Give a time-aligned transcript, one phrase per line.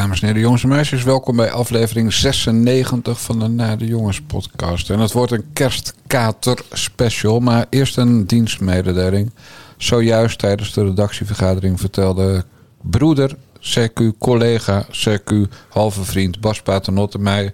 [0.00, 4.20] Dames en heren, jongens en meisjes, welkom bij aflevering 96 van de Na de Jongens
[4.20, 4.90] podcast.
[4.90, 9.30] En het wordt een kerstkater special, maar eerst een dienstmededeling.
[9.76, 12.44] Zojuist tijdens de redactievergadering vertelde
[12.80, 15.34] broeder, CQ, collega, CQ,
[15.68, 17.52] halve vriend Bas Paternotte mij...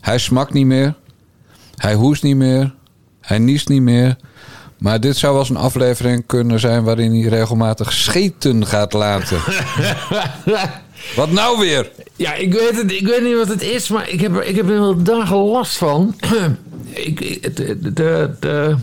[0.00, 0.94] Hij smakt niet meer,
[1.76, 2.74] hij hoest niet meer,
[3.20, 4.16] hij niest niet meer...
[4.78, 9.38] Maar dit zou wel een aflevering kunnen zijn waarin hij regelmatig scheten gaat laten.
[11.16, 11.90] Wat nou weer?
[12.16, 14.68] Ja, ik weet, het, ik weet niet wat het is, maar ik heb, ik heb
[14.68, 16.14] er wel dagen last van.
[16.90, 18.76] ik, de, de, de,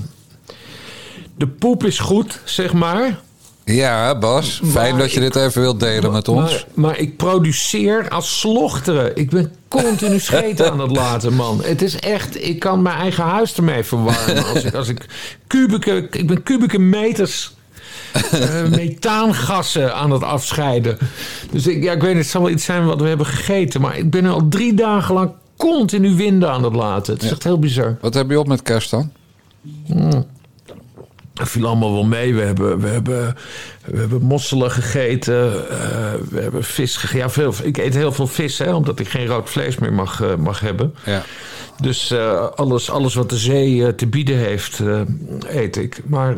[1.38, 3.20] de poep is goed, zeg maar.
[3.66, 4.62] Ja, Bas.
[4.72, 6.52] Fijn Maar dat je ik- dit even wilt delen met ons.
[6.52, 9.16] Maar, maar ik produceer als slochteren.
[9.16, 11.62] Ik ben continu scheten aan het laten, man.
[11.64, 14.46] Het is echt, ik kan mijn eigen huis ermee verwarmen.
[14.46, 15.06] Als ik, als ik
[15.48, 17.52] kubieke, ik ben kubieke meters
[18.70, 20.98] methaangassen aan het afscheiden.
[21.52, 23.82] Dus ik, ja, ik weet niet, het zal wel iets zijn wat we hebben gegeten.
[23.82, 27.14] Maar ik ben al drie dagen lang continu winden aan het laten.
[27.14, 27.98] Het is echt heel bizar.
[28.02, 29.12] Wat heb je op met kerst dan?
[31.40, 32.36] Het viel allemaal wel mee.
[32.36, 33.36] We hebben, we hebben,
[33.86, 35.70] we hebben mosselen gegeten.
[35.70, 35.80] eh,
[36.30, 37.20] we hebben vis gegeten.
[37.20, 40.22] Ja, veel, ik eet heel veel vis, hè, omdat ik geen rood vlees meer mag,
[40.22, 40.96] eh, mag hebben.
[41.06, 41.24] Ja.
[41.82, 44.80] Dus eh, alles, alles wat de zee te bieden heeft,
[45.48, 46.02] eet ik.
[46.06, 46.38] Maar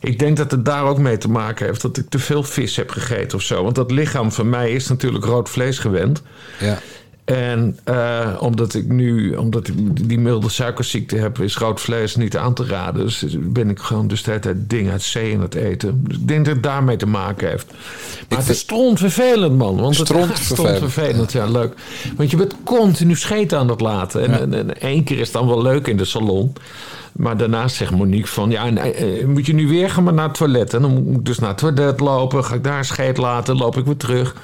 [0.00, 2.76] ik denk dat het daar ook mee te maken heeft dat ik te veel vis
[2.76, 3.62] heb gegeten of zo.
[3.62, 6.22] Want dat lichaam van mij is natuurlijk rood vlees gewend.
[6.58, 6.78] ja.
[7.24, 12.36] En eh, omdat ik nu, omdat ik die milde suikerziekte heb, is rood vlees niet
[12.36, 13.04] aan te raden.
[13.04, 16.04] Dus ben ik gewoon dus de hele tijd dingen uit zee aan het eten.
[16.06, 17.72] Dus ik denk dat het daarmee te maken heeft.
[18.28, 19.76] Maar het is stront vervelend, man.
[19.76, 21.32] Want het Stront stront vervelend.
[21.32, 21.74] ja, leuk.
[22.16, 24.22] Want je bent continu scheet aan het laten.
[24.22, 26.52] En, en, en één keer is het dan wel leuk in de salon.
[27.12, 28.50] Maar daarnaast zegt Monique van...
[28.50, 30.74] ja, nee, eh, moet je nu weer gaan maar naar het toilet?
[30.74, 32.44] En dan moet ik dus naar het toilet lopen.
[32.44, 34.34] Ga ik daar scheet laten, loop ik weer terug.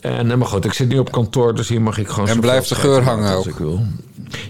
[0.00, 2.28] En, eh, maar goed, ik zit nu op kantoor, dus hier mag ik gewoon...
[2.28, 3.46] En blijft de geur hangen ook?
[3.46, 3.80] ik wil.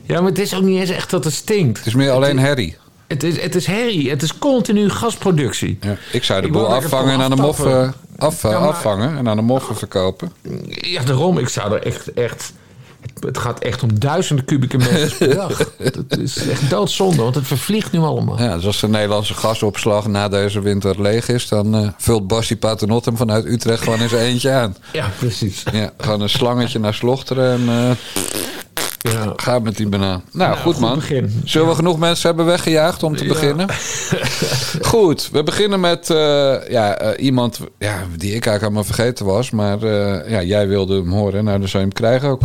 [0.03, 1.78] Ja, maar het is ook niet eens echt dat het stinkt.
[1.78, 2.77] Het is meer alleen herrie.
[3.06, 4.10] Het is, het is herrie.
[4.10, 5.78] Het is continu gasproductie.
[5.81, 5.97] Ja.
[6.12, 9.28] Ik zou de Ik boel afvangen en aan de moffen, af, Ja, maar- afvangen en
[9.28, 10.33] aan de moffen verkopen.
[10.69, 11.39] Ja, daarom.
[11.39, 12.12] Ik zou er echt...
[12.12, 12.53] echt
[13.20, 15.72] het, gaat echt om duizenden kubieke meters per dag.
[16.08, 18.42] Dat is echt doodzonde, want het vervliegt nu allemaal.
[18.42, 21.48] Ja, dus als de Nederlandse gasopslag na deze winter leeg is...
[21.48, 24.76] dan eh, vult Bassie Paternotte hem vanuit Utrecht gewoon in zijn eentje aan.
[24.92, 25.62] Ja, precies.
[25.72, 27.91] Ja, gewoon een slangetje naar Slochteren en eh
[29.03, 29.33] Ja.
[29.37, 30.22] ga met die banaan.
[30.33, 30.94] Nou, goed, goed man.
[30.94, 31.43] begin.
[31.44, 33.28] Zullen we genoeg mensen hebben weggejaagd om te Ja.
[33.33, 33.69] beginnen?
[34.93, 36.16] goed, we beginnen met eh,
[36.69, 39.50] ja, eh, iemand ja, die ik eigenlijk allemaal vergeten was.
[39.50, 42.41] Maar eh, ja, jij wilde hem horen, nou dan zou je hem krijgen ook.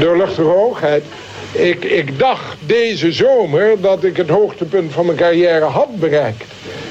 [0.00, 1.04] Doorluchtige hoogheid.
[1.52, 6.44] Ik, ik dacht deze zomer dat ik het hoogtepunt van mijn carrière had bereikt.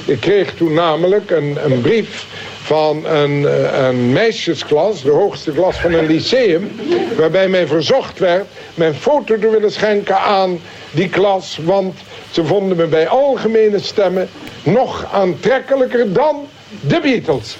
[0.05, 2.25] Ik kreeg toen namelijk een, een brief
[2.67, 6.71] van een, eh, een meisjesklas, de hoogste klas van een lyceum,
[7.17, 10.59] waarbij mij verzocht werd mijn foto te willen schenken aan
[10.91, 11.95] die klas, want
[12.31, 14.29] ze vonden me bij algemene stemmen
[14.63, 16.35] nog aantrekkelijker dan
[16.81, 17.55] de Beatles.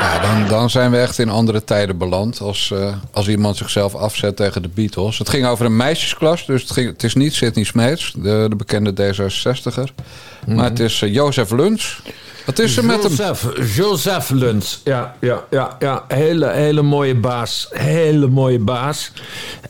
[0.00, 2.40] Ja, dan, dan zijn we echt in andere tijden beland.
[2.40, 5.18] Als, eh, als iemand zichzelf afzet tegen de Beatles.
[5.18, 6.46] Het ging over een meisjesklas.
[6.46, 9.94] Dus het, ging, het is niet Sidney Smeets, de, de bekende D66er.
[10.46, 12.02] Maar het is eh, Jozef Luns.
[12.44, 13.12] Wat is er met hem?
[13.12, 14.80] Joseph, Joseph Luns.
[14.84, 16.04] Ja, ja, ja, ja.
[16.08, 17.68] Hele, hele mooie baas.
[17.70, 19.12] Hele mooie baas.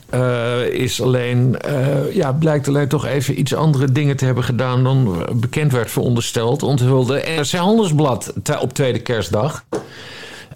[0.09, 4.83] Eh, is alleen, eh, ja, blijkt alleen toch even iets andere dingen te hebben gedaan
[4.83, 6.63] dan bekend werd verondersteld.
[6.63, 9.63] Onthulde NRC Handelsblad op tweede kerstdag.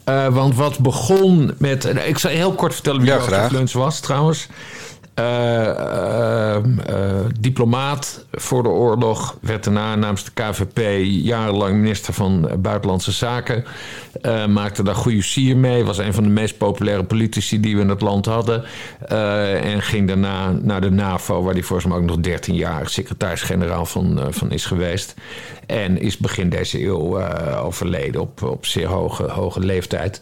[0.03, 1.93] Eh, want wat begon met.
[2.05, 3.51] Ik zal heel kort vertellen wie Ja, Joseph.
[3.51, 4.47] Luns was trouwens.
[5.19, 12.49] Eh, eh, eh, diplomaat voor de oorlog, werd daarna namens de KVP jarenlang minister van
[12.59, 13.65] Buitenlandse Zaken.
[14.49, 17.89] Maakte daar goede sier mee, was een van de meest populaire politici die we in
[17.89, 18.63] het land hadden.
[19.63, 23.85] En ging daarna naar de NAVO, waar hij volgens mij ook nog 13 jaar secretaris-generaal
[23.85, 25.15] van, van is geweest.
[25.65, 27.21] En is begin deze eeuw
[27.55, 30.21] overleden op, op zeer hoge, hoge leeftijd.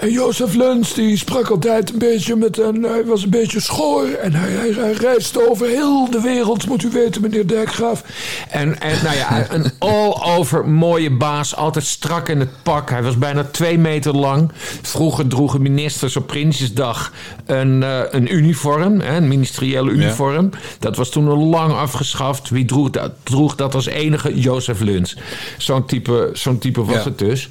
[0.00, 2.82] En Jozef Luns die sprak altijd een beetje met een...
[2.82, 6.82] Hij was een beetje schor en hij, hij, hij reisde over heel de wereld, moet
[6.82, 8.02] u weten, meneer Dijkgraaf.
[8.50, 12.90] En, en nou ja, een all-over mooie baas, altijd strak in het pak.
[12.90, 14.50] Hij was bijna twee meter lang.
[14.82, 17.12] Vroeger droegen ministers op Prinsjesdag
[17.46, 20.50] een, eh, een uniform, hè, een ministeriële uniform.
[20.78, 22.50] Dat was toen al lang afgeschaft.
[22.50, 24.40] Wie droeg dat, droeg dat als enige?
[24.40, 25.16] Jozef Luns.
[25.58, 27.04] Zo'n type, zo'n type was Ja.
[27.04, 27.48] het dus.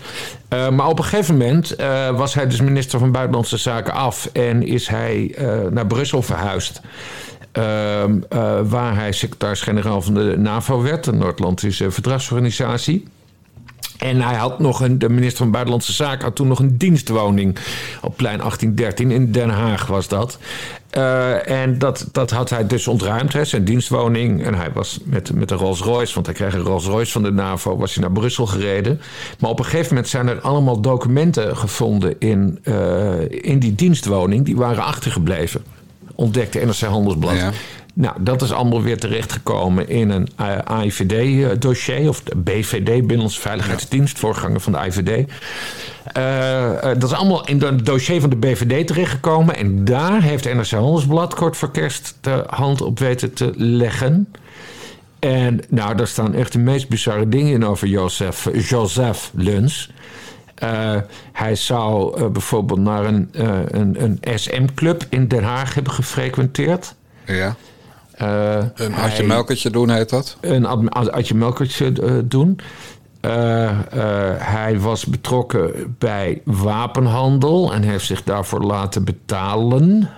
[0.49, 4.29] Eh, maar op een gegeven moment eh, was hij dus minister van Buitenlandse Zaken af
[4.33, 6.81] en is hij eh, naar Brussel verhuisd.
[7.51, 13.07] Ehm, eh, waar hij secretaris-generaal van de NAVO werd, de Noord-Atlantische Verdragsorganisatie.
[13.97, 17.57] En hij had nog een, de minister van Buitenlandse Zaken had toen nog een dienstwoning
[18.01, 20.39] op plein 1813 in Den Haag was dat.
[20.97, 24.43] Uh, en dat, dat had hij dus ontruimd, hè, zijn dienstwoning.
[24.43, 27.23] En hij was met, met een Rolls Royce, want hij kreeg een Rolls Royce van
[27.23, 29.01] de NAVO, was hij naar Brussel gereden.
[29.39, 34.45] Maar op een gegeven moment zijn er allemaal documenten gevonden in, uh, in die dienstwoning.
[34.45, 35.63] Die waren achtergebleven,
[36.15, 37.53] ontdekte NRC Handelsblad.
[37.97, 44.19] Nou, dat is allemaal weer terechtgekomen in een uh, AIVD-dossier, of de BVD, Binnenlandse Veiligheidsdienst,
[44.19, 45.31] voorganger van de IVD.
[46.17, 49.55] Uh, dat is allemaal in het dossier van de BVD terechtgekomen.
[49.55, 54.31] En daar heeft NRC Handelsblad kort voor kerst de hand op weten te leggen.
[55.19, 59.91] En nou, daar staan echt de meest bizarre dingen in over Joseph, Joseph Luns.
[61.31, 63.29] Hij zou bijvoorbeeld naar een,
[63.71, 66.95] een, een SM-club in Den Haag hebben gefrequenteerd.
[67.25, 67.55] Ja.
[68.17, 70.37] Een Adje Melkertje doen heet dat?
[70.41, 71.91] Een Adje Melkertje
[72.27, 72.59] doen.
[73.25, 73.69] Uh, uh,
[74.37, 80.09] hij was betrokken bij wapenhandel en heeft zich daarvoor laten betalen.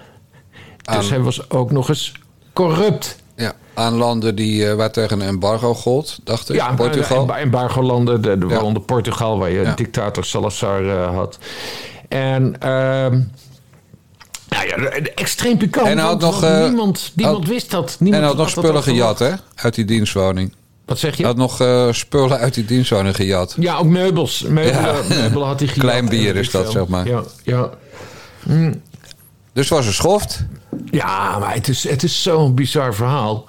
[0.83, 2.11] Aan, dus hij was ook nog eens
[2.53, 3.17] corrupt.
[3.35, 6.55] Ja, aan landen die, uh, waar tegen een embargo gold, dacht ik.
[6.55, 7.35] Ja, Portugal.
[7.35, 9.73] embargo-landen, de, de, waaronder Portugal, waar je ja.
[9.75, 10.83] dictator Salazar
[11.13, 11.37] had.
[12.07, 12.55] En.
[14.49, 14.75] Nou ja,
[15.15, 15.87] extreem pikant.
[15.87, 17.89] En hij had nog, niemand niemand had, wist dat.
[17.89, 19.31] en Niemand hij had nog spullen gejat, hè?
[19.55, 20.53] Uit die dienstwoning.
[20.85, 21.23] Wat zeg je?
[21.23, 23.55] Hij had nog uh, spullen uit die dienstwoning gejat.
[23.59, 24.41] Ja, ook meubels.
[24.41, 25.01] Meubelen, ja.
[25.09, 25.83] meubelen had hij gejat.
[25.83, 27.07] Klein bier is dat, zeg maar.
[27.07, 27.69] Ja, ja.
[28.43, 28.73] Hm.
[29.53, 30.45] Dus was een schoft?
[30.91, 33.45] Ja, maar het is, het is zo'n bizar verhaal.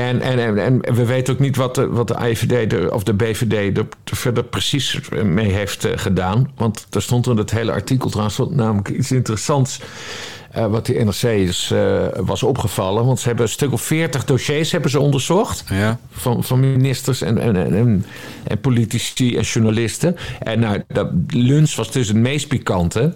[0.00, 3.02] En, en, en, en, we weten ook niet wat de, wat de IVD de, of
[3.02, 6.50] de BVD er verder precies mee heeft uh, gedaan.
[6.56, 9.80] Want er stond in het hele artikel trouwens namelijk iets interessants.
[10.56, 13.06] Uh, wat die NRC is, uh, was opgevallen.
[13.06, 15.64] Want ze hebben een stuk of veertig dossiers hebben ze onderzocht.
[15.70, 15.98] Ja.
[16.10, 18.06] Van, van ministers en, en, en,
[18.44, 20.16] en politici en journalisten.
[20.38, 23.14] En nou, dat, Luns was dus het meest pikante.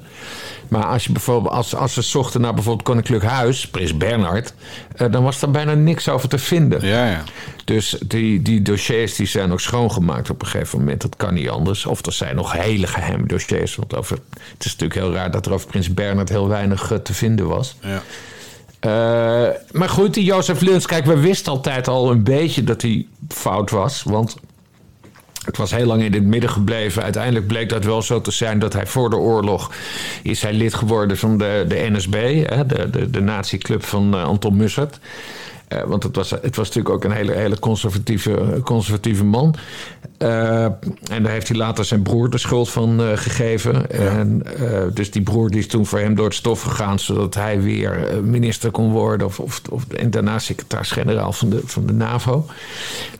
[0.69, 4.55] Maar als, je bijvoorbeeld, als, als ze zochten naar bijvoorbeeld Koninklijk Huis, Prins Bernhard,
[4.97, 6.87] uh, dan was er bijna niks over te vinden.
[6.87, 7.23] Ja, ja.
[7.65, 11.03] Dus die, die dossiers die zijn ook schoongemaakt op een gegeven moment.
[11.03, 11.87] Dat kan niet anders.
[11.87, 13.77] Of er zijn nog hele geheime dossiers.
[13.77, 14.19] Want over,
[14.53, 17.47] het is natuurlijk heel raar dat er over Prins Bernhard heel weinig uh, te vinden
[17.47, 17.77] was.
[17.81, 18.03] Ja.
[18.81, 23.07] Uh, maar goed, die Jozef Luns, kijk, we wisten altijd al een beetje dat hij
[23.29, 24.03] fout was.
[24.03, 24.37] Want
[25.49, 27.03] het was heel lang in het midden gebleven.
[27.03, 29.73] Uiteindelijk bleek dat wel zo te zijn dat hij voor de oorlog
[30.23, 34.25] is hij lid geworden van de, de NSB, hè, de, de, de nazi-club van uh,
[34.25, 34.99] Anton Mussert.
[35.73, 39.55] Uh, want het was, het was natuurlijk ook een hele, hele conservatieve, conservatieve man.
[40.19, 43.91] Uh, en daar heeft hij later zijn broer de schuld van uh, gegeven.
[43.91, 44.43] En,
[44.95, 46.99] dus die broer die is toen voor hem door het stof gegaan...
[46.99, 49.27] zodat hij weer minister kon worden...
[49.27, 52.47] of, of, of en daarna secretaris-generaal van de, van de NAVO.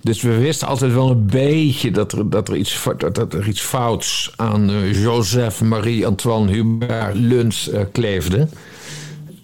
[0.01, 1.91] Dus we wisten altijd wel een beetje...
[1.91, 8.49] dat er, dat er, iets, dat er iets fouts aan Joseph Marie-Antoine Hubert Luns kleefde...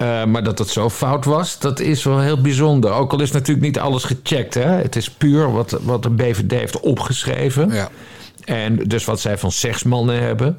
[0.05, 2.93] Uh, maar dat het zo fout was, dat is wel heel bijzonder.
[2.93, 4.55] Ook al is natuurlijk niet alles gecheckt.
[4.55, 4.71] Hè?
[4.71, 7.71] Het is puur wat, wat de BVD heeft opgeschreven.
[7.73, 7.89] Ja.
[8.45, 10.59] En dus wat zij van seksmannen hebben.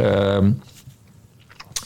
[0.00, 0.38] Uh,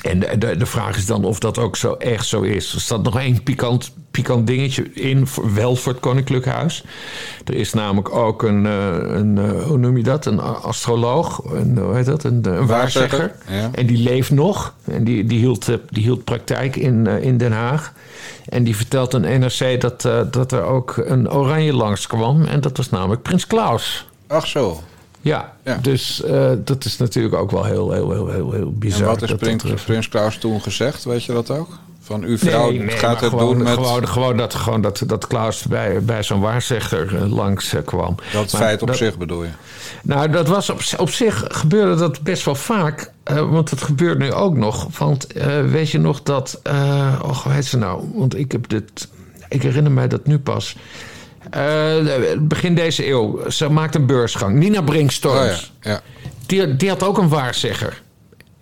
[0.05, 2.75] en de, de, de, vraag is dan of dat ook zo echt zo is.
[2.75, 6.85] Er staat nog één pikant, pikant dingetje in, voor, wel voor het Koninklijk Huis.
[7.45, 10.27] Er is namelijk ook een, een, een hoe noem je dat?
[10.27, 12.25] Een astroloog, een, hoe heet dat?
[12.25, 13.35] Een, een waarzegger.
[13.49, 13.71] Ja.
[13.73, 14.75] En die leeft nog.
[14.85, 17.93] En die, die, hield, die hield praktijk in, in Den Haag.
[18.49, 22.45] En die vertelt een NRC dat, dat er ook een oranje langskwam.
[22.45, 24.09] En dat was namelijk Prins Klaus.
[24.27, 24.81] Ach zo.
[25.25, 29.01] Ja, ja, dus uh, dat is natuurlijk ook wel heel, heel, heel, heel, heel bizar.
[29.01, 31.05] En wat is Prins, Prins Klaus toen gezegd?
[31.05, 31.69] Weet je dat ook?
[32.01, 33.73] Van uw vrouw nee, nee, gaat het gewoon, doen met...
[33.73, 38.15] Gewoon, gewoon, dat, gewoon dat, dat Klaus bij, bij zo'n waarzegger langs uh, kwam.
[38.33, 39.51] Dat maar, feit op dat, zich bedoel je?
[40.03, 43.13] Nou, dat was op, op zich gebeurde dat best wel vaak.
[43.31, 44.99] Uh, want het gebeurt nu ook nog.
[44.99, 45.27] Want
[45.71, 46.61] weet je nog dat...
[46.65, 48.11] oh, hoe heet ze nou?
[48.15, 49.09] Want ik heb dit...
[49.49, 50.77] Ik herinner mij dat nu pas...
[51.57, 53.51] Uh, begin deze eeuw.
[53.51, 54.57] Ze maakt een beursgang.
[54.57, 55.73] Nina Brinkstorms.
[55.73, 56.01] Oh ja, ja.
[56.47, 58.03] Die, die, had ook een waarzegger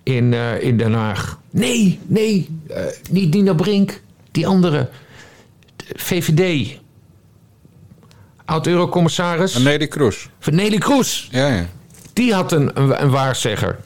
[0.03, 1.39] in, uh, in Den Haag.
[1.51, 2.49] Nee, nee.
[2.71, 2.77] Uh,
[3.11, 4.01] niet Nina Brink.
[4.31, 4.89] Die andere.
[5.95, 6.77] VVD.
[8.45, 9.59] Oud-eurocommissaris.
[9.59, 10.29] Nelly Kroes.
[10.51, 11.29] Nelly Kroes.
[11.31, 11.67] Ja, ja.
[12.13, 13.79] Die had een, een, een waarzegger.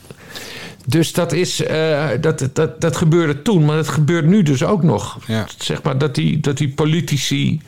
[0.87, 4.83] Dus dat, is, uh, dat, dat, dat gebeurde toen, maar dat gebeurt nu dus ook
[4.83, 5.19] nog.
[5.27, 5.47] Ja.
[5.59, 7.61] Zeg maar dat die, dat die politici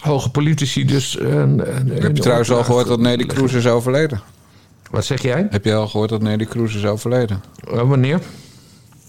[0.00, 1.18] hoge politici dus...
[1.20, 4.20] Een, een, Heb je trouwens al gehoord dat Nelly Kroes is overleden?
[4.90, 5.46] Wat zeg jij?
[5.50, 7.42] Heb je al gehoord dat Nelly Kroes is overleden?
[7.72, 8.20] Uh, wanneer?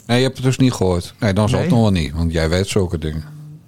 [0.07, 1.13] Nee, je hebt het dus niet gehoord.
[1.19, 1.67] Nee, dan zal Nee.
[1.67, 3.23] het nog wel niet, want jij weet zulke dingen.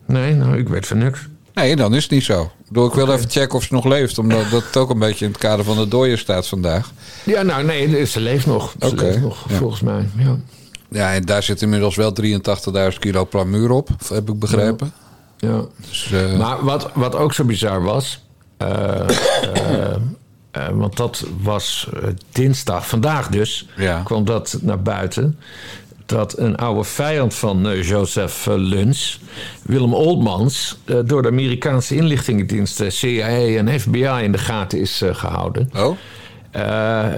[0.07, 1.27] Nee, nou, ik weet van niks.
[1.53, 2.41] Nee, dan is het niet zo.
[2.41, 4.17] Ik, bedoel, ik wil even checken of ze nog leeft.
[4.17, 6.91] Omdat dat het ook een beetje in het kader van de dooien staat vandaag.
[7.23, 8.75] Ja, nou nee, ze leeft nog.
[8.79, 9.55] Ze leeft nog, ja.
[9.55, 10.09] volgens mij.
[10.17, 10.37] Ja.
[10.89, 12.13] Ja, en daar zit inmiddels wel
[12.91, 13.89] 83.000 kilo plamuur op.
[14.13, 14.91] Heb ik begrepen.
[14.95, 15.01] ja.
[15.89, 18.21] Dus, eh, Maar wat, wat ook zo bizar was.
[18.57, 18.99] eh,
[20.51, 21.89] eh, want dat was
[22.31, 24.01] dinsdag, vandaag dus, Ja.
[24.03, 25.39] kwam dat naar buiten.
[26.05, 29.19] Dat een oude vijand van Joseph Luns,
[29.63, 35.69] Willem Oldmans, door de Amerikaanse inlichtingendiensten CIA en FBI in de gaten is eh, gehouden.
[35.75, 35.97] oh?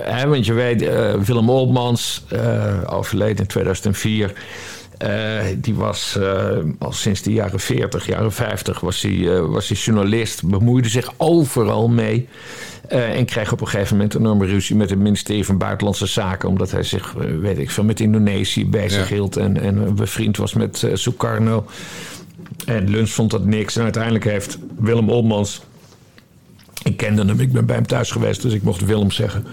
[0.03, 0.81] Hè, want je weet,
[1.25, 2.23] Willem Oldmans,
[2.85, 4.33] overleden in 2004.
[4.97, 9.67] Eh, die was eh, al sinds de jaren 40, jaren 50 was hij, eh, was
[9.67, 10.47] hij journalist.
[10.47, 12.27] Bemoeide zich overal mee.
[12.87, 16.49] en kreeg op een gegeven moment een enorme ruzie met het ministerie van Buitenlandse Zaken.
[16.49, 19.15] Omdat hij zich, weet ik veel, met Indonesië bezig Ja.
[19.15, 19.37] hield.
[19.37, 21.65] En, en bevriend was met Sukarno.
[22.65, 23.75] En Luns vond dat niks.
[23.75, 25.61] En uiteindelijk heeft Willem Oldmans
[26.85, 29.45] ik kende hem, ik ben bij hem thuis geweest, dus ik mocht Willem zeggen.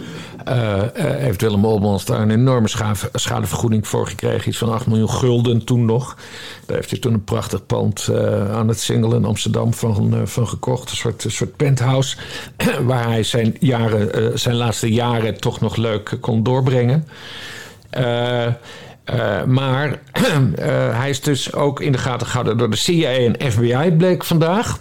[0.45, 4.49] Eh, heeft Willem Olmans daar een enorme schade, schadevergoeding voor gekregen.
[4.49, 6.17] Iets van 8 miljoen gulden toen nog.
[6.67, 10.21] Daar heeft hij toen een prachtig pand eh, aan het Singel in Amsterdam van, eh,
[10.25, 10.91] van gekocht.
[10.91, 12.17] Een soort, soort penthouse.
[12.87, 17.07] waar hij zijn, jaren, eh, zijn laatste jaren toch nog leuk kon doorbrengen.
[19.47, 20.01] Maar
[21.01, 24.79] hij is dus ook in de gaten gehouden door de CIA en FBI, bleek vandaag.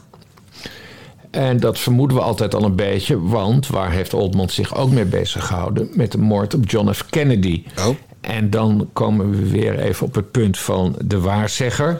[1.31, 5.05] En dat vermoeden we altijd al een beetje, want waar heeft Oldmans zich ook mee
[5.05, 5.89] bezig gehouden?
[5.93, 7.05] Met de moord op John F.
[7.09, 7.63] Kennedy.
[7.79, 7.95] Oh.
[8.21, 11.99] En dan komen we weer even op het punt van de waarzegger.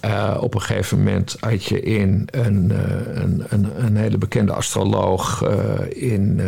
[0.00, 4.52] Eh, op een gegeven moment had je in een, eh, een, een, een hele bekende
[4.52, 6.40] astroloog eh, in,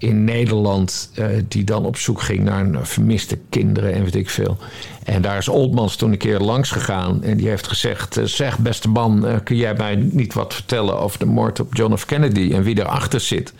[0.00, 1.10] in Nederland...
[1.14, 4.56] eh, die dan op zoek ging naar vermiste kinderen en weet ik veel.
[5.04, 8.16] En daar is Oldmans toen een keer langs gegaan en die heeft gezegd...
[8.16, 11.74] eh, zeg beste man, eh, kun jij mij niet wat vertellen over de moord op
[11.74, 12.04] John F.
[12.04, 12.52] Kennedy...
[12.52, 13.52] en wie erachter zit?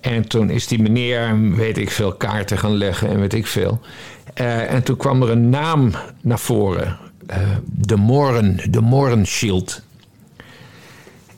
[0.00, 3.80] En toen is die meneer, weet ik veel, kaarten gaan leggen en weet ik veel.
[4.34, 6.98] En toen kwam er een naam naar voren.
[7.64, 9.82] De Moren, de Moren Shield.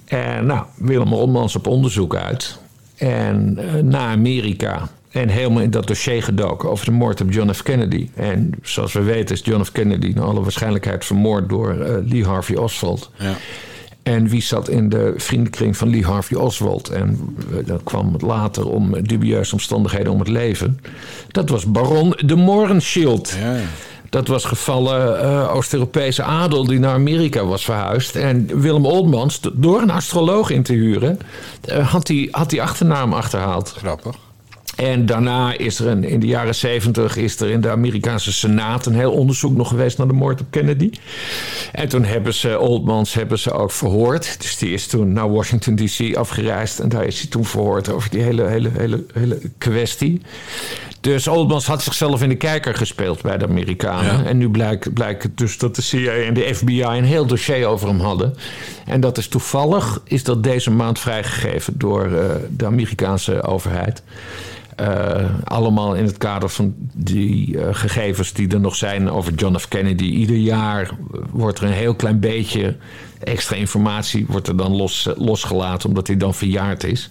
[0.05, 2.59] En nou, Willem Olmans op onderzoek uit.
[2.97, 4.88] En eh, naar Amerika.
[5.11, 7.62] En helemaal in dat dossier gedoken over de moord op John F.
[7.62, 8.09] Kennedy.
[8.15, 9.73] En zoals we weten is John F.
[9.73, 13.11] Kennedy naar alle waarschijnlijkheid vermoord door eh, Lee Harvey Oswald.
[13.19, 13.35] Ja.
[14.03, 16.88] En wie zat in de vriendenkring van Lee Harvey Oswald?
[16.88, 20.81] En eh, dat kwam later om dubieuze omstandigheden om het leven.
[21.29, 23.37] Dat was baron de Morenschild.
[23.41, 23.62] Ja, ja.
[24.11, 28.17] Dat was gevallen eh, Oost-Europese adel die naar Amerika was verhuisd.
[28.17, 31.19] En Willem Oldmans, door een astroloog in te huren,
[31.61, 33.75] eh, had die, had die achternaam achterhaald.
[33.77, 34.25] Grappig.
[34.76, 38.87] En daarna is er een, in de jaren zeventig is er in de Amerikaanse Senaat
[38.87, 40.90] een heel onderzoek nog geweest naar de moord op Kennedy.
[41.73, 44.42] En toen hebben ze Oldmans hebben ze ook verhoord.
[44.42, 48.11] Dus die is toen naar Washington DC afgereisd en daar is hij toen verhoord over
[48.11, 50.21] die hele, hele, hele, hele kwestie.
[51.00, 54.18] Dus Oldmans had zichzelf in de kijker gespeeld bij de Amerikanen.
[54.18, 54.25] Ja.
[54.25, 57.66] En nu blijkt, blijkt het dus dat de CIA en de FBI een heel dossier
[57.66, 58.35] over hem hadden.
[58.87, 64.02] En dat is toevallig is dat deze maand vrijgegeven door eh, de Amerikaanse overheid.
[64.76, 69.56] Eh, allemaal in het kader van die eh, gegevens die er nog zijn over John
[69.56, 69.68] F.
[69.68, 70.04] Kennedy.
[70.04, 70.90] Ieder jaar
[71.30, 72.76] wordt er een heel klein beetje
[73.18, 77.11] extra informatie wordt er dan los, eh, losgelaten, omdat hij dan verjaard is.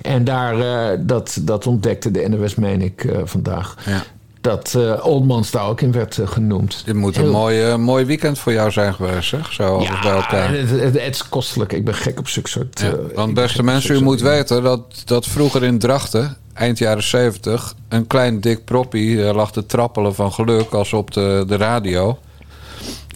[0.00, 3.76] En daar, dat, dat ontdekte de NOS, meen ik, vandaag.
[3.86, 4.02] Ja.
[4.40, 6.82] Dat eh Oldmans daar ook in werd genoemd.
[6.84, 9.52] Dit moet een mooi, mooi weekend voor jou zijn geweest, zeg.
[9.52, 10.50] Zo bij Ja, elkaar.
[10.50, 11.72] het, het, het is kostelijk.
[11.72, 12.80] Ik ben gek op zulke soort...
[12.80, 17.74] Ja, want beste mensen, u moet weten dat, dat vroeger in Drachten, eind jaren 70,
[17.88, 22.18] een klein dik proppie eh, lag te trappelen van geluk als op de, de radio.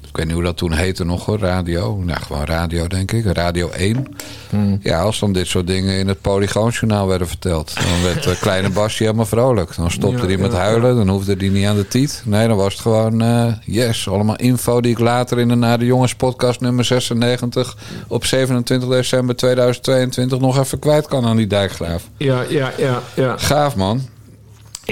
[0.08, 1.96] Ik weet niet hoe dat toen heette nog hoor, radio.
[2.04, 4.06] Nou, gewoon radio denk ik, Radio 1.
[4.50, 4.78] Hmm.
[4.82, 7.74] Ja, als dan dit soort dingen in het Polygoonjournaal werden verteld...
[7.74, 9.76] dan werd de kleine Basje helemaal vrolijk.
[9.76, 12.22] Dan stopte Ja, hij met huilen, dan hoefde hij niet aan de tiet.
[12.24, 15.76] Nee, dan was het gewoon, eh, yes, allemaal info die ik later in de Na
[15.76, 17.76] de Jongens podcast nummer 96...
[18.08, 22.08] op 27 december 2022 nog even kwijt kan aan die dijkgraaf.
[22.16, 23.36] Ja, ja, ja, ja.
[23.36, 24.16] Gaaf, man.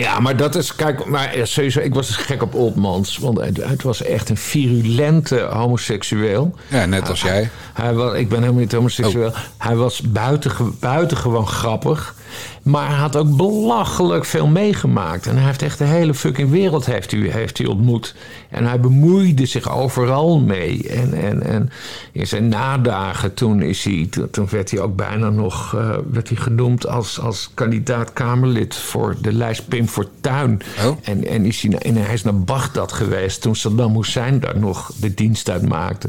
[0.01, 3.19] Ja, maar dat is, kijk, maar sowieso, ik was dus gek op Oldmans.
[3.19, 6.55] Want het, was echt een virulente homoseksueel.
[6.69, 7.51] Ja, net als jij.
[7.73, 9.29] Hij was, ik ben helemaal niet homoseksueel.
[9.29, 9.37] Oh.
[9.59, 12.15] Hij was buitenge, buitengewoon grappig.
[12.63, 15.27] Maar hij had ook belachelijk veel meegemaakt.
[15.27, 18.15] En hij heeft echt de hele fucking wereld heeft hij, heeft hij ontmoet.
[18.51, 20.89] En hij bemoeide zich overal mee.
[20.89, 21.71] En, en, en
[22.13, 26.39] in zijn nadagen, toen, is hij, toen werd hij ook bijna nog uh, werd hij
[26.39, 30.61] genoemd als, als kandidaat Kamerlid voor de lijst Pim Fortuyn.
[30.85, 30.97] Oh.
[31.03, 34.93] En, en, is hij, en hij is naar Bagdad geweest toen Saddam Hussein daar nog
[35.01, 36.09] de dienst uit maakte.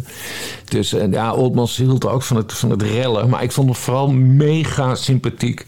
[0.66, 3.30] Dus uh, ja, Oldmans hield ook van het, van het rellen.
[3.30, 5.66] Maar ik vond hem vooral mega sympathiek.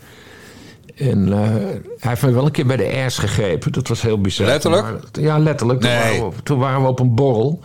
[1.00, 1.40] En uh,
[2.00, 3.72] hij heeft me wel een keer bij de airs gegrepen.
[3.72, 4.48] Dat was heel bizar.
[4.48, 4.84] Letterlijk?
[4.84, 5.80] Maar, ja, letterlijk.
[5.80, 5.94] Nee.
[5.94, 7.60] Toen, waren we, toen, waren we, op een borrel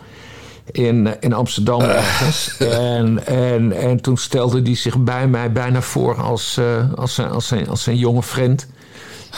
[0.71, 1.95] in, in Amsterdam uh.
[1.95, 2.57] ergens.
[2.57, 7.29] En, en, en toen stelde hij zich bij mij bijna voor als, uh, als, zijn,
[7.29, 8.67] als, zijn, als zijn jonge vriend.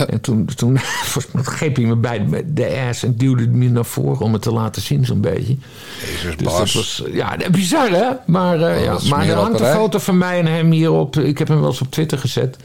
[0.07, 0.79] En toen, toen
[1.43, 4.51] greep hij me bij de ass en duwde het me naar voren om het te
[4.51, 5.55] laten zien, zo'n beetje.
[5.99, 6.57] Jezus, dus Bas.
[6.57, 8.09] dat was, ja, bizar hè?
[8.25, 11.15] Maar, uh, oh, ja, maar er hangt een foto van mij en hem hierop.
[11.15, 12.57] Ik heb hem wel eens op Twitter gezet.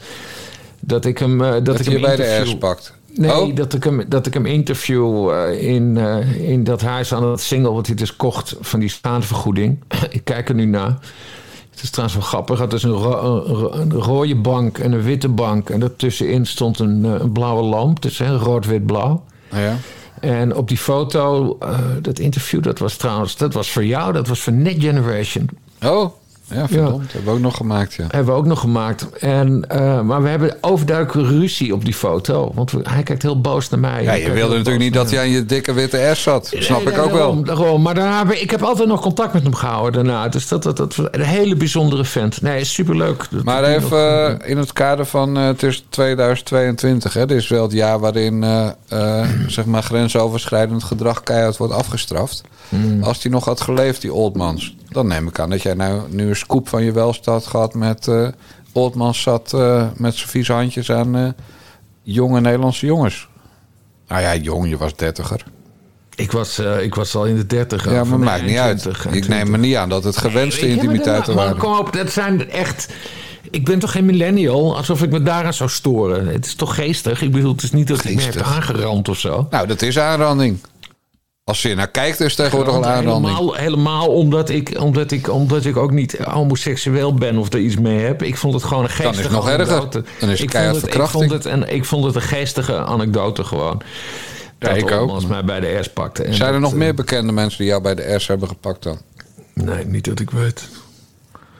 [0.85, 1.41] Dat ik hem.
[1.41, 2.93] Uh, dat, dat ik hem bij de pakt.
[3.15, 3.55] Nee, oh.
[3.55, 7.41] dat, ik hem, dat ik hem interview uh, in, uh, in dat huis aan het
[7.41, 9.83] single wat hij dus kocht van die schadevergoeding.
[10.09, 10.97] ik kijk er nu naar.
[11.71, 12.59] Het is trouwens wel grappig.
[12.59, 15.69] Het is een, ro een, een, rode bank en een witte bank.
[15.69, 18.01] En daartussenin stond een, een blauwe lamp.
[18.01, 19.23] Dus rood-wit-blauw.
[19.51, 19.77] Ja.
[20.19, 24.27] En op die foto, uh, dat interview, dat was trouwens, dat was voor jou, dat
[24.27, 25.49] was voor Net Generation.
[25.81, 26.13] Oh,
[26.53, 27.13] ja, verdomd.
[27.13, 28.05] Hebben we ook nog gemaakt, ja.
[28.07, 29.09] Hebben we ook nog gemaakt.
[29.19, 32.51] En, uh, maar we hebben overduidelijk ruzie op die foto.
[32.53, 34.03] Want we, hij kijkt heel boos naar mij.
[34.03, 36.49] Ja, je wilde natuurlijk niet dat hij aan je dikke witte S zat.
[36.51, 37.43] Nee, Snap nee, ik ook wel.
[37.43, 37.81] Daarom.
[37.81, 40.27] Maar daarna ik, heb altijd nog contact met hem gehouden daarna.
[40.27, 42.41] Dus dat, dat, dat een hele bijzondere vent.
[42.41, 43.27] Nee, superleuk.
[43.43, 47.13] Maar even nog, uh, in het kader van uh, het is 2022.
[47.13, 48.69] Hè, dit is wel het jaar waarin uh,
[49.47, 52.41] zeg maar grensoverschrijdend gedrag keihard wordt afgestraft.
[52.69, 53.03] Mm.
[53.03, 54.75] Als hij nog had geleefd, die Oldmans.
[54.93, 58.07] Dan neem ik aan dat jij nou nu een scoop van je welstad gehad met
[58.07, 58.27] uh,
[58.71, 61.29] Oldmans zat uh, met zijn vieze handjes aan uh,
[62.01, 63.27] jonge Nederlandse jongens.
[64.07, 65.43] Nou ja, jong, je was dertiger.
[66.15, 67.91] Ik was, ik was al in de dertig.
[67.91, 68.87] Ja, maar maakt niet uit.
[69.11, 71.51] Ik neem me niet aan dat het gewenste nee, intimiteiten waren.
[71.51, 72.93] Maar kom op, dat zijn echt...
[73.51, 76.27] Ik ben toch geen millennial, alsof ik me daaraan zou storen.
[76.27, 77.21] Het is toch geestig?
[77.21, 78.27] Ik bedoel, het is niet dat geestig.
[78.27, 79.47] ik me heb aangerand of zo.
[79.49, 80.59] Nou, dat is aanranding.
[81.45, 83.35] Als je naar kijkt, is tegenwoordig al aanranding.
[83.35, 87.77] Helemaal, helemaal omdat, ik, omdat, ik, omdat ik ook niet homoseksueel ben of er iets
[87.77, 88.21] mee heb.
[88.23, 89.97] Ik vond het gewoon een geestige Dan is het nog anekdote.
[89.97, 90.19] erger.
[90.19, 91.23] Dan is het ik keihard vond het, verkrachting.
[91.23, 93.81] Ik vond, het, en, ik vond het een geestige anekdote gewoon.
[94.59, 95.09] Ja, ik ook.
[95.09, 96.23] Als mij bij de S pakte.
[96.23, 98.83] En Zijn er dat, nog meer bekende mensen die jou bij de S hebben gepakt
[98.83, 98.97] dan?
[99.53, 100.69] Nee, niet dat ik weet.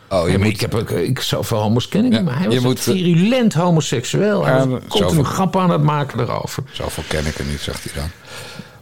[0.10, 0.48] Oh, je moet...
[0.48, 4.46] ik heb ook, ik, zoveel homo's ken ik Ja, maar hij was moet- virulent homoseksueel.
[4.46, 6.64] Hij Ja, continu zoveel- grappen aan het maken erover.
[6.72, 8.10] Zoveel ken ik er niet, zegt hij dan.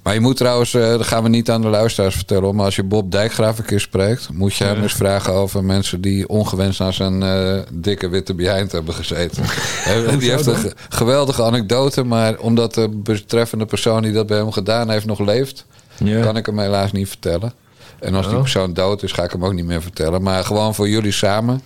[0.04, 2.76] Maar je moet trouwens, eh, dat gaan we niet aan de luisteraars vertellen, maar als
[2.76, 6.80] je Bob Dijkgraaf een keer spreekt, moet je hem eens vragen over mensen die ongewenst
[6.80, 9.44] naar zijn eh, dikke witte behind hebben gezeten.
[10.20, 14.52] Die heeft een ge- geweldige anekdote, maar omdat de betreffende persoon die dat bij hem
[14.52, 15.66] gedaan heeft nog leeft,
[16.04, 16.22] Ja.
[16.22, 17.54] kan ik hem helaas niet vertellen.
[18.00, 18.42] En als die Oh.
[18.42, 20.22] persoon dood is, ga ik hem ook niet meer vertellen.
[20.22, 21.62] Maar gewoon voor jullie samen.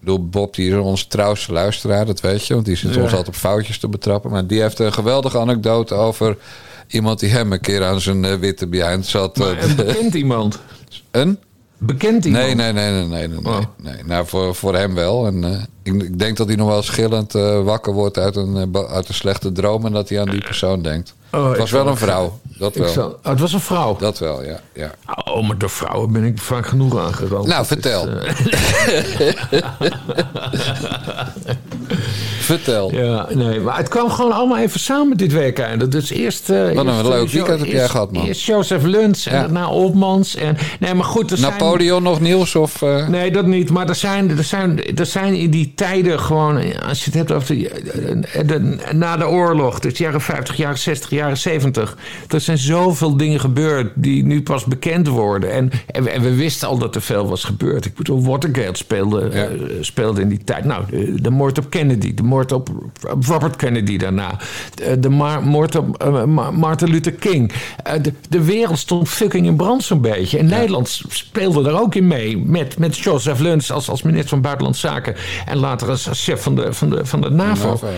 [0.00, 2.54] Bedoel, Bob die is onze trouwste luisteraar, dat weet je.
[2.54, 3.00] Want die zit Ja.
[3.02, 4.30] ons altijd op foutjes te betrappen.
[4.30, 6.36] Maar die heeft een geweldige anekdote over
[6.88, 9.40] iemand die hem een keer aan zijn eh, witte behind zat.
[9.40, 10.58] Eh, een bekend iemand.
[11.10, 11.38] een?
[11.78, 12.44] Bekend iemand.
[12.44, 13.28] Nee, nee, nee, nee, nee.
[13.28, 13.52] nee, nee.
[13.52, 13.64] Oh.
[13.76, 14.04] nee.
[14.04, 15.26] Nou, voor, voor hem wel.
[15.26, 17.32] En, eh, ik, ik denk dat hij nog wel schillend
[17.64, 19.86] wakker wordt uit een, uit een slechte droom.
[19.86, 21.14] En dat hij aan die persoon denkt.
[21.34, 22.38] Oh, het was wel een vrouw.
[22.58, 22.88] Dat wel.
[22.88, 23.96] zal, oh, het was een vrouw.
[23.96, 24.60] Dat wel, ja.
[24.74, 24.90] ja.
[25.24, 27.46] Oh, maar door vrouwen ben ik vaak genoeg aangerand.
[27.46, 28.08] Nou, vertel.
[28.08, 28.32] eh,
[32.38, 32.92] Vertel.
[32.94, 35.92] ja, nee, maar het kwam gewoon allemaal even samen dit weekend.
[35.92, 36.50] Dus eerst...
[36.50, 38.24] eh, Wat een leuk weekend heb jij gehad, man.
[38.26, 40.36] Eerst Joseph Luns en daarna Oldmans.
[40.36, 41.50] En, nee, maar goed, er zijn...
[41.52, 42.54] Napoleon nog nieuws?
[42.54, 43.70] Of, eh, Nee, dat niet.
[43.70, 46.82] Maar er zijn, er, zijn, er zijn in die tijden gewoon...
[46.88, 47.70] Als je het hebt over de,
[48.32, 49.78] de- de- na de oorlog...
[49.78, 51.96] Dus jaren 50, jaren 60, jaren 70...
[52.28, 55.52] Er zijn zoveel dingen gebeurd die nu pas bekend worden.
[55.52, 57.84] En, en, we, en we wisten al dat er veel was gebeurd.
[57.84, 59.44] Ik bedoel, Watergate speelde, Ja.
[59.46, 60.64] eh, speelde in die tijd.
[60.64, 62.14] Nou, de, de moord op Kennedy.
[62.14, 62.68] De moord op
[63.20, 64.36] Robert Kennedy daarna.
[64.98, 65.08] De,
[65.44, 67.52] moord op eh, Ma- Martin Luther King.
[67.82, 70.38] Eh, de, de wereld stond fucking in brand zo'n beetje.
[70.38, 72.38] En Nederland speelde daar ook in mee.
[72.38, 75.14] Met, met Joseph Luns als, als minister van Buitenlandse Zaken.
[75.46, 77.68] En later als, als chef van de, van de, van de NAVO.
[77.68, 77.92] NAVO, ja.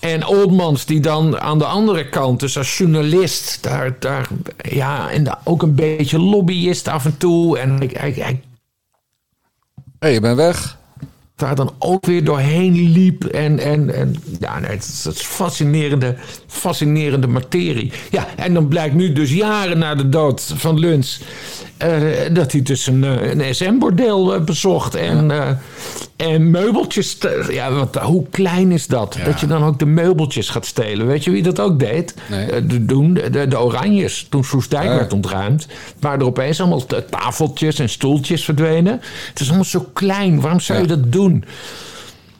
[0.00, 5.38] En Oldmans die dan aan de andere kant, dus als journalist, daar, daar ja, en
[5.44, 7.58] ook een beetje lobbyist af en toe.
[7.58, 8.42] En hij, hij, hij
[9.98, 10.78] hey, je bent weg.
[11.36, 13.24] daar dan ook weer doorheen liep.
[13.24, 17.92] En, en, en ja, nee, het, is, het is fascinerende, fascinerende materie.
[18.10, 21.20] Ja, en dan blijkt nu dus jaren na de dood van Luns...
[21.76, 21.90] eh,
[22.32, 24.94] dat hij dus een, eh, een SM-bordeel bezocht.
[24.94, 25.48] En, eh,
[26.16, 27.18] En meubeltjes,
[27.50, 29.16] ja, wat, hoe klein is dat?
[29.24, 31.06] Dat je dan ook de meubeltjes gaat stelen.
[31.06, 32.14] Weet je wie dat ook deed?
[32.30, 32.46] Nee.
[32.50, 34.26] Eh, de, doen, de, de Oranjes.
[34.30, 34.94] Toen Soestdijk Ja.
[34.94, 35.66] werd ontruimd,
[36.00, 39.00] waren er opeens allemaal tafeltjes en stoeltjes verdwenen.
[39.28, 40.40] Het is allemaal zo klein.
[40.40, 41.44] Waarom zou je dat doen?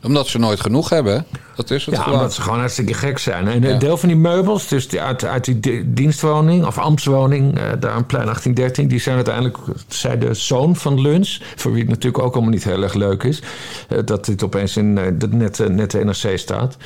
[0.04, 1.26] Omdat ze nooit genoeg hebben.
[1.54, 2.18] Dat is het Ja, gewoon.
[2.18, 3.48] omdat ze gewoon hartstikke gek zijn.
[3.48, 3.68] En Ja.
[3.70, 7.62] een deel van die meubels, dus die uit, uit die di- dienstwoning of ambtswoning, eh,
[7.80, 9.56] daar aan plein 1813, die zijn uiteindelijk,
[9.88, 13.22] zei de zoon van Luns, voor wie het natuurlijk ook allemaal niet heel erg leuk
[13.22, 13.42] is,
[13.88, 16.76] eh, dat dit opeens in eh, de net, net de NRC staat.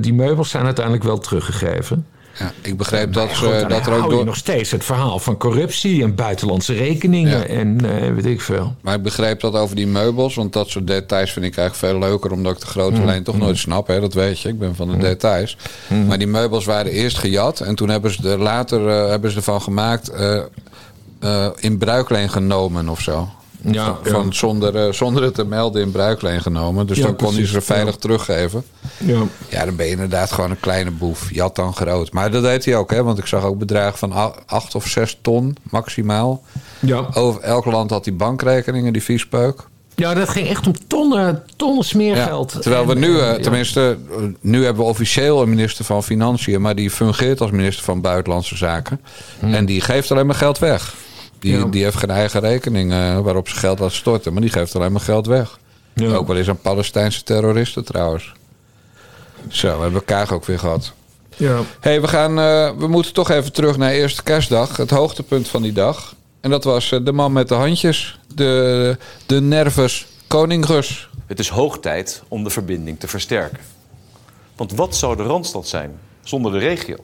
[0.00, 2.06] Die meubels zijn uiteindelijk wel teruggegeven.
[2.40, 4.24] Ja, ik begreep dat, goed, dan dat er ook door...
[4.24, 7.44] nog steeds het verhaal van corruptie en buitenlandse rekeningen Ja.
[7.44, 8.74] en eh, weet ik veel.
[8.80, 10.34] Maar ik begreep dat over die meubels.
[10.34, 12.32] Want dat soort details vind ik eigenlijk veel leuker.
[12.32, 13.04] Omdat ik de grote Mm.
[13.04, 13.86] lijn toch nooit snap.
[13.86, 14.00] Hè?
[14.00, 14.48] Dat weet je.
[14.48, 15.56] Ik ben van de details.
[15.86, 16.06] Mm.
[16.06, 17.60] Maar die meubels waren eerst gejat.
[17.60, 20.08] En toen hebben ze er later eh, hebben ze ervan gemaakt.
[20.08, 20.40] eh,
[21.20, 23.28] eh, in bruikleen genomen of zo.
[23.62, 26.86] Ja, Van, zonder, eh, zonder het te melden in bruikleen genomen.
[26.86, 28.00] Dus Ja, dan kon hij ze veilig ja.
[28.00, 28.64] teruggeven.
[28.98, 29.20] ja.
[29.48, 31.34] Ja, dan ben je inderdaad gewoon een kleine boef.
[31.34, 32.12] Jat dan groot.
[32.12, 33.02] Maar dat deed hij ook, hè?
[33.02, 34.12] Want ik zag ook bedragen van
[34.46, 36.42] acht of zes ton maximaal.
[36.80, 37.06] ja.
[37.14, 39.68] Over elk land had die bankrekeningen, die viespeuk.
[39.94, 42.62] Ja, dat ging echt om tonnen, tonnen Ja, smeergeld.
[42.62, 43.98] terwijl we En, nu, eh, tenminste,
[44.40, 48.56] nu hebben we officieel een minister van Financiën, maar die fungeert als minister van Buitenlandse
[48.56, 49.00] Zaken.
[49.40, 50.94] En die geeft alleen maar geld weg.
[51.40, 51.64] Die, Ja.
[51.64, 54.92] die heeft geen eigen rekening eh, waarop ze geld laat storten, maar die geeft alleen
[54.92, 55.58] maar geld weg.
[55.94, 56.14] Ja.
[56.14, 58.32] Ook wel eens aan Palestijnse terroristen trouwens.
[59.48, 60.92] Zo, we hebben elkaar ook weer gehad.
[61.36, 61.60] Ja.
[61.80, 64.76] hey, we, gaan, eh, we moeten toch even terug naar eerste kerstdag.
[64.76, 66.14] Het hoogtepunt van die dag.
[66.40, 68.18] En dat was eh, de man met de handjes.
[68.34, 71.08] De, de nervus koningus.
[71.26, 73.58] Het is hoog tijd om de verbinding te versterken.
[74.56, 76.96] Want wat zou de Randstad zijn zonder de regio?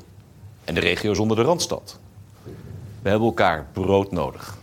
[0.64, 1.98] En de regio zonder de Randstad?
[3.06, 4.56] We hebben elkaar brood nodig.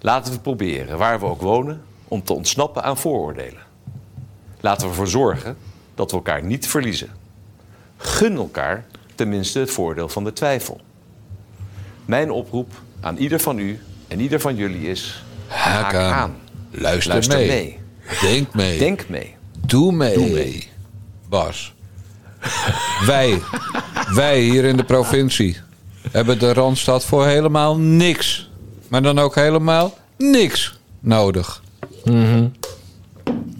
[0.00, 3.62] Laten we proberen, waar we ook wonen, om te ontsnappen aan vooroordelen.
[4.60, 5.56] Laten we ervoor zorgen
[5.94, 7.10] dat we elkaar niet verliezen.
[7.96, 10.80] Gun elkaar tenminste het voordeel van de twijfel.
[12.04, 16.12] Mijn oproep aan ieder van u en ieder van jullie is: haak aan.
[16.12, 16.36] aan.
[16.70, 17.48] Luister, Luister mee.
[17.48, 17.78] mee.
[18.20, 18.78] Denk mee.
[18.78, 19.36] Denk mee.
[19.66, 20.14] Doe mee.
[20.14, 20.68] Doe mee.
[21.28, 21.74] Bas.
[23.06, 23.42] wij,
[24.14, 25.64] wij hier in de provincie
[26.10, 28.50] hebben de Randstad voor helemaal niks.
[28.88, 31.62] Maar dan ook helemaal niks nodig.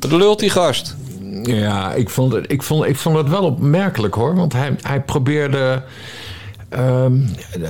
[0.00, 0.96] Wat lult die gast?
[1.42, 4.34] Ja, ik vond, het, ik, vond, ik vond het wel opmerkelijk hoor.
[4.34, 5.82] Want hij, hij probeerde
[6.68, 7.16] ehm,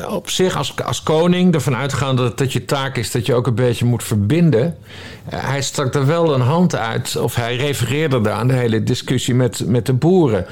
[0.08, 3.46] op zich als, als koning ervan uitgaande dat het je taak is dat je ook
[3.46, 4.76] een beetje moet verbinden.
[5.28, 8.82] Eh, hij stak er wel een hand uit, of hij refereerde daar aan de hele
[8.82, 10.46] discussie met, met de boeren.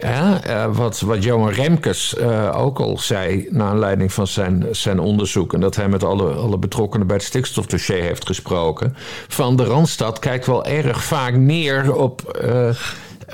[0.00, 4.98] Ja, eh, wat, wat Johan Remkes eh, ook al zei na aanleiding van zijn, zijn
[4.98, 5.54] onderzoek...
[5.54, 8.96] en dat hij met alle, alle betrokkenen bij het stikstofdossier heeft gesproken...
[9.28, 12.70] van de Randstad kijkt wel erg vaak neer op, eh,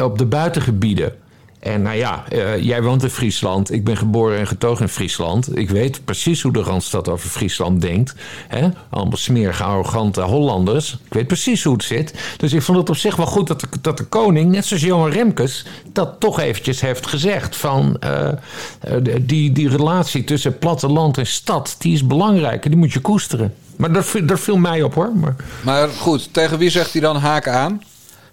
[0.04, 1.12] op de buitengebieden.
[1.64, 3.72] En nou ja, eh, jij woont in Friesland.
[3.72, 5.56] Ik ben geboren en getogen in Friesland.
[5.56, 8.14] Ik weet precies hoe de Randstad over Friesland denkt.
[8.48, 8.68] Hè?
[8.90, 10.98] Allemaal smerige, arrogante Hollanders.
[11.04, 12.14] Ik weet precies hoe het zit.
[12.36, 14.82] Dus ik vond het op zich wel goed dat de, dat de koning, net zoals
[14.82, 15.66] Johan Remkes...
[15.92, 17.56] dat toch eventjes heeft gezegd.
[17.56, 18.36] Van eh, eh,
[19.20, 22.64] die, die relatie tussen platteland en stad, die is belangrijk.
[22.64, 23.54] En die moet je koesteren.
[23.76, 23.92] Maar
[24.26, 25.12] dat viel mij op hoor.
[25.14, 27.80] Maar, Maar goed, tegen wie zegt hij dan haak aan?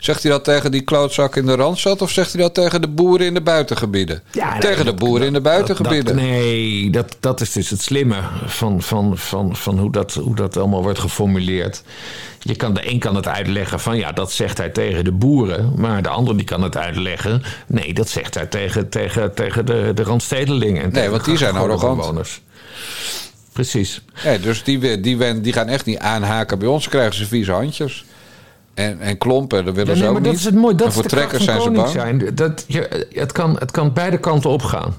[0.01, 2.01] Zegt hij dat tegen die klootzak in de Randstad...
[2.01, 4.21] of zegt hij dat tegen de boeren in de buitengebieden?
[4.31, 6.05] Ja, nee, tegen de dat- boeren in de buitengebieden.
[6.15, 10.35] Dat- nee, dat, dat is dus het slimme van, van, van, van hoe, dat, hoe
[10.35, 11.83] dat allemaal wordt geformuleerd.
[12.39, 15.73] Je kan de een kan het uitleggen van ja, dat zegt hij tegen de boeren.
[15.75, 17.43] Maar de ander die kan het uitleggen.
[17.67, 20.83] Nee, dat zegt hij tegen, tegen, tegen de, de randstedelingen.
[20.83, 21.97] En tegen want die zijn arrogant.
[21.97, 22.41] bewoners.
[23.53, 24.01] Precies.
[24.23, 26.87] Nee, dus die, die, wen- die gaan echt niet aanhaken bij ons.
[26.87, 28.05] krijgen ze vieze handjes.
[28.73, 30.41] En, en klompen, dat willen Ja, ze nee, ook maar dat niet.
[30.41, 30.75] is het mooie.
[30.75, 31.89] Dat en voor trekkers zijn ze bang.
[31.89, 32.31] zijn.
[32.35, 34.93] Dat je, het, kan, het kan beide kanten opgaan.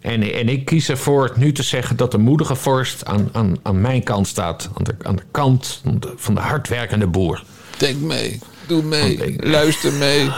[0.00, 3.80] En, en ik kies ervoor nu te zeggen dat de moedige vorst aan, aan, aan
[3.80, 4.68] mijn kant staat.
[4.74, 5.82] Aan de, aan de kant
[6.16, 7.44] van de hardwerkende boer.
[7.78, 10.30] Denk mee, doe mee, luister mee.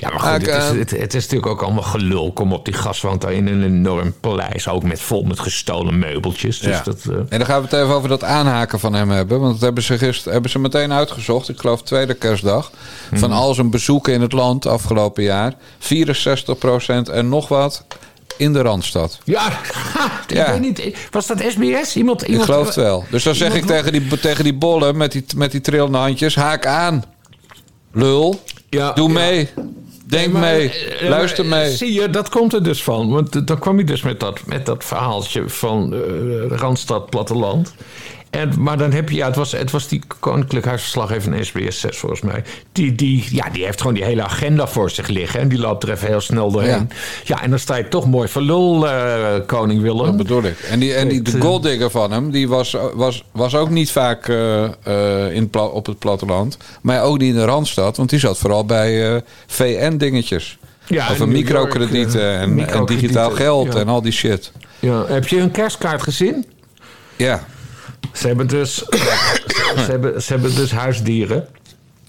[0.00, 0.78] Ja, maar goed, het is, aan.
[0.78, 2.32] het, het is natuurlijk ook allemaal gelul.
[2.32, 4.68] Kom op die gaswand daar in een enorm paleis.
[4.68, 6.58] Ook met vol met gestolen meubeltjes.
[6.58, 6.82] Dus Ja.
[6.82, 9.40] dat, eh, En dan gaan we het even over dat aanhaken van hem hebben.
[9.40, 11.48] Want dat hebben ze, gisteren, hebben ze meteen uitgezocht.
[11.48, 12.70] Ik geloof tweede kerstdag.
[13.12, 13.38] Van Mhm.
[13.38, 15.54] al zijn bezoeken in het land afgelopen jaar.
[15.78, 17.84] 64% en nog wat
[18.36, 19.18] in de Randstad.
[19.24, 19.46] ja,
[20.26, 20.50] ik Ja.
[20.50, 20.96] weet niet.
[21.10, 21.96] Was dat SBS?
[21.96, 23.04] Iemand, Ik iemand, geloof het wel.
[23.10, 26.34] Dus dan zeg ik tegen die, tegen die bollen met die, met die trillende handjes...
[26.34, 27.04] haak aan,
[27.94, 28.40] lul.
[28.70, 29.14] Ja, Doe ja.
[29.14, 29.48] mee.
[30.06, 30.70] Denk Maar, mee.
[30.70, 31.70] eh, Luister maar, mee.
[31.70, 33.10] Zie je, dat komt er dus van.
[33.10, 36.00] Want eh, dan kwam je dus met dat, met dat verhaaltje van eh,
[36.58, 37.74] Randstad Platteland.
[38.34, 41.80] En, maar dan heb je, ja, het was, het was die Koninklijk Huisverslaggever van SBS
[41.80, 42.42] 6 volgens mij.
[42.72, 45.40] Die, die, ja, die heeft gewoon die hele agenda voor zich liggen.
[45.40, 46.90] En die loopt er even heel snel doorheen.
[47.24, 50.06] Ja, en dan sta je toch mooi voor lul, eh, koning Willem.
[50.06, 50.58] Dat bedoel ik.
[50.58, 53.90] En, die, en die, de eh, golddigger van hem, die was, was, was ook niet
[53.90, 56.56] vaak eh, eh, in op het platteland.
[56.82, 60.58] Maar ook niet in de Randstad, want die zat vooral bij VN-dingetjes.
[60.86, 63.80] Ja, New microkredieten en, en microkredieten, digitaal geld ja.
[63.80, 64.52] en al die shit.
[64.78, 65.04] Ja.
[65.06, 66.46] Heb je hun kerstkaart gezien?
[67.16, 67.44] Ja,
[68.12, 68.74] Ze hebben dus,
[69.84, 71.46] ze hebben, ze hebben dus huisdieren.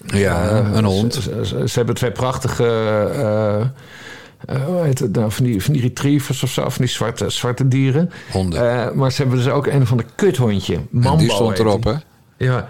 [0.06, 1.14] ja een hond.
[1.14, 2.64] Ze, ze- ze hebben twee prachtige.
[2.64, 5.32] eh, eh, hoe heet het nou?
[5.32, 8.10] Van die, van die retrievers of zo, van die zwarte, zwarte dieren.
[8.30, 8.84] Honden.
[8.86, 10.80] Eh, maar ze hebben dus ook een van de kuthondje.
[10.90, 11.94] Mambo En die stond erop, hè?
[12.36, 12.68] Ja,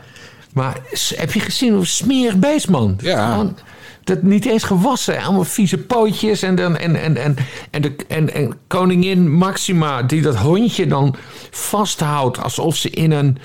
[0.52, 0.78] maar
[1.16, 2.98] heb je gezien hoe smerig beest, man?
[3.00, 3.30] Ja.
[3.30, 3.56] Gewoon
[4.06, 5.22] dat niet eens gewassen.
[5.22, 6.42] Allemaal vieze pootjes.
[6.42, 7.36] En, dan, en, en, en,
[7.70, 11.16] en, de, en, en koningin Maxima die dat hondje dan
[11.50, 12.42] vasthoudt...
[12.42, 13.38] alsof ze in een,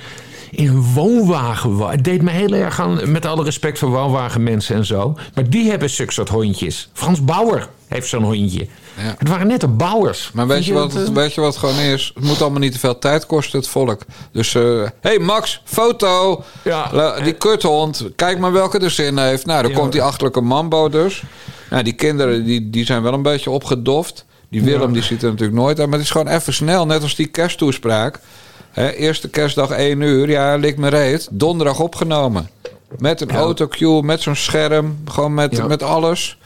[0.51, 1.77] in een woonwagen.
[1.77, 5.17] Het deed me heel erg aan, met alle respect voor woonwagenmensen en zo.
[5.33, 6.89] Maar die hebben zulke soort hondjes.
[6.93, 8.67] Frans Bauer heeft zo'n hondje.
[8.97, 9.15] Ja.
[9.17, 10.31] Het waren net de Bauers.
[10.33, 11.13] Maar weet Vind je, wat, het- eh?
[11.13, 12.11] weet je wat gewoon is?
[12.15, 14.01] Het moet allemaal niet te veel tijd kosten, het volk.
[14.31, 16.43] Dus, hé hey Max, foto!
[16.63, 16.89] Ja.
[16.91, 19.45] La- die kuthond, kijk maar welke er zin heeft.
[19.45, 19.77] Nou, dan Ja.
[19.77, 21.23] komt die achterlijke mambo dus.
[21.69, 24.25] Nou, die kinderen die, die zijn wel een beetje opgedoft.
[24.49, 25.87] Die Willem die ziet er natuurlijk nooit uit.
[25.89, 28.19] Maar het is gewoon even snel, net als die kersttoespraak.
[28.71, 31.27] Hè, eerste kerstdag 1 uur, ja, lik me reet.
[31.31, 32.49] Donderdag opgenomen.
[32.97, 34.97] Met een autocue, met zo'n scherm.
[35.05, 35.65] Gewoon met, Ja.
[35.67, 36.37] met alles.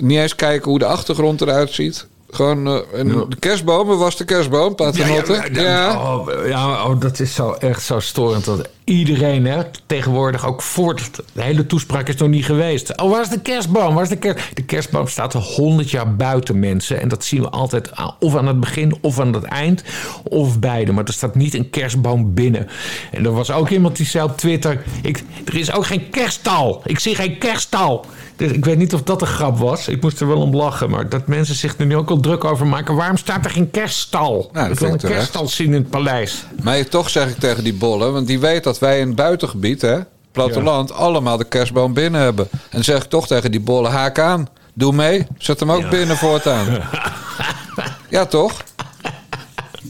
[0.00, 2.06] Niet eens kijken hoe de achtergrond eruit ziet.
[2.36, 5.32] Gewoon eh, een, de kerstboom, waar was de kerstboom, paternotte?
[5.52, 8.44] Ja, ja, Oh, ja oh, dat is zo echt zo storend.
[8.44, 11.10] Dat iedereen hè, tegenwoordig ook voort...
[11.32, 13.00] De hele toespraak is nog niet geweest.
[13.00, 13.94] Oh, waar is de kerstboom?
[13.94, 14.56] Waar is de, kerst?
[14.56, 17.00] de kerstboom staat er honderd jaar buiten mensen.
[17.00, 19.82] En dat zien we altijd of aan het begin of aan het eind.
[20.22, 20.92] Of beide.
[20.92, 22.68] Maar er staat niet een kerstboom binnen.
[23.12, 24.82] En er was ook iemand die zei op Twitter...
[25.02, 26.82] Ik, er is ook geen kerststal.
[26.84, 28.04] Ik zie geen kerststal.
[28.36, 29.88] Dus ik weet niet of dat een grap was.
[29.88, 30.90] Ik moest er wel om lachen.
[30.90, 32.94] Maar dat mensen zich er nu ook al druk over maken.
[32.94, 34.48] Waarom staat er geen kerststal?
[34.52, 35.16] Nou, ik wil een terecht.
[35.16, 36.44] kerststal zien in het paleis.
[36.62, 39.82] Maar toch zeg ik tegen die bollen, want die weet dat wij in het buitengebied,
[39.82, 39.98] hè,
[40.32, 42.48] platteland, allemaal de kerstboom binnen hebben.
[42.70, 46.16] En zeg ik toch tegen die bollen, haak aan, doe mee, zet hem ook binnen
[46.16, 46.66] voortaan.
[48.08, 48.62] ja, toch?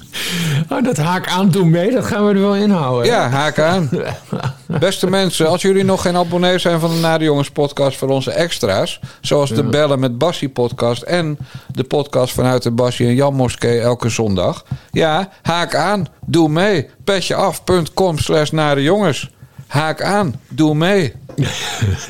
[0.71, 3.07] Oh, dat haak aan doen mee, dat gaan we er wel inhouden.
[3.07, 3.91] Ja, haak aan.
[4.81, 8.31] Beste mensen, als jullie nog geen abonnee zijn van de Nade Jongens podcast voor onze
[8.31, 11.39] extra's, zoals de Bellen met Bassie podcast en
[11.73, 14.65] de podcast vanuit de Bassie en Jan Moskee elke zondag.
[14.91, 16.91] Ja, haak aan, doe mee.
[17.05, 19.31] Petjeaf.com slash Nade Jongens.
[19.67, 21.15] Haak aan, doe mee.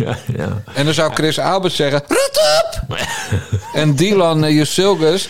[0.05, 0.63] ja, ja.
[0.75, 2.41] En dan zou Chris Albert zeggen, rot
[2.89, 2.97] op!
[3.75, 5.29] en Dylan uh, Jusilgus!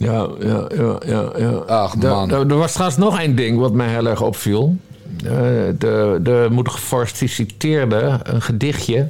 [0.00, 1.30] Ja, ja, ja, ja.
[1.38, 1.50] ja.
[1.66, 2.30] Ach, man.
[2.30, 4.76] Er, was trouwens nog één ding wat mij heel erg opviel.
[5.24, 5.30] Eh,
[5.78, 6.70] de, de moet
[7.14, 9.08] citeerde een gedichtje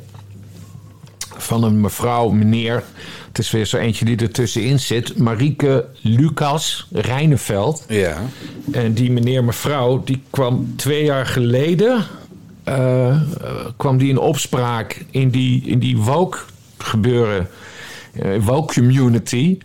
[1.37, 2.83] van een mevrouw, meneer.
[3.29, 5.19] Het is weer zo eentje die er tussenin zit.
[5.19, 7.85] Marieke Lucas Rijneveld.
[7.89, 8.17] Ja.
[8.73, 12.05] En die meneer, mevrouw, die kwam twee jaar geleden...
[12.65, 13.21] eh, eh,
[13.77, 16.39] kwam die in opspraak in die, in die woke
[16.79, 17.49] gebeuren...
[18.13, 19.59] eh, woke community.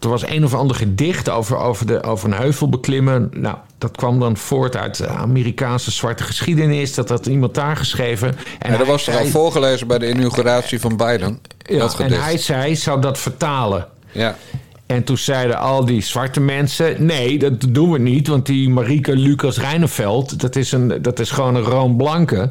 [0.00, 3.30] Er was een of ander gedicht over, over, de, over een heuvel beklimmen.
[3.32, 6.94] Nou, dat kwam dan voort uit de Amerikaanse zwarte geschiedenis.
[6.94, 8.28] Dat had iemand daar geschreven.
[8.58, 11.40] En En dat was toch al voorgelezen bij de inauguratie van Biden?
[11.58, 12.22] ja, dat en gedicht.
[12.22, 13.86] hij zei, zou dat vertalen.
[14.12, 14.36] Ja.
[14.86, 18.28] En toen zeiden al die zwarte mensen: nee, dat doen we niet.
[18.28, 22.50] Want die Marieke Lucas Rijneveld, dat is, een, dat is gewoon een room-blanke.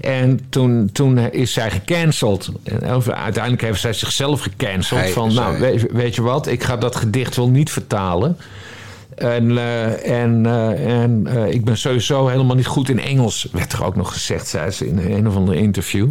[0.00, 2.50] En toen, toen is zij gecanceld.
[2.62, 5.10] En uiteindelijk heeft zij zichzelf gecanceld.
[5.10, 8.36] Van, nou, weet je wat, ik ga dat gedicht wel niet vertalen.
[9.14, 13.72] En, eh, en, eh, en eh, ik ben sowieso helemaal niet goed in Engels, werd
[13.72, 16.08] er ook nog gezegd, zei ze in een of ander interview.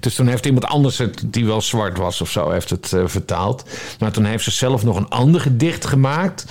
[0.00, 3.64] Dus toen heeft iemand anders het, die wel zwart was of zo, heeft het vertaald.
[3.98, 6.44] Maar toen heeft ze zelf nog een ander gedicht gemaakt.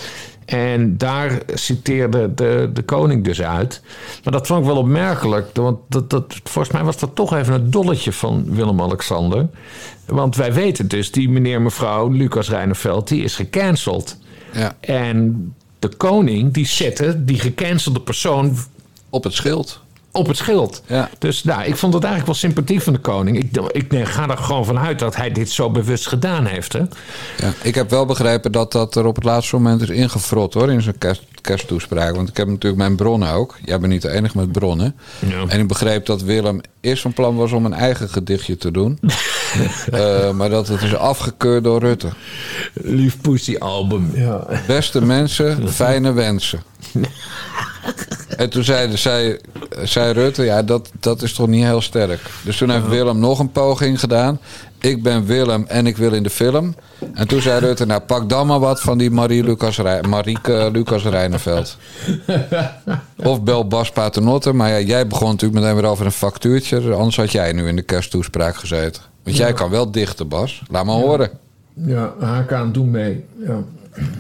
[0.46, 3.82] En daar citeerde de, de koning dus uit.
[4.24, 5.50] Maar dat vond ik wel opmerkelijk.
[5.54, 9.48] Want dat, dat, volgens mij was dat toch even een dolletje van Willem-Alexander.
[10.06, 14.18] Want wij weten dus, die meneer mevrouw Lucas Rijneveld, die is gecanceld.
[14.54, 14.76] ja.
[14.80, 18.58] En de koning die zette die gecancelde persoon
[19.10, 19.80] Op het schild.
[20.12, 20.82] op het schild.
[20.88, 21.10] Ja.
[21.20, 23.38] Dus nou, ik vond het eigenlijk wel sympathiek van de koning.
[23.38, 26.74] Ik, ik ga er gewoon vanuit dat hij dit zo bewust gedaan heeft.
[26.74, 26.80] Hè?
[27.38, 27.54] Ja.
[27.62, 30.82] Ik heb wel begrepen dat dat er op het laatste moment is ingefrot hoor, in
[30.82, 32.16] zijn kerst, kersttoespraak.
[32.16, 33.58] Want ik heb natuurlijk mijn bronnen ook.
[33.66, 34.96] Jij bent niet de enige met bronnen.
[35.20, 35.44] Ja.
[35.48, 39.00] En ik begreep dat Willem eerst van plan was om een eigen gedichtje te doen.
[39.92, 42.10] Eh, maar dat het is afgekeurd door Rutte.
[42.74, 44.12] Lief Pussy album.
[44.14, 44.48] Ja.
[44.68, 46.60] Beste mensen, fijne wensen.
[48.38, 49.38] En toen zei, zei,
[49.84, 52.20] zei Rutte, ja, dat, dat is toch niet heel sterk.
[52.44, 54.40] Dus toen heeft Willem nog een poging gedaan.
[54.80, 56.76] Ik ben Willem en ik wil in de film.
[57.14, 61.04] En toen zei Rutte, nou pak dan maar wat van die Marie Lucas, Marieke Lucas
[61.04, 61.78] Rijneveld.
[63.24, 64.54] Of bel Bas Paternotte.
[64.54, 66.94] Maar ja, jij begon natuurlijk meteen weer over een factuurtje.
[66.94, 69.02] Anders had jij nu in de kersttoespraak gezeten.
[69.24, 70.62] Want jij kan wel dichten, Bas.
[70.70, 71.30] Laat maar horen.
[71.74, 73.26] Ja, HK doe mee.
[73.46, 73.64] Ja.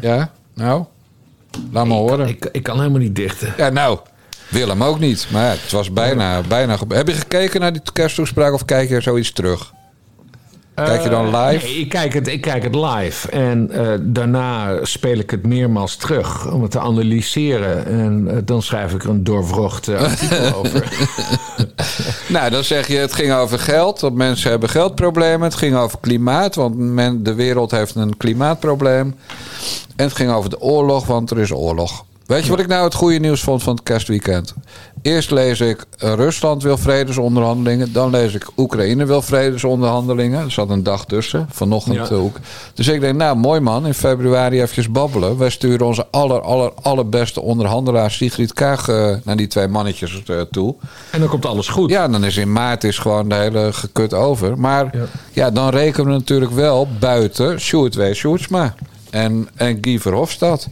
[0.02, 0.86] Ja, nou,
[1.72, 2.28] laat maar horen.
[2.28, 3.54] Ik, ik kan helemaal niet dichten.
[3.58, 4.00] Ja, nou,
[4.50, 5.28] Willem ook niet.
[5.32, 6.78] Maar ja, het was bijna, bijna...
[6.88, 9.74] Heb je gekeken naar die kersttoespraak of kijk je zoiets terug?
[10.86, 11.66] Kijk je dan live?
[11.66, 13.30] Nee, ik kijk het, ik kijk het live.
[13.30, 17.86] En eh, daarna speel ik het meermaals terug om het te analyseren.
[17.86, 20.84] En eh, dan schrijf ik er een doorwrocht eh, artikel over.
[22.28, 24.00] Nou, dan zeg je het ging over geld.
[24.00, 25.42] Dat mensen hebben geldproblemen.
[25.42, 29.16] Het ging over klimaat, want men, de wereld heeft een klimaatprobleem.
[29.96, 32.06] En het ging over de oorlog, want er is oorlog.
[32.26, 34.54] Weet je wat ik nou het goede nieuws vond van het kerstweekend?
[35.02, 37.94] Eerst lees ik eh, Rusland wil vredesonderhandelingen.
[37.94, 40.44] Dan lees ik Oekraïne wil vredesonderhandelingen.
[40.44, 42.16] Er zat een dag tussen, vanochtend Ja.
[42.16, 42.38] ook.
[42.74, 45.38] Dus ik denk, nou mooi man, in februari eventjes babbelen.
[45.38, 50.42] Wij sturen onze aller, aller, allerbeste onderhandelaar Sigrid Kaag eh, naar die twee mannetjes eh,
[50.52, 50.76] toe.
[51.12, 51.90] En dan komt alles goed.
[51.90, 54.60] Ja, dan is in maart is gewoon de hele gekut over.
[54.60, 55.52] Maar ja, Ja.
[55.52, 58.14] dan rekenen we natuurlijk wel buiten Sjoerd W.
[58.14, 58.76] Sjoerdsma.
[59.10, 60.68] En, en Guy Verhofstadt.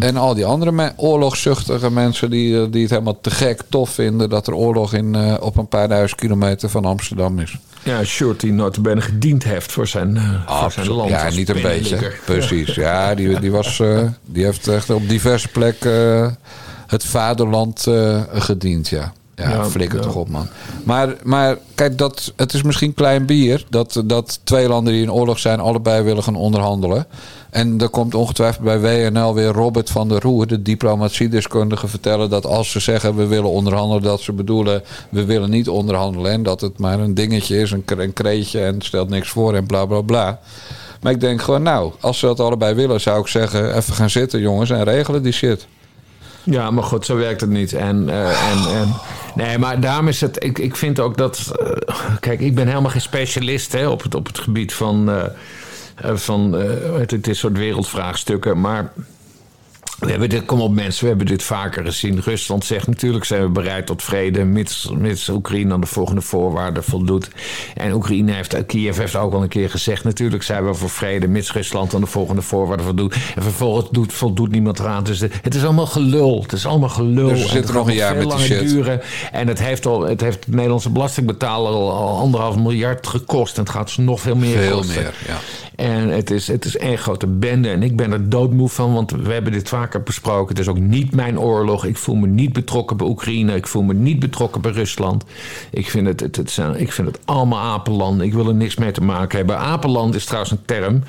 [0.00, 3.90] En al die andere me- oorlogszuchtige mensen die, eh, die het helemaal te gek tof
[3.90, 4.28] vinden...
[4.30, 7.56] dat er oorlog in, eh, op een paar duizend kilometer van Amsterdam is.
[7.82, 11.10] Ja, Short die notabene gediend heeft voor zijn, eh, voor zijn land.
[11.10, 12.12] Ja, niet een beetje.
[12.24, 12.74] Precies.
[12.74, 16.38] Ja, die, die, was, eh, die heeft echt op diverse plekken
[16.86, 19.12] het vaderland eh, gediend, ja.
[19.34, 20.04] Ja, Ja, flikker ja.
[20.04, 20.48] toch op, man.
[20.84, 23.64] Maar, maar kijk, dat, het is misschien klein bier...
[23.70, 25.60] Dat, dat twee landen die in oorlog zijn...
[25.60, 27.06] allebei willen gaan onderhandelen.
[27.50, 30.46] En er komt ongetwijfeld bij WNL weer Robert van der Roer...
[30.46, 32.30] de diplomatiedeskundige vertellen...
[32.30, 34.02] dat als ze zeggen we willen onderhandelen...
[34.02, 36.32] dat ze bedoelen we willen niet onderhandelen...
[36.32, 38.60] en dat het maar een dingetje is, een, een kreetje...
[38.60, 40.40] en stelt niks voor en bla bla bla.
[41.02, 43.00] Maar ik denk gewoon, nou, als ze dat allebei willen...
[43.00, 45.66] zou ik zeggen, even gaan zitten jongens en regelen die shit.
[46.42, 47.72] Ja, maar goed, zo werkt het niet.
[47.72, 48.94] En, eh, en, en,
[49.34, 50.44] nee, maar daarom is het.
[50.44, 51.52] Ik, ik vind ook dat.
[51.86, 55.10] eh, kijk, ik ben helemaal geen specialist hè, op, het, op het gebied van.
[55.10, 55.24] eh,
[56.02, 58.60] van eh, het, is soort wereldvraagstukken.
[58.60, 58.92] Maar.
[59.98, 62.20] We hebben dit, kom op mensen, we hebben dit vaker gezien.
[62.20, 66.84] Rusland zegt natuurlijk zijn we bereid tot vrede, mits, mits Oekraïne aan de volgende voorwaarden
[66.84, 67.28] voldoet.
[67.74, 71.28] En Oekraïne heeft, Kiev heeft ook al een keer gezegd, natuurlijk zijn we voor vrede,
[71.28, 73.14] mits Rusland aan de volgende voorwaarden voldoet.
[73.34, 75.04] En vervolgens doet, voldoet niemand eraan.
[75.04, 76.42] Dus de- het is allemaal gelul.
[76.42, 77.28] Het is allemaal gelul.
[77.28, 78.68] Dus we zitten het nog gaat een jaar veel met langer shit.
[78.68, 79.00] duren.
[79.32, 83.56] En het heeft, al, het heeft de Nederlandse belastingbetaler al, al anderhalf miljard gekost.
[83.56, 85.02] En het gaat ze nog veel meer Veel kosten.
[85.02, 85.36] meer, ja.
[85.80, 87.68] En het is, het is één grote bende.
[87.68, 90.48] En ik ben er doodmoe van, want we hebben dit vaker besproken.
[90.48, 91.84] Het is ook niet mijn oorlog.
[91.84, 93.54] Ik voel me niet betrokken bij Oekraïne.
[93.54, 95.24] Ik voel me niet betrokken bij Rusland.
[95.70, 98.22] Ik vind het, het, het zijn, ik vind het allemaal apenland.
[98.22, 99.58] Ik wil er niks mee te maken hebben.
[99.58, 101.02] Apenland is trouwens een term.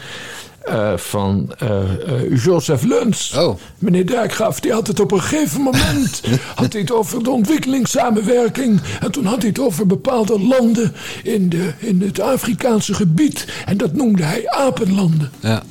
[0.61, 3.33] Eh, van eh, eh, Joseph Luns.
[3.37, 3.57] Oh.
[3.79, 6.21] Meneer Dijkgraaf, die had het op een gegeven moment
[6.55, 8.81] had hij het over de ontwikkelingssamenwerking.
[8.99, 10.93] En toen had hij het over bepaalde landen
[11.23, 13.47] in, de, in het Afrikaanse gebied.
[13.65, 15.31] En dat noemde hij apenlanden.
[15.39, 15.63] ja.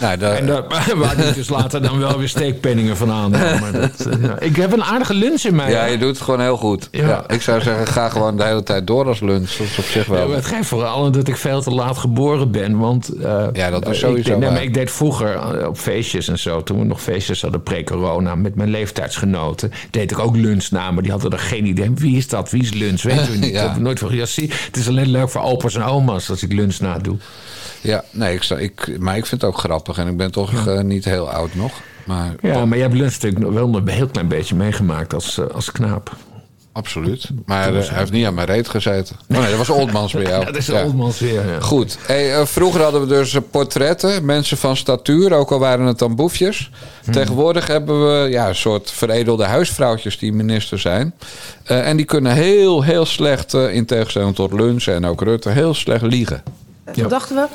[0.00, 0.62] Nou, daar, En daar,
[0.96, 3.40] waar dus later dan wel weer steekpenningen van aannam.
[3.60, 4.30] Maar dat, eh.
[4.48, 5.70] Ik heb een aardige lunch in mij.
[5.70, 6.88] ja, je doet het gewoon heel goed.
[6.90, 7.08] Ja.
[7.08, 7.24] Ja.
[7.28, 9.50] ik zou zeggen, ga gewoon de hele tijd door als lunch.
[9.56, 10.30] Dat is op zich wel.
[10.30, 12.78] het geeft vooral dat ik veel te laat geboren ben.
[12.78, 15.78] Want, eh, Ja, dat is ik sowieso deed- nee, maar ik deed vroeger eh, op
[15.78, 16.62] feestjes en zo.
[16.62, 19.72] Toen we nog feestjes hadden pre-corona met mijn leeftijdsgenoten.
[19.90, 21.90] Deed ik ook lunch na, maar die hadden er geen idee.
[21.94, 22.50] Wie is dat?
[22.50, 23.02] Wie is lunch?
[23.02, 23.50] Weten we niet.
[23.52, 23.62] Ja.
[23.64, 26.42] Ik heb nooit van ja, zie, Het is alleen leuk voor opa's en oma's als
[26.42, 27.16] ik lunch na doe.
[27.80, 29.98] Ja, nee, ik, sta- ik, maar ik vind het ook grappig.
[29.98, 31.72] En ik ben toch eh, niet heel oud nog.
[32.04, 35.46] Maar Ja, maar jij hebt lunch natuurlijk wel een heel klein beetje meegemaakt als, eh,
[35.46, 36.16] als knaap.
[36.72, 37.28] absoluut.
[37.46, 39.16] Maar eh, hij heeft niet aan mijn reet gezeten.
[39.28, 40.40] Oh nee, dat was Oldmans bij jou.
[40.40, 40.84] Ja, dat is Ja.
[40.84, 41.46] Oldmans weer.
[41.48, 41.60] Ja.
[41.60, 41.98] Goed.
[42.00, 44.24] Hey, vroeger hadden we dus portretten.
[44.24, 46.70] Mensen van statuur, ook al waren het dan boefjes.
[47.04, 47.12] Hmm.
[47.12, 51.14] Tegenwoordig hebben we ja, een soort veredelde huisvrouwtjes die minister zijn.
[51.64, 56.02] En die kunnen heel, heel slecht, in tegenstelling tot Luns en ook Rutte, heel slecht
[56.02, 56.42] liegen.
[56.92, 57.46] Toen dachten we,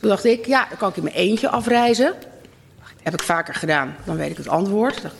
[0.00, 2.14] toen dacht ik, ja, dan kan ik in mijn eentje afreizen.
[3.02, 5.02] Heb ik vaker gedaan, dan weet ik het antwoord.
[5.02, 5.10] Dan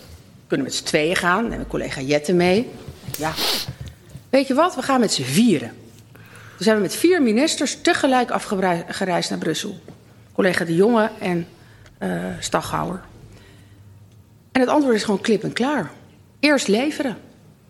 [0.46, 2.70] kunnen we met z'n tweeën gaan, dan ik collega Jette mee.
[3.18, 3.32] Ja,
[4.30, 5.72] weet je wat, we gaan met z'n vieren.
[6.57, 9.80] Dus zijn we met vier ministers tegelijk afgereisd naar Brussel.
[10.32, 11.47] Collega De Jonge en
[11.99, 13.01] eh Staghouwer.
[14.53, 15.91] En het antwoord is gewoon klip en klaar.
[16.41, 17.16] Eerst leveren.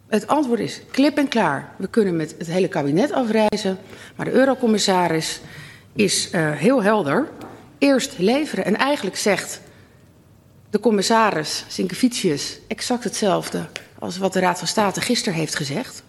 [0.09, 1.73] Het antwoord is klip en klaar.
[1.77, 3.79] We kunnen met het hele kabinet afreizen,
[4.17, 5.41] maar de eurocommissaris
[5.93, 7.29] is eh, heel helder.
[7.79, 8.65] Eerst leveren.
[8.65, 9.61] En eigenlijk zegt
[10.71, 13.67] de commissaris Sinkevicius exact hetzelfde
[13.99, 16.03] als wat de Raad van State gisteren heeft gezegd.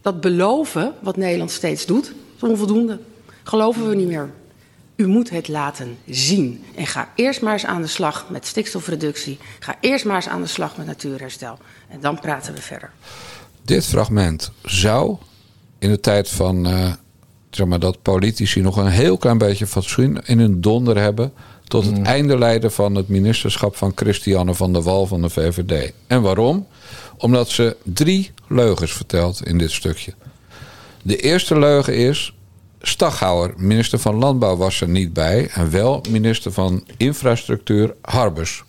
[0.00, 3.00] Dat beloven, wat Nederland steeds doet, is onvoldoende.
[3.42, 4.30] Geloven we niet meer.
[4.96, 6.64] U moet het laten zien.
[6.74, 9.38] En ga eerst maar eens aan de slag met stikstofreductie.
[9.58, 11.58] Ga eerst maar eens aan de slag met natuurherstel.
[11.88, 12.90] En dan praten we verder.
[13.64, 15.16] Dit fragment zou
[15.78, 16.92] in de tijd van uh,
[17.50, 21.32] zeg maar, dat politici nog een heel klein beetje fatsoen in hun donder hebben.
[21.64, 25.92] tot het einde leiden van het ministerschap van Christiane van der Wal van de VVD.
[26.06, 26.66] En waarom?
[27.18, 30.14] Omdat ze drie leugens vertelt in dit stukje.
[31.02, 32.34] De eerste leugen is.
[32.82, 35.48] Staghouwer, minister van Landbouw, was er niet bij.
[35.52, 38.64] En wel minister van Infrastructuur, Harbers.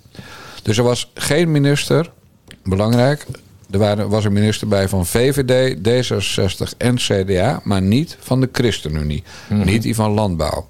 [0.63, 2.11] Dus er was geen minister,
[2.63, 3.25] belangrijk.
[3.71, 8.49] Er waren, was een minister bij van VVD, D66 en CDA, maar niet van de
[8.51, 9.23] ChristenUnie.
[9.49, 10.67] Niet die van Landbouw.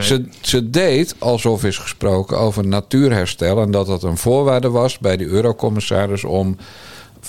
[0.00, 5.16] Ze, ze deed alsof is gesproken over natuurherstel en dat dat een voorwaarde was bij
[5.16, 6.56] de eurocommissaris om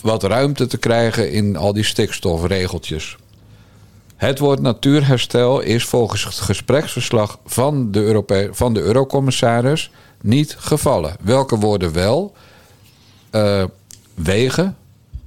[0.02, 3.18] wat ruimte te krijgen in al die stikstofregeltjes.
[4.16, 11.16] Het woord natuurherstel is volgens het gespreksverslag van de, Europe van de eurocommissaris niet gevallen.
[11.22, 12.34] Welke woorden wel?
[13.32, 13.64] Uh,
[14.14, 14.78] wegen,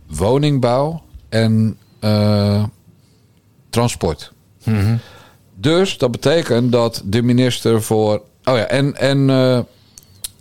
[0.07, 2.65] woningbouw en uh,
[3.71, 4.33] transport.
[4.65, 4.97] Mhm.
[5.55, 8.23] Dus dat betekent dat de minister voor.
[8.45, 9.59] Oh ja, en, en uh,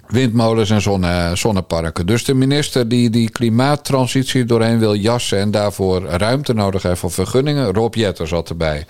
[0.08, 2.06] windmolens en zonne, zonneparken.
[2.06, 7.12] Dus de minister die die klimaattransitie doorheen wil jassen en daarvoor ruimte nodig heeft voor
[7.12, 8.86] vergunningen, Rob Jetter zat erbij.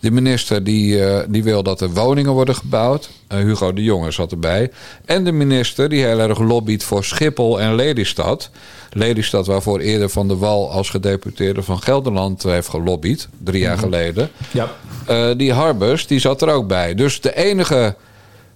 [0.00, 4.10] De minister die, uh, die wil dat er woningen worden gebouwd, uh, Hugo de Jonge
[4.10, 4.70] zat erbij.
[5.04, 8.50] En de minister die heel erg lobbyt voor Schiphol en Lelystad.
[8.92, 14.30] Lelystad waarvoor eerder Van de Wal als gedeputeerde van Gelderland heeft gelobbyd, drie jaar geleden.
[14.50, 14.70] Ja.
[15.10, 16.94] Uh, die Harbers, die zat er ook bij.
[16.94, 17.94] Dus de enige...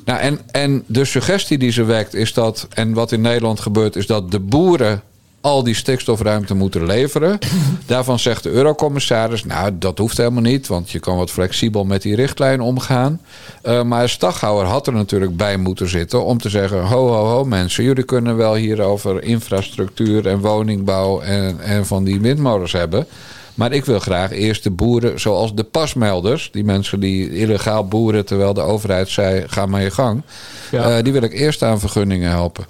[0.05, 2.66] Nou, en, en de suggestie die ze wekt is dat...
[2.74, 5.03] en wat in Nederland gebeurt is dat de boeren...
[5.45, 7.38] al die stikstofruimte moeten leveren.
[7.86, 9.45] Daarvan zegt de eurocommissaris...
[9.45, 10.66] nou, dat hoeft helemaal niet...
[10.66, 13.20] want je kan wat flexibel met die richtlijn omgaan.
[13.64, 16.24] Uh, maar Staghouwer had er natuurlijk bij moeten zitten...
[16.24, 17.84] om te zeggen, ho, ho, ho mensen...
[17.84, 21.20] jullie kunnen wel hier over infrastructuur en woningbouw...
[21.20, 23.07] en, en van die windmolens hebben...
[23.55, 28.26] Maar ik wil graag eerst de boeren, zoals de pasmelders, die mensen die illegaal boeren
[28.26, 30.22] terwijl de overheid zei: ga maar je gang.
[30.70, 30.97] Ja.
[30.97, 32.66] Uh, die wil ik eerst aan vergunningen helpen.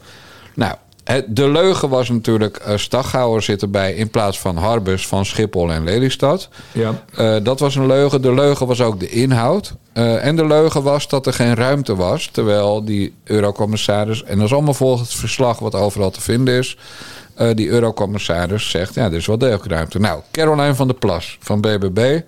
[0.54, 0.74] Nou,
[1.26, 5.84] de leugen was natuurlijk: uh, Staghouwer zit erbij in plaats van Harbus van Schiphol en
[5.84, 6.48] Lelystad.
[6.72, 7.04] Ja.
[7.18, 8.22] Uh, dat was een leugen.
[8.22, 9.74] De leugen was ook de inhoud.
[9.92, 12.28] en de leugen was dat er geen ruimte was.
[12.32, 16.76] Terwijl die eurocommissaris, en dat is allemaal volgens het verslag wat overal te vinden is.
[17.40, 19.98] Uh, die eurocommissaris zegt, ja, er is wel degelijk ruimte.
[19.98, 22.20] Nou, Caroline van der Plas van BBB,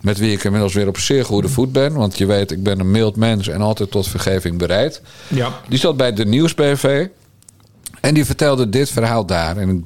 [0.00, 1.92] met wie ik inmiddels weer op zeer goede voet ben.
[1.92, 5.02] Want je weet, ik ben een mild mens en altijd tot vergeving bereid.
[5.28, 5.60] Ja.
[5.68, 7.06] Die zat bij de Nieuwsbv.
[8.02, 9.56] En die vertelde dit verhaal daar.
[9.56, 9.84] En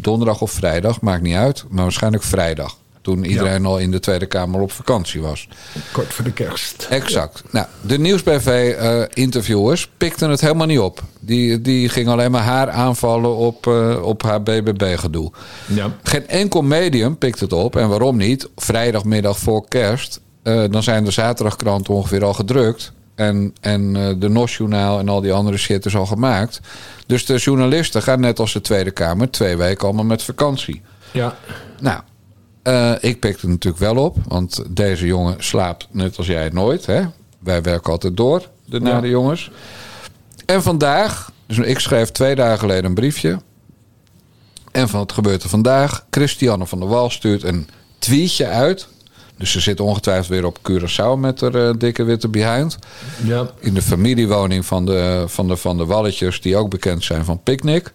[0.00, 2.76] donderdag of vrijdag, maakt niet uit, maar waarschijnlijk vrijdag.
[3.02, 3.68] Toen iedereen ja.
[3.68, 5.48] al in de Tweede Kamer op vakantie was.
[5.92, 6.86] Kort voor de kerst.
[6.90, 7.42] Exact.
[7.44, 7.48] Ja.
[7.50, 11.02] Nou, de Nieuwsbv-interviewers uh, pikten het helemaal niet op.
[11.20, 15.32] Die, die gingen alleen maar haar aanvallen op, uh, op haar BBB-gedoe.
[15.66, 15.90] Ja.
[16.02, 17.76] Geen enkel medium pikt het op.
[17.76, 18.48] En waarom niet?
[18.56, 20.20] Vrijdagmiddag voor kerst.
[20.42, 22.92] Uh, dan zijn de zaterdagkranten ongeveer al gedrukt.
[23.14, 26.60] En, en de NOS-journaal en al die andere shit is al gemaakt.
[27.06, 29.30] Dus de journalisten gaan net als de Tweede Kamer...
[29.30, 30.82] twee weken allemaal met vakantie.
[31.12, 31.36] Ja.
[31.80, 32.00] Nou,
[32.64, 36.86] uh, ik pik het natuurlijk wel op, want deze jongen slaapt net als jij nooit.
[36.86, 37.02] Hè?
[37.38, 38.82] Wij werken altijd door, de ja.
[38.82, 39.50] nare jongens.
[40.46, 43.38] En vandaag, dus ik schreef twee dagen geleden een briefje.
[44.72, 46.06] En van het gebeurt er vandaag.
[46.10, 48.88] Christiane van der Wal stuurt een tweetje uit.
[49.42, 52.78] Dus ze zit ongetwijfeld weer op Curaçao met haar uh, dikke witte behind.
[53.24, 53.50] Ja.
[53.58, 57.42] In de familiewoning van de, van de Van de Walletjes, die ook bekend zijn van
[57.42, 57.92] Picnic.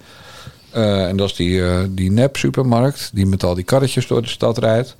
[0.76, 4.28] Uh, en dat is die, uh, die nep-supermarkt die met al die karretjes door de
[4.28, 4.96] stad rijdt.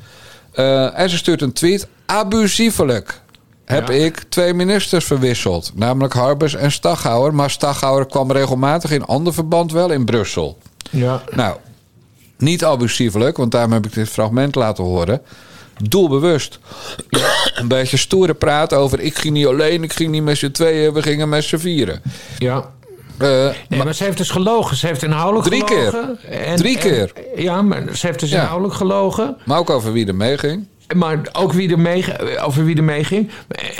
[0.94, 1.88] En ze stuurt een tweet.
[2.06, 3.22] Abusievelijk
[3.66, 3.94] heb ja.
[3.94, 5.72] ik twee ministers verwisseld.
[5.76, 7.34] Namelijk Harbers en Staghouwer.
[7.34, 10.58] Maar Staghouwer kwam regelmatig in ander verband wel in Brussel.
[10.90, 11.22] Ja.
[11.36, 11.58] Nou,
[12.38, 15.22] niet abusievelijk, want daarom heb ik dit fragment laten horen.
[15.84, 16.60] Doelbewust.
[17.56, 19.00] een beetje stoere praat over...
[19.00, 20.94] ik ging niet alleen, ik ging niet met z'n tweeën...
[20.94, 22.02] we gingen met z'n vieren.
[22.38, 22.76] Ja.
[23.22, 24.78] Uh, nee, maar, ze heeft dus gelogen.
[24.78, 26.18] Ze heeft inhoudelijk drie gelogen.
[26.22, 26.32] Keer.
[26.32, 27.12] En, drie keer.
[27.36, 28.42] En, ja, maar ze heeft dus ja.
[28.42, 29.38] inhoudelijk gelogen.
[29.46, 30.68] Maar ook over wie er meeging.
[30.96, 32.06] Maar ook wie er mee,
[32.42, 33.30] over wie er meeging.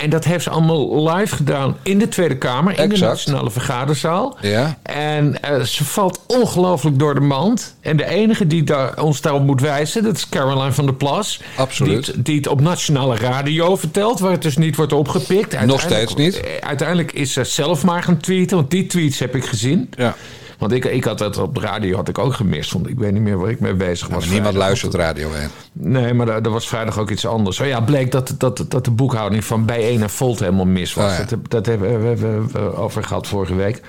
[0.02, 2.72] En dat heeft ze allemaal live gedaan in de Tweede Kamer.
[2.72, 3.00] In exact.
[3.00, 4.38] de Nationale Vergaderzaal.
[4.42, 4.78] Ja.
[4.82, 7.76] En uh, ze valt ongelooflijk door de mand.
[7.82, 10.04] En de enige die daar, ons daarop moet wijzen...
[10.04, 11.42] dat is Caroline van der Plas.
[11.56, 12.06] Absoluut.
[12.06, 14.20] Die, die het op Nationale Radio vertelt...
[14.20, 15.66] waar het dus niet wordt opgepikt.
[15.66, 16.42] Nog steeds niet.
[16.60, 18.58] Uiteindelijk is ze zelf maar gaan tweeten.
[18.58, 19.90] Want die tweets heb ik gezien.
[19.98, 20.16] Ja.
[20.58, 22.72] Want ik, ik had het op de radio had ik ook gemist.
[22.74, 24.24] Want ik weet niet meer waar ik mee bezig was.
[24.26, 25.48] Maar niemand luistert radio heen.
[25.72, 27.60] Nee, maar er, was vrijdag ook iets anders.
[27.60, 31.12] Oh ja, bleek dat, dat, dat de boekhouding van Bijeen en Volt helemaal mis was.
[31.12, 31.24] Oh ja.
[31.26, 33.82] Dat, dat hebben we, we, we- we over gehad vorige week.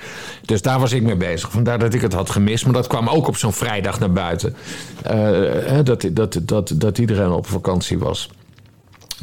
[0.45, 1.51] Dus daar was ik mee bezig.
[1.51, 2.65] Vandaar dat ik het had gemist.
[2.65, 4.57] Maar dat kwam ook op zo'n vrijdag naar buiten.
[5.03, 5.17] Eh,
[5.65, 8.31] hè, dat, dat, dat, dat iedereen op vakantie was.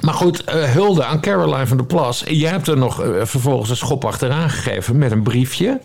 [0.02, 2.24] Maar goed, eh, hulde aan Caroline van der Plas.
[2.28, 5.82] Jij hebt er nog eh, vervolgens een schop achteraan gegeven met een briefje.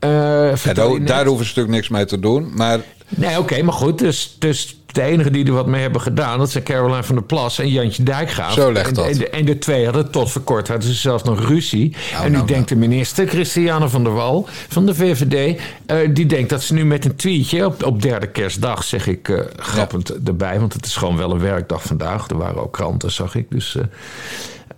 [0.00, 2.52] Eh, vertel daar, hoeven ze natuurlijk niks mee te doen.
[2.54, 2.80] Maar
[3.16, 3.98] Nee, oké, maar goed.
[3.98, 6.38] Dus, dus de enige die er wat mee hebben gedaan...
[6.38, 8.52] dat zijn Caroline van der Plas en Jantje Dijkgraaf.
[8.52, 9.06] Zo legt en, dat.
[9.06, 11.96] En de, en de twee hadden tot voor kort hadden ze zelfs nog ruzie.
[12.22, 15.60] en nu nou, denkt de minister, Christiane van der Wal van de VVD...
[15.86, 18.84] eh, die denkt dat ze nu met een tweetje op, op derde kerstdag...
[18.84, 22.28] zeg ik eh, grappend erbij, want het is gewoon wel een werkdag vandaag.
[22.28, 23.46] Er waren ook kranten, zag ik.
[23.50, 23.76] Dus...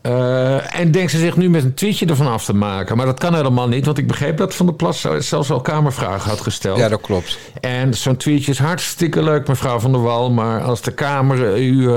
[0.02, 2.96] eh, en denkt ze zich nu met een tweetje ervan af te maken.
[2.96, 6.30] Maar dat kan helemaal niet, want ik begreep dat Van der Plas zelfs al Kamervragen
[6.30, 6.78] had gesteld.
[6.78, 7.38] ja, dat klopt.
[7.60, 10.30] En zo'n tweetje is hartstikke leuk, mevrouw Van der Wal.
[10.30, 11.92] Maar als de Kamer eh, u,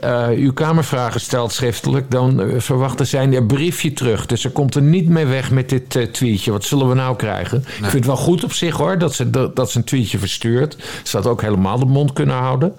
[0.00, 2.10] eh, uw Kamervragen stelt schriftelijk...
[2.10, 4.26] dan verwachten zij een briefje terug.
[4.26, 6.50] Dus ze komt er niet mee weg met dit tweetje.
[6.52, 7.58] Wat zullen we nou krijgen?
[7.58, 10.18] Ik vind het wel goed op zich hoor, dat ze, dat, dat ze een tweetje
[10.18, 10.76] verstuurt.
[11.02, 12.74] Ze had ook helemaal de mond kunnen houden.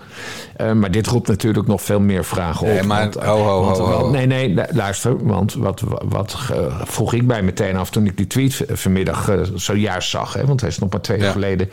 [0.75, 2.73] Maar dit roept natuurlijk nog veel meer vragen op.
[2.73, 4.11] Nee, maar Want, ho, ho, want- ho, ho.
[4.11, 5.25] want- Nee, nee, luister.
[5.25, 6.37] Want wat, wat
[6.83, 10.33] vroeg ik mij meteen af toen ik die tweet vanmiddag eh, zojuist zag.
[10.33, 11.31] Hè, want hij is nog maar twee jaar Ja.
[11.33, 11.69] geleden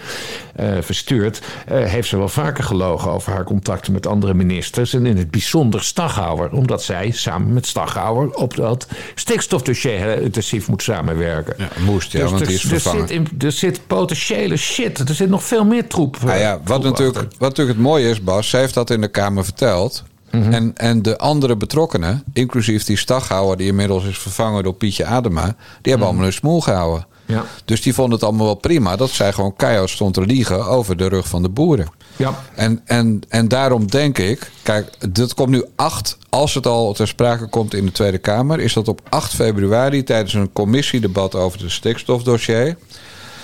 [0.55, 1.41] eh, verstuurd.
[1.67, 4.95] eh, heeft ze wel vaker gelogen over haar contacten met andere ministers.
[4.95, 6.53] En in het bijzonder Staghouwer.
[6.53, 11.55] Omdat zij samen met Staghouwer op dat stikstofdossier intensief moet samenwerken.
[11.59, 13.09] Ja, moest, ja, want er, die is er vervangen.
[13.09, 14.99] zit, in- er zit potentiële shit.
[15.09, 16.17] Er zit nog veel meer troep.
[16.23, 17.33] Nou ja, wat natuurlijk, achter.
[17.39, 20.05] wat natuurlijk het mooie is, Bas, zij heeft dat in de Kamer verteld.
[20.31, 20.53] Mhm.
[20.53, 25.45] en, en de andere betrokkenen, inclusief die staghouwer die inmiddels is vervangen door Pietje Adema,
[25.81, 27.07] die hebben allemaal hun smoel gehouden.
[27.27, 27.39] Mhm.
[27.39, 27.45] Ja.
[27.65, 30.97] Dus die vonden het allemaal wel prima dat zij gewoon keihard stond te liegen over
[30.97, 31.89] de rug van de boeren.
[32.17, 32.43] Ja.
[32.55, 37.09] En, en, en daarom denk ik, kijk, dit komt nu 8, als het al ter
[37.09, 41.61] sprake komt in de Tweede Kamer, is dat op 8 februari tijdens een commissiedebat over
[41.61, 42.77] het stikstofdossier.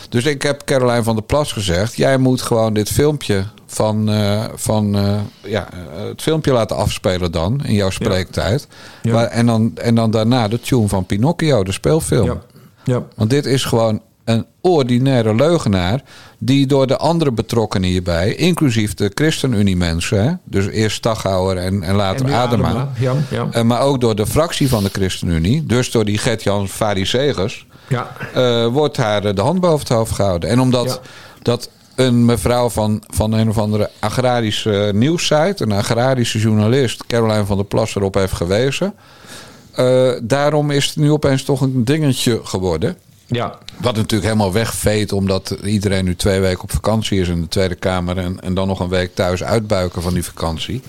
[0.09, 4.44] Dus ik heb Caroline van der Plas gezegd: jij moet gewoon dit filmpje van, eh,
[4.54, 8.68] van eh, ja, eh, het filmpje laten afspelen dan in jouw spreektijd.
[9.02, 9.12] Ja.
[9.12, 12.26] Waar- en, dan, en dan daarna de tune van Pinocchio, de speelfilm.
[12.26, 12.42] Ja.
[12.84, 13.02] Ja.
[13.14, 16.02] Want dit is gewoon een ordinaire leugenaar.
[16.38, 20.40] die door de andere betrokkenen hierbij, inclusief de ChristenUnie-mensen.
[20.44, 22.68] dus eerst Staghouwer en, en later En Adema.
[22.68, 23.14] Adema, ja,
[23.52, 23.62] ja.
[23.62, 25.66] maar ook door de fractie van de ChristenUnie.
[25.66, 27.66] dus door die Gert-Jan Farisegers.
[27.89, 28.16] Ja.
[28.34, 30.51] eh, wordt haar eh, de hand boven het hoofd gehouden.
[30.51, 31.11] En omdat Ja.
[31.43, 37.57] dat een mevrouw van, van een of andere agrarische nieuwssite, een agrarische journalist, Caroline van
[37.57, 38.95] der Plas, erop heeft gewezen.
[39.74, 42.97] eh, daarom is het nu opeens toch een dingetje geworden.
[43.26, 43.59] ja.
[43.80, 47.74] Wat natuurlijk helemaal wegveet, omdat iedereen nu twee weken op vakantie is in de Tweede
[47.74, 48.18] Kamer.
[48.18, 50.82] En, en dan nog een week thuis uitbuiken van die vakantie.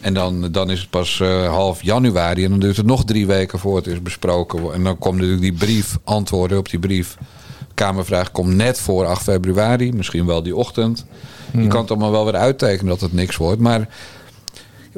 [0.00, 2.44] En dan, dan is het pas eh, half januari.
[2.44, 4.72] En dan duurt het nog drie weken voor het is besproken.
[4.72, 7.16] En dan komt natuurlijk die brief, antwoorden op die brief.
[7.74, 9.92] Kamervraag komt net voor 8 februari.
[9.92, 11.04] Misschien wel die ochtend.
[11.52, 13.60] Je kan het allemaal wel weer uittekenen dat het niks wordt.
[13.60, 13.88] Maar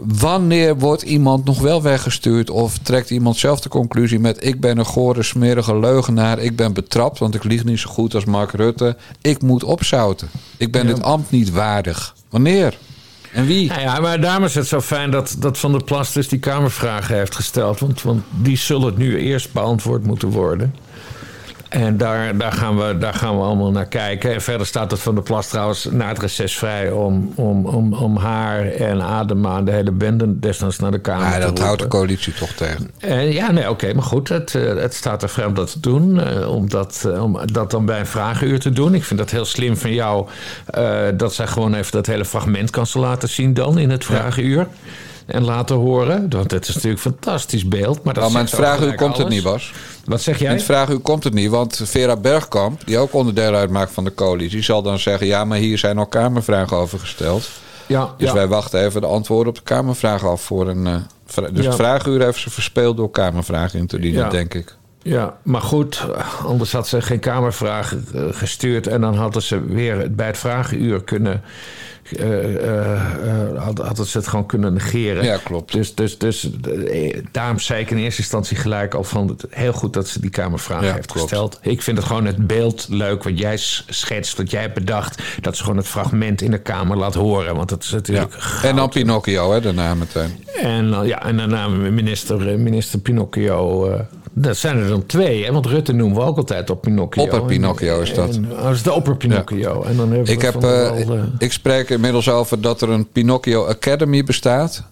[0.05, 2.51] wanneer wordt iemand nog wel weggestuurd?
[2.51, 4.44] Of trekt iemand zelf de conclusie met...
[4.44, 6.38] ik ben een gore, smerige leugenaar.
[6.38, 8.96] Ik ben betrapt, want ik lieg niet zo goed als Mark Rutte.
[9.20, 10.28] Ik moet opzouten.
[10.57, 12.14] Ik ben dit ambt niet waardig.
[12.28, 12.78] Wanneer?
[13.39, 13.68] En wie?
[13.68, 16.39] Nou ja, maar daarom is het zo fijn dat, dat Van der Plas dus die
[16.39, 17.80] Kamervragen heeft gesteld.
[17.80, 20.74] Want, want die zullen nu eerst beantwoord moeten worden.
[21.69, 24.35] En daar, daar, gaan we, daar gaan we allemaal naar kijken.
[24.35, 26.91] En verder staat het Van der Plas trouwens na het reces vrij...
[26.91, 31.35] om, om, om, om haar en Adema, de hele bende, desnoods naar de Kamer Ja,
[31.35, 32.91] te dat houdt de coalitie toch tegen.
[32.99, 34.29] Eh, ja, nee, oké, maar goed.
[34.29, 36.21] Het, eh, het staat er vrij om dat te doen.
[36.21, 38.95] eh, om, dat, om dat dan bij een vragenuur te doen.
[38.95, 40.27] Ik vind dat heel slim van jou.
[41.16, 44.66] dat zij gewoon even dat hele fragment kan ze laten zien dan in het vragenuur.
[45.29, 46.31] En laten horen.
[46.31, 48.03] Want het is natuurlijk een fantastisch beeld.
[48.05, 49.72] Maar, dat Nou, maar in het vraaguur komt het niet, Bas.
[50.05, 50.53] Wat zeg In jij?
[50.53, 54.62] het vraaguur komt het niet, want Vera Bergkamp, die ook onderdeel uitmaakt van de coalitie,
[54.62, 57.49] zal dan zeggen: ja, maar hier zijn al Kamervragen over gesteld.
[57.87, 58.35] Ja, Dus ja.
[58.35, 60.87] wij wachten even de antwoorden op de Kamervragen af voor een.
[60.87, 60.95] eh,
[61.53, 61.70] dus Ja.
[61.70, 64.29] het vraaguur heeft ze verspeeld door Kamervragen in te dienen, Ja.
[64.31, 64.76] denk ik.
[65.03, 66.05] Ja, maar goed,
[66.47, 71.03] anders had ze geen Kamervraag eh, gestuurd en dan hadden ze weer bij het vragenuur
[71.03, 71.43] kunnen.
[72.16, 75.24] Eh, eh, eh, had- hadden ze het gewoon kunnen negeren.
[75.24, 75.72] Ja, klopt.
[75.72, 76.50] Dus, dus, dus
[77.32, 80.30] daarom zei ik in eerste instantie gelijk al van het, heel goed dat ze die
[80.30, 81.28] Kamervraag Ja, heeft klopt.
[81.28, 81.59] gesteld.
[81.62, 83.56] Ik vind het gewoon het beeld leuk wat jij
[83.86, 85.22] schetst, wat jij hebt bedacht.
[85.40, 87.54] Dat ze gewoon het fragment in de Kamer laat horen.
[87.56, 87.96] Want dat is Ja.
[87.96, 88.34] natuurlijk.
[88.62, 90.44] En dan Pinocchio, hè, daarna meteen.
[90.62, 93.90] En, ja, en daarna minister, minister Pinocchio
[94.41, 95.45] dat zijn er dan twee.
[95.45, 95.53] Hè?
[95.53, 97.22] Want Rutte noemen we ook altijd op Pinocchio.
[97.22, 98.34] Opper-Pinocchio is dat.
[98.34, 99.82] En, oh, dat is de opper-Pinocchio.
[99.82, 104.24] En dan Ik, heb, eh, eh, ik spreek inmiddels over dat er een Pinocchio Academy
[104.24, 104.82] bestaat.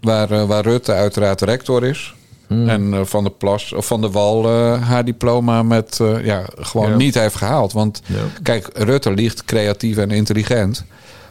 [0.00, 2.14] Waar, eh, waar Rutte uiteraard rector is.
[2.46, 2.68] Hmm.
[2.68, 4.48] En Van der Plas of Van der Wal
[4.80, 6.96] haar diploma met ja, gewoon Ja.
[6.96, 7.72] niet heeft gehaald.
[7.72, 8.14] Want Ja.
[8.42, 10.84] kijk, Rutte liegt creatief en intelligent.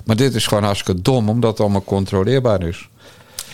[0.06, 2.90] Maar dit is gewoon hartstikke dom, omdat het allemaal controleerbaar is.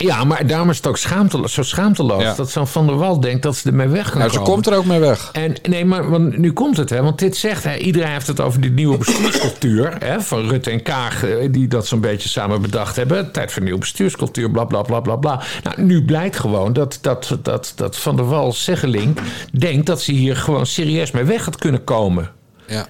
[0.04, 2.22] Ja, maar daarom is het ook schaamteloos, zo schaamteloos.
[2.22, 2.34] Ja.
[2.34, 4.52] Dat zo'n Van der Wal denkt dat ze ermee weg kan Nou, ze komen.
[4.52, 5.28] komt er ook mee weg.
[5.32, 7.02] En nee, maar want nu komt het, hè?
[7.02, 7.78] Want dit zegt hij.
[7.78, 9.96] Iedereen heeft het over die nieuwe bestuurscultuur.
[10.04, 13.32] Hè, van Rutte en Kaag, eh, die dat zo'n beetje samen bedacht hebben.
[13.32, 15.42] Tijd voor nieuwe bestuurscultuur, bla bla bla bla bla.
[15.62, 19.16] Nou, nu blijkt gewoon dat, dat, dat, dat Van der Wal Zeggeling
[19.58, 22.30] denkt dat ze hier gewoon serieus mee weg had kunnen komen.
[22.66, 22.86] Ja.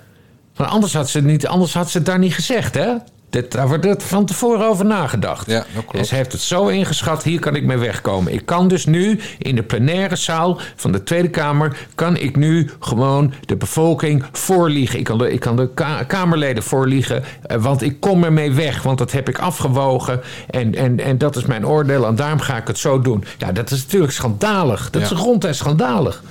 [0.57, 2.89] Maar anders had ze, het niet, anders had ze het daar niet gezegd, hè?
[3.31, 5.47] Dit, daar wordt er van tevoren over nagedacht.
[5.47, 5.95] Ja, dat klopt.
[5.97, 8.33] En ze heeft het zo ingeschat, hier kan ik mee wegkomen.
[8.33, 11.77] Ik kan dus nu in de plenaire zaal van de Tweede Kamer...
[11.95, 14.99] kan ik nu gewoon de bevolking voorliegen.
[14.99, 18.83] Ik kan de, ik kan de ka- Kamerleden voorliegen, eh, want ik kom ermee weg.
[18.83, 20.21] Want dat heb ik afgewogen
[20.51, 22.07] en, en, en dat is mijn oordeel...
[22.07, 23.25] en daarom ga ik het zo doen.
[23.39, 24.91] Ja, dat is natuurlijk schandalig.
[24.91, 25.11] Dat Ja.
[25.17, 26.23] is ronduit schandalig.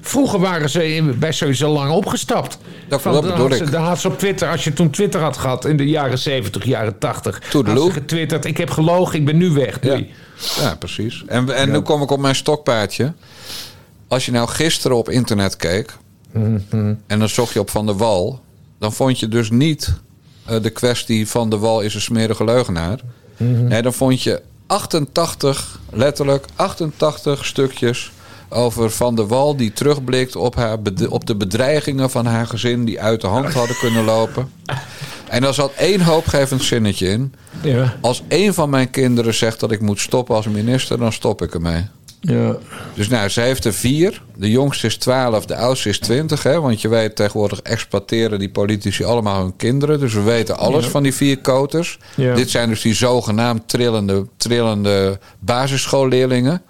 [0.00, 2.58] Vroeger waren ze bij sowieso lang opgestapt.
[2.88, 4.90] Dat- Van, dat dan bedoel had ze- dan had ze op Twitter, als je toen
[4.90, 7.86] Twitter had gehad in de jaren 70, jaren 80, had Toedeloe.
[7.86, 9.78] ze getwitterd: Ik heb gelogen, ik ben nu weg.
[10.60, 11.22] Ja, precies.
[11.26, 13.12] En, en nu kom ik op mijn stokpaardje.
[14.08, 15.96] Als je nou gisteren op internet keek...
[17.06, 18.40] en dan zocht je op Van der Wal...
[18.78, 19.94] dan vond je dus niet
[20.44, 22.98] eh, de kwestie Van der Wal is een smerige leugenaar.
[23.36, 28.10] Nee, dan vond je 88, letterlijk 88 stukjes...
[28.52, 30.78] over Van der Wal die terugblikt op, haar
[31.08, 32.84] op de bedreigingen van haar gezin...
[32.84, 34.52] die uit de hand hadden kunnen lopen.
[35.28, 37.34] En daar zat één hoopgevend zinnetje in...
[37.62, 37.96] Ja.
[38.00, 41.54] Als één van mijn kinderen zegt dat ik moet stoppen als minister, dan stop ik
[41.54, 41.86] ermee.
[42.20, 42.56] Ja.
[42.94, 44.22] Dus nou, ze heeft er vier.
[44.36, 46.42] De jongste is 12, de oudste is 20.
[46.42, 46.60] Hè?
[46.60, 50.00] Want je weet, tegenwoordig exploiteren die politici allemaal hun kinderen.
[50.00, 50.90] Dus we weten alles Ja.
[50.90, 51.98] van die vier koters.
[52.14, 52.34] Ja.
[52.34, 56.62] Dit zijn dus die zogenaamd trillende, trillende basisschoolleerlingen.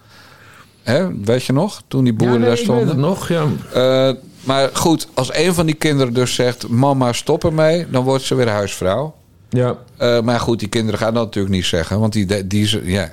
[0.83, 1.21] Hè?
[1.25, 1.83] Weet je nog?
[1.89, 2.89] Toen die boeren Ja, nee, daar ik weet stonden.
[2.97, 3.29] het nog.
[3.29, 4.09] Ja.
[4.09, 4.15] Eh,
[4.45, 6.69] maar goed, als een van die kinderen dus zegt...
[6.69, 9.15] mama, stop ermee, dan wordt ze weer huisvrouw.
[9.49, 9.77] Ja.
[10.03, 12.01] Eh, maar goed, die kinderen gaan dat natuurlijk niet zeggen.
[12.01, 13.13] Want die, die, ja,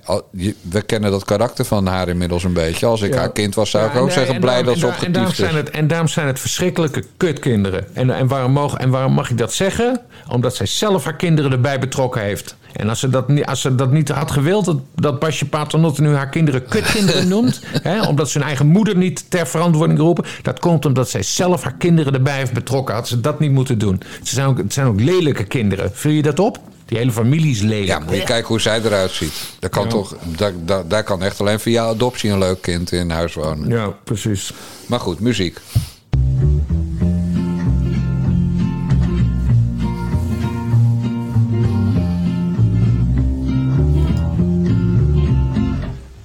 [0.61, 2.85] we kennen dat karakter van haar inmiddels een beetje.
[2.85, 3.19] Als ik Ja.
[3.19, 4.33] haar kind was, zou ik ook nee, zeggen...
[4.35, 5.69] en blij daarom- dat ze daar- en daarom opgetiefd zijn is.
[5.69, 7.95] het En daarom zijn het verschrikkelijke kutkinderen.
[7.95, 10.01] En, en, waarom mogen, en waarom mag ik dat zeggen?
[10.29, 12.55] Omdat zij zelf haar kinderen erbij betrokken heeft.
[12.73, 16.01] En als ze dat, niet- als ze dat niet had gewild, dat, dat Basje Paternotte
[16.01, 17.61] nu haar kinderen kutkinderen noemt...
[17.81, 20.25] hè, omdat ze hun eigen moeder niet ter verantwoording roepen...
[20.41, 22.95] dat komt omdat zij zelf haar kinderen erbij heeft betrokken.
[22.95, 24.01] Had ze dat niet moeten doen.
[24.23, 25.89] Ze zijn ook, het zijn ook lelijke kinderen.
[25.93, 26.59] Vul je dat op?
[26.89, 27.87] Die hele familie is lelijk.
[27.87, 29.33] Ja, moet je kijken hoe zij eruit ziet.
[29.59, 33.09] Daar kan, toch, daar, daar, daar kan echt alleen via adoptie een leuk kind in
[33.09, 33.69] huis wonen.
[33.69, 34.53] Ja, precies.
[34.85, 35.57] Maar goed, muziek.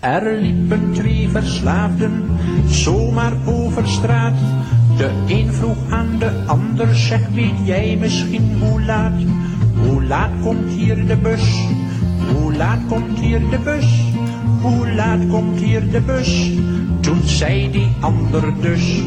[0.00, 2.38] Er liepen twee verslaafden
[2.68, 4.34] zomaar over straat.
[4.96, 9.22] De een vroeg aan de ander, zeg weet jij misschien hoe laat?
[9.76, 11.68] Hoe laat komt hier de bus?
[12.32, 14.12] Hoe laat komt hier de bus?
[14.60, 16.50] Hoe laat komt hier de bus?
[17.00, 19.00] Toen zei die ander dus.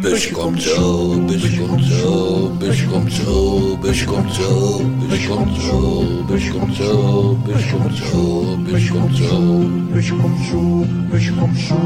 [0.00, 6.24] Busje komt zo, busje komt zo, busje komt zo, busje komt zo, busje komt zo,
[6.26, 9.64] busje komt zo, busje komt zo, busje komt zo.
[9.92, 11.76] Busje komt zo, busje komt zo,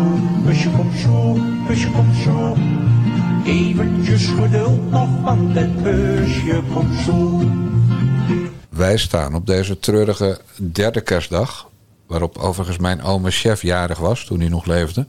[0.44, 2.56] busje komt zo, busje komt zo.
[3.44, 7.40] Eventjes geduld nog, want het busje komt zo.
[8.68, 11.68] Wij staan op deze treurige derde kerstdag.
[12.06, 15.06] Waarop overigens mijn oma chef jarig was toen hij nog leefde.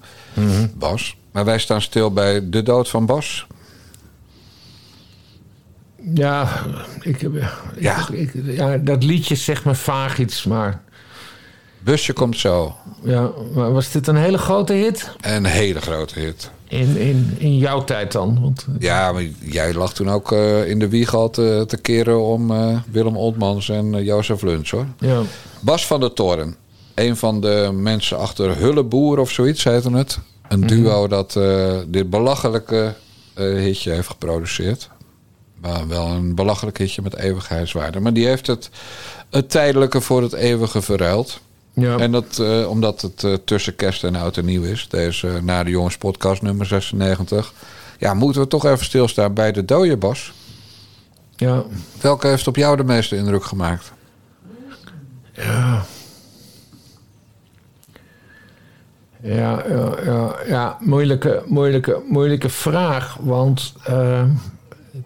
[0.73, 1.15] Bas.
[1.31, 3.47] Maar wij staan stil bij de dood van Bas.
[6.13, 6.49] Ja,
[7.01, 7.31] ik, heb-
[7.79, 8.07] Ja.
[8.11, 10.81] ik, ja, dat liedje zegt me vaag iets, maar,
[11.83, 12.75] Busje komt zo.
[13.03, 15.11] ja, maar was dit een hele grote hit?
[15.21, 16.51] Een hele grote hit.
[16.67, 18.41] In, in, in jouw tijd dan?
[18.41, 22.21] Want, Ja, maar jij lag toen ook eh, in de wieg al te, te keren
[22.21, 24.85] om eh, Willem Oltmans en eh, Jozef Luns hoor.
[24.99, 25.21] ja.
[25.59, 26.55] Bas van der Toren.
[26.95, 30.19] Een van de mensen achter Hulleboer of zoiets heette het.
[30.51, 32.93] Een duo dat eh, dit belachelijke
[33.33, 34.89] eh, hitje heeft geproduceerd.
[35.61, 37.99] Maar wel een belachelijk hitje met eeuwigheidswaarde.
[37.99, 38.69] Maar die heeft het,
[39.29, 41.39] het tijdelijke voor het eeuwige verruild.
[41.73, 41.97] Ja.
[41.97, 44.87] En dat eh, omdat het tussen kerst en oud en nieuw is.
[44.89, 47.53] Deze Na de Jongens podcast nummer 96.
[47.97, 50.33] Ja, moeten we toch even stilstaan bij de dode Bas.
[51.35, 51.63] ja.
[52.01, 53.91] Welke heeft op jou de meeste indruk gemaakt?
[55.33, 55.85] Ja,
[59.23, 59.63] ja,
[60.05, 63.17] ja, ja, moeilijke, moeilijke, moeilijke vraag.
[63.19, 64.23] Want eh,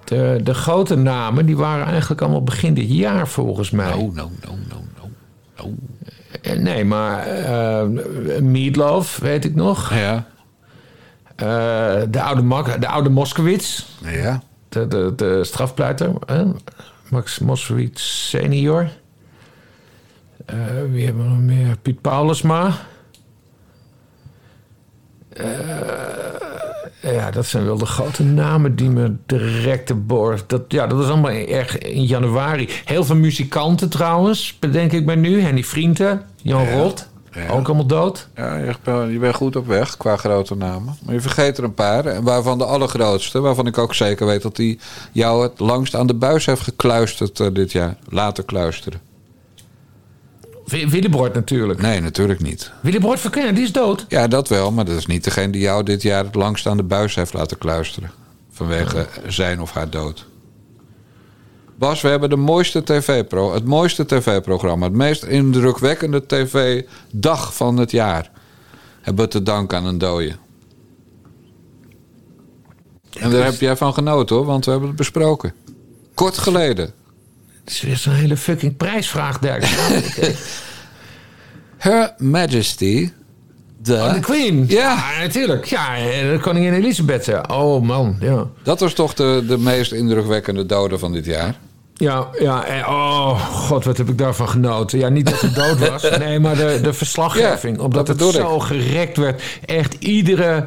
[0.04, 3.94] de, de grote namen die waren eigenlijk allemaal begin dit jaar volgens mij.
[3.94, 5.10] Oh, no, no, no, no.
[5.58, 5.74] no.
[6.42, 7.84] Eh, Nee, maar eh
[8.42, 9.94] Meatloaf, weet ik nog.
[9.94, 10.26] Ja.
[11.36, 14.42] Eh, de, oude Mak- de oude Moskowitz, Ja.
[14.70, 16.12] de, de, de strafpleiter.
[16.26, 16.44] hè?
[17.10, 18.90] Max Moskowitz senior.
[20.46, 20.56] Eh,
[20.92, 21.78] wie hebben we nog meer?
[21.82, 22.72] Piet Paulusma.
[25.40, 30.40] Eh, ja, dat zijn wel de grote namen die me direct te boor.
[30.48, 32.70] Dat, ja, dat was allemaal erg in januari.
[32.86, 35.42] Heel veel muzikanten trouwens, bedenk ik me nu.
[35.42, 37.48] Henny Vrienden, Jan Rot, Ja.
[37.50, 38.28] ook allemaal dood.
[38.36, 40.96] Ja, je bent- je bent goed op weg qua grote namen.
[41.06, 42.06] Maar je vergeet er een paar.
[42.06, 44.80] En waarvan de allergrootste, waarvan ik ook zeker weet dat die
[45.12, 47.96] jou het langst aan de buis heeft gekluisterd eh, dit jaar.
[48.10, 49.00] Laten kluisteren.
[50.66, 51.82] Willebord natuurlijk.
[51.82, 52.72] Nee, natuurlijk niet.
[52.82, 54.06] Willebord verkennen, die is dood.
[54.08, 56.78] Ja, dat wel, maar dat is niet degene die jou dit jaar het langst aan
[56.78, 58.12] de buis heeft laten kluisteren.
[58.52, 60.26] Vanwege zijn of haar dood.
[61.78, 67.92] Bas, we hebben de mooiste tv-pro, het mooiste tv-programma, het meest indrukwekkende tv-dag van het
[67.92, 68.32] jaar.
[69.02, 70.36] Hebben we te danken aan een dode.
[73.20, 75.54] En daar heb jij van genoten hoor, want we hebben het besproken.
[76.14, 76.94] Kort geleden.
[77.66, 79.66] Het is weer zo'n hele fucking prijsvraag, Dirk.
[81.78, 83.12] Her Majesty.
[83.82, 84.66] De, Oh, de Queen.
[84.68, 85.04] Ja.
[85.20, 85.66] natuurlijk.
[85.66, 85.96] Ja,
[86.32, 87.26] de koningin Elisabeth.
[87.26, 87.44] ja.
[87.52, 88.46] Oh man, ja.
[88.64, 91.56] Dat was toch de, de meest indrukwekkende dode van dit jaar.
[91.94, 92.66] Ja, ja.
[92.66, 95.00] en- Oh, god, wat heb ik daarvan genoten.
[95.00, 96.10] Ja, niet dat ze dood was.
[96.20, 97.78] Nee, maar de, de verslaggeving.
[97.78, 99.42] Ja, omdat dat het zo gerekt werd.
[99.66, 100.66] Echt iedere,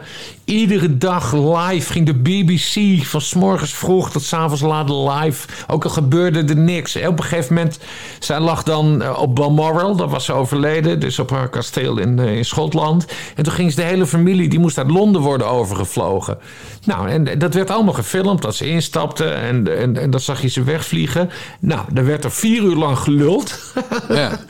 [0.49, 5.49] iedere dag live ging de BBC van 's morgens vroeg tot 's avonds laat live.
[5.67, 6.95] Ook al gebeurde er niks.
[6.95, 7.79] En op een gegeven moment,
[8.19, 9.97] zij lag dan eh, op Balmoral.
[9.97, 11.01] Daar was ze overleden.
[11.01, 13.07] Dus op haar kasteel in, eh, in Schotland.
[13.35, 16.39] En toen ging ze de hele familie, die moest uit Londen worden overgevlogen.
[16.85, 18.43] Nou, en dat werd allemaal gefilmd.
[18.43, 21.31] Dat ze instapte en, en, en dat zag je ze wegvliegen.
[21.61, 23.73] Nou, er werd er vier uur lang geluld.
[24.09, 24.31] Ja.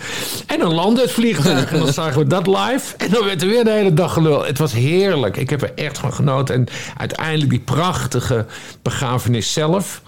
[0.47, 2.97] En dan landde het vliegtuig en dan zagen we dat live.
[2.97, 4.45] En dan werd er weer de hele dag gelul.
[4.45, 5.37] Het was heerlijk.
[5.37, 6.55] Ik heb er echt van genoten.
[6.55, 6.67] En
[6.97, 8.47] uiteindelijk die prachtige
[8.83, 10.03] begrafenis zelf.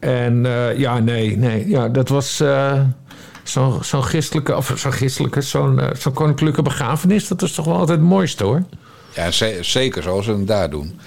[0.00, 1.68] En eh, ja, nee, nee.
[1.68, 2.80] Ja, dat was eh,
[3.42, 7.28] zo'n zo'n christelijke, of zo'n christelijke, zo'n eh, zo'n koninklijke begrafenis.
[7.28, 8.62] Dat is toch wel altijd het mooiste hoor.
[9.14, 10.98] Ja, ze- zeker zoals ze het daar doen.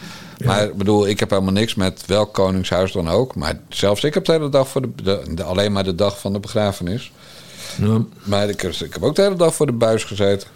[0.45, 3.35] Maar ik bedoel, ik heb helemaal niks met welk koningshuis dan ook.
[3.35, 6.19] Maar zelfs ik heb de hele dag voor de, de- de- alleen maar de dag
[6.19, 7.11] van de begrafenis.
[7.81, 8.01] Ja.
[8.23, 10.47] Maar ik, ik heb ook de hele dag voor de buis gezeten.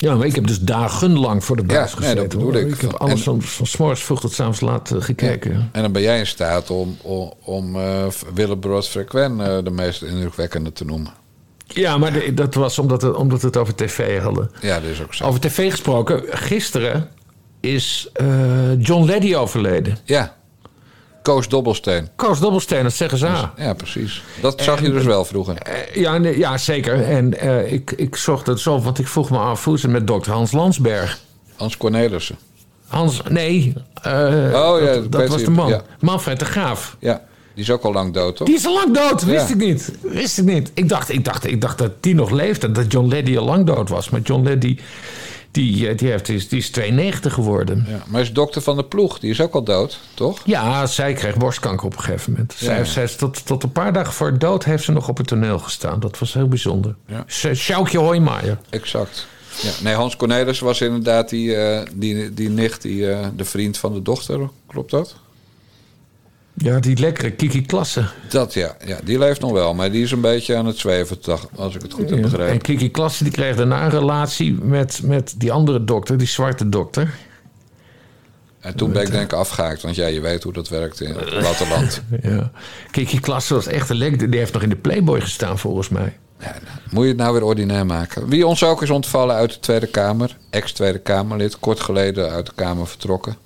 [0.00, 2.16] Ja, maar ik heb dus dagenlang voor de buis Ja, nee, gezeten.
[2.28, 2.60] dat bedoel hoor.
[2.60, 2.74] ik.
[2.74, 5.68] Ik heb alles En- van, van vroeg tot 's avonds laat eh, gekeken.
[5.72, 10.02] En dan ben jij in staat om, om, om eh Willebrood Frequen eh, de meest
[10.02, 11.12] indrukwekkende te noemen.
[11.66, 14.50] Ja, maar de- dat was omdat, het, omdat we het over tv hadden.
[14.60, 15.24] Ja, dat is ook zo.
[15.24, 17.08] Over tv gesproken, gisteren
[17.60, 18.08] is
[18.78, 19.96] John Leddy overleden.
[20.04, 20.36] Ja,
[21.28, 22.08] Koos Dobbelsteen.
[22.16, 23.26] Koos Dobbelsteen, dat zeggen ze.
[23.56, 24.22] Ja, precies.
[24.40, 25.56] Dat zag je dus wel vroeger.
[25.56, 27.02] Eh, ja, nee, ja, zeker.
[27.04, 30.06] En eh, ik, ik zocht het zo, want ik vroeg me af hoe het met
[30.06, 31.18] dokter Hans Landsberg.
[31.56, 32.36] Hans Cornelissen.
[32.86, 33.72] Hans, nee,
[34.02, 34.12] eh,
[34.54, 35.68] Oh, ja, dat, was de man.
[35.68, 35.82] ja.
[36.00, 36.96] Manfred de Graaf.
[36.98, 37.22] Ja,
[37.54, 38.46] die is ook al lang dood, toch?
[38.46, 39.54] Die is al lang dood, wist Ja.
[39.54, 39.92] ik niet.
[40.02, 40.70] Wist ik niet.
[40.74, 43.66] Ik dacht, ik, dacht, ik dacht dat die nog leefde, dat John Leddy al lang
[43.66, 44.08] dood was.
[44.10, 44.78] Maar John Leddy,
[45.58, 47.86] die, eh, die, heeft, die, is, die is 92 geworden.
[47.88, 50.40] Ja, maar is dokter van de ploeg, die is ook al dood, toch?
[50.44, 52.54] Ja, zij kreeg borstkanker op een gegeven moment.
[52.58, 52.66] Ja.
[52.66, 55.26] Zij, zij is tot, tot een paar dagen voor dood heeft ze nog op het
[55.26, 56.00] toneel gestaan.
[56.00, 56.94] Dat was heel bijzonder.
[57.06, 57.24] Ja.
[57.54, 58.58] Sjoukje Hoijmaier.
[58.70, 59.26] Exact.
[59.62, 63.78] Ja, nee, Hans Cornelissen was inderdaad die, eh, die, die nicht, die, eh, de vriend
[63.78, 65.16] van de dochter, klopt dat?
[66.60, 68.04] Ja, die lekkere Kiki Klasse.
[68.28, 71.18] Dat ja, ja, die leeft nog wel, maar die is een beetje aan het zweven,
[71.54, 72.24] als ik het goed heb Ja.
[72.24, 72.60] En begrepen.
[72.60, 77.14] Kiki Klasse die kreeg daarna een relatie met, met die andere dokter, die zwarte dokter.
[78.60, 81.14] En toen ben ik denk ik afgehaakt, want ja, je weet hoe dat werkt in
[81.14, 82.02] het platteland.
[82.22, 82.50] Ja.
[82.90, 84.30] Kiki Klasse was echt een lek.
[84.30, 86.16] Die heeft nog in de Playboy gestaan volgens mij.
[86.40, 88.28] Ja, nou, moet je het nou weer ordinair maken?
[88.28, 92.52] Wie ons ook is ontvallen uit de Tweede Kamer, ex-Tweede Kamerlid, kort geleden uit de
[92.54, 93.36] Kamer vertrokken.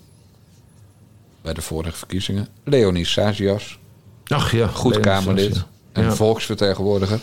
[1.43, 2.49] Bij de vorige verkiezingen.
[2.65, 3.79] Leonie Sazias,
[4.27, 4.67] Ach ja.
[4.67, 7.21] goed Kamerlid en volksvertegenwoordiger.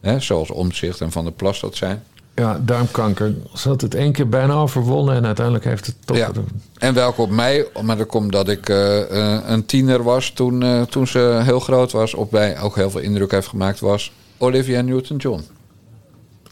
[0.00, 2.02] Hè, zoals Omtzigt en Van der Plas dat zijn.
[2.34, 3.34] ja, darmkanker.
[3.54, 6.16] Ze had het één keer bijna overwonnen en uiteindelijk heeft het toch...
[6.16, 6.30] Ja.
[6.78, 10.62] En welke op mij, maar dat komt dat ik eh, eh, een tiener was toen,
[10.62, 12.14] eh, toen ze heel groot was.
[12.14, 15.42] Op mij ook heel veel indruk heeft gemaakt was Olivia Newton-John.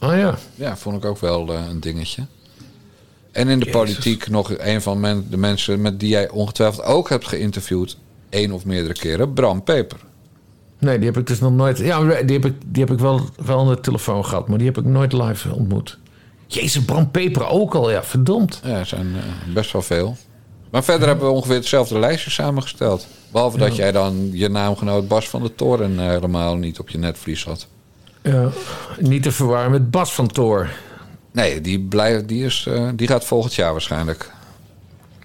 [0.00, 0.34] Oh ja.
[0.54, 2.26] Ja, vond ik ook wel een dingetje.
[3.36, 3.80] En in de Jezus.
[3.80, 7.96] politiek nog een van men- de mensen met die jij ongetwijfeld ook hebt geïnterviewd.
[8.28, 9.98] één of meerdere keren, Bram Peper.
[10.78, 11.78] Nee, die heb ik dus nog nooit...
[11.78, 14.66] Ja, die heb ik, die heb ik wel, wel aan de telefoon gehad, maar die
[14.66, 15.98] heb ik nooit live ontmoet.
[16.46, 18.60] Jezus, Bram Peper ook al, ja, verdomd.
[18.64, 20.16] Ja, er zijn eh, best wel veel.
[20.70, 23.06] Maar verder hebben we ongeveer hetzelfde lijstje samengesteld.
[23.32, 26.98] Behalve dat jij dan je naamgenoot Bas van de Toren eh, helemaal niet op je
[26.98, 27.66] netvlies had.
[28.22, 28.48] Ja,
[29.00, 30.68] niet te verwarren met Bas van Toor.
[31.36, 34.30] Nee, die, blijft, die, is, eh, die gaat volgend jaar waarschijnlijk.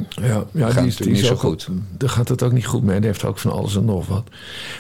[0.09, 1.68] Ja, ja die, is, die niet is zo goed.
[1.97, 2.97] Daar gaat het ook niet goed mee.
[2.99, 4.24] Die heeft ook van alles en nog wat.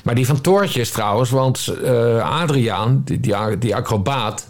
[0.03, 4.47] Maar die van Toortjes trouwens, want eh, Adriaan, die, die, die acrobaat...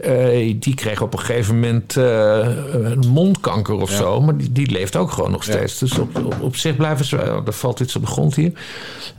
[0.00, 3.96] eh, die kreeg op een gegeven moment een mondkanker of Ja.
[3.96, 4.20] zo.
[4.20, 5.52] Maar die, die leeft ook gewoon nog Ja.
[5.52, 5.78] steeds.
[5.78, 7.16] Dus op, op, op zich blijven ze...
[7.16, 8.52] oh, er valt iets op de grond hier.
[8.52, 8.52] Is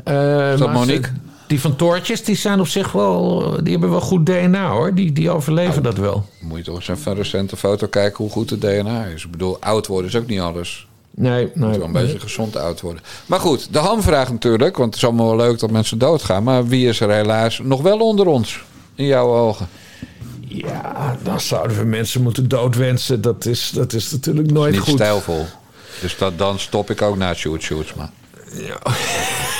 [0.05, 1.11] dat ze- Monique?
[1.47, 3.53] Die van Toortjes, die zijn op zich wel...
[3.63, 4.93] Die hebben wel goed DNA hoor.
[4.93, 6.25] Die, die overleven dat wel.
[6.39, 9.23] Moet je toch eens even een recente foto kijken hoe goed het DNA is.
[9.23, 10.87] Ik bedoel, oud worden is ook niet alles.
[11.15, 11.77] Nee, Je moet nee.
[11.77, 13.03] wel een beetje gezond oud worden.
[13.25, 14.77] Maar goed, de hamvraag natuurlijk.
[14.77, 16.43] Want het is allemaal wel leuk dat mensen doodgaan.
[16.43, 18.63] Maar wie is er helaas nog wel onder ons?
[18.95, 19.67] In jouw ogen.
[20.47, 23.21] Ja, dan zouden we mensen moeten doodwensen.
[23.21, 24.93] Dat is, dat is natuurlijk nooit Niet goed.
[24.93, 25.45] stijlvol.
[26.01, 28.11] Dus dat, dan stop ik ook na Sjoerd Sjoerdsma.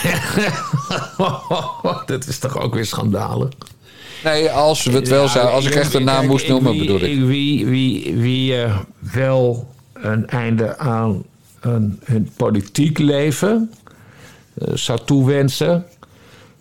[2.06, 3.50] dat is toch ook weer schandalig.
[4.24, 7.20] Nee, als we het wel zou, als ik echt een naam moest noemen, bedoel ik.
[7.26, 8.78] Wie, wie, wie eh,
[9.14, 11.24] wel een einde aan
[11.60, 13.72] een, hun politiek leven
[14.58, 15.86] eh, zou toewensen.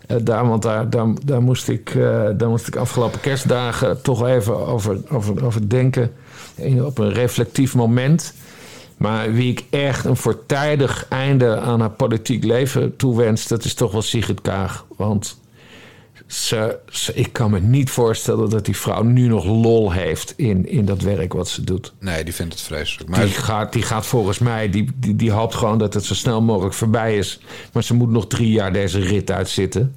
[0.07, 1.93] eh, daar, want daar, daar, daar, moest ik,
[2.37, 6.13] daar moest ik afgelopen kerstdagen toch even over, over, over denken.
[6.55, 8.35] In- Op een reflectief moment.
[9.03, 13.93] Maar wie ik echt een voortijdig einde aan haar politiek leven toewens, dat is toch
[13.93, 14.85] wel Sigrid Kaag.
[14.97, 15.41] Want
[16.27, 20.69] ze, ze- ik kan me niet voorstellen dat die vrouw nu nog lol heeft in,
[20.69, 21.93] in dat werk wat ze doet.
[22.01, 23.11] Nee, die vindt het vreselijk.
[23.11, 26.15] Maar Die gaat, die gaat volgens mij, die, die, die hoopt gewoon dat het zo
[26.15, 27.41] snel mogelijk voorbij is.
[27.73, 29.95] Maar ze moet nog drie jaar deze rit uitzitten.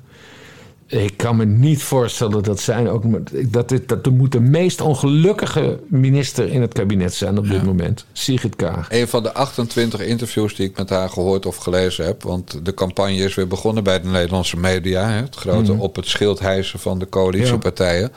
[0.87, 3.03] Ik kan me niet voorstellen dat zij ook.
[3.51, 8.05] Dat, dit, dat moet de meest ongelukkige minister in het kabinet zijn op dit moment.
[8.13, 8.87] Sigrid Kaag.
[8.91, 12.23] een van de 28 interviews die ik met haar gehoord of gelezen heb.
[12.23, 15.09] Want de campagne is weer begonnen bij de Nederlandse media.
[15.09, 18.11] Het grote op het schild hijsen van de coalitiepartijen.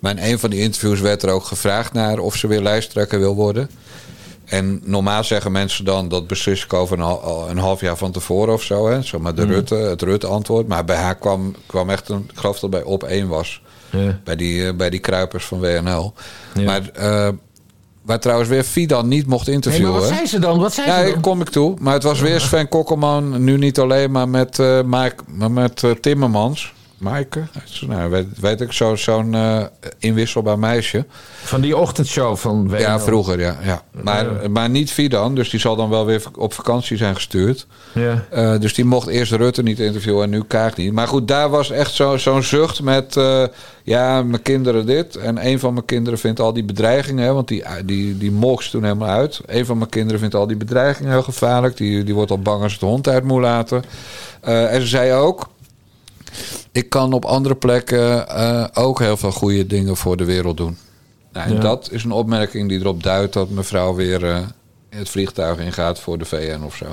[0.00, 3.18] Maar in een van die interviews werd er ook gevraagd naar of ze weer lijsttrekker
[3.18, 3.70] wil worden.
[4.46, 7.18] En normaal zeggen mensen dan dat beslis ik over een,
[7.50, 8.88] een half jaar van tevoren of zo.
[8.88, 9.02] Hè?
[9.02, 10.68] Zeg maar de Rutte, het Rutte-antwoord.
[10.68, 13.62] Maar bij haar kwam, kwam echt een, ik geloof dat bij op één was.
[13.90, 14.20] Ja.
[14.24, 16.12] Bij, die, eh, bij die kruipers van WNL.
[16.54, 16.62] Ja.
[16.64, 17.28] Maar eh,
[18.02, 19.90] waar trouwens weer Fidan niet mocht Nee, interviewen.
[19.92, 20.58] maar wat zei ze dan?
[20.58, 21.20] Wat zei Ja, ze dan?
[21.20, 21.74] kom ik toe.
[21.80, 23.44] Maar het was weer Sven Kokkelman.
[23.44, 26.74] Nu niet alleen, maar met, eh Mike, maar met Timmermans.
[26.98, 27.42] Maaike?
[27.86, 29.62] Nou, weet, weet ik, zo- zo'n eh,
[29.98, 31.04] inwisselbaar meisje.
[31.42, 32.78] Van die ochtendshow van WNL.
[32.80, 33.56] Ja, vroeger, ja.
[33.62, 33.82] ja.
[34.02, 37.66] Maar, maar niet Fidan, dus die zal dan wel weer op vakantie zijn gestuurd.
[37.92, 38.24] Ja.
[38.30, 40.92] Eh, dus die mocht eerst Rutte niet interviewen en nu Kaag niet.
[40.92, 43.16] Maar goed, daar was echt zo- zo'n zucht met...
[43.16, 43.44] eh,
[43.82, 45.16] ja, mijn kinderen dit.
[45.16, 47.24] En een van mijn kinderen vindt al die bedreigingen...
[47.24, 49.40] hè, want die, die, die molk ze toen helemaal uit.
[49.46, 51.76] Een van mijn kinderen vindt al die bedreigingen heel gevaarlijk.
[51.76, 53.82] Die, die wordt al bang als het de hond uit moet laten.
[54.40, 55.48] En ze zei ook...
[56.76, 60.76] Ik kan op andere plekken eh, ook heel veel goede dingen voor de wereld doen.
[61.32, 61.60] Nou, en Ja.
[61.60, 64.38] dat is een opmerking die erop duidt dat mevrouw weer eh,
[64.88, 66.86] het vliegtuig ingaat voor de VN of zo.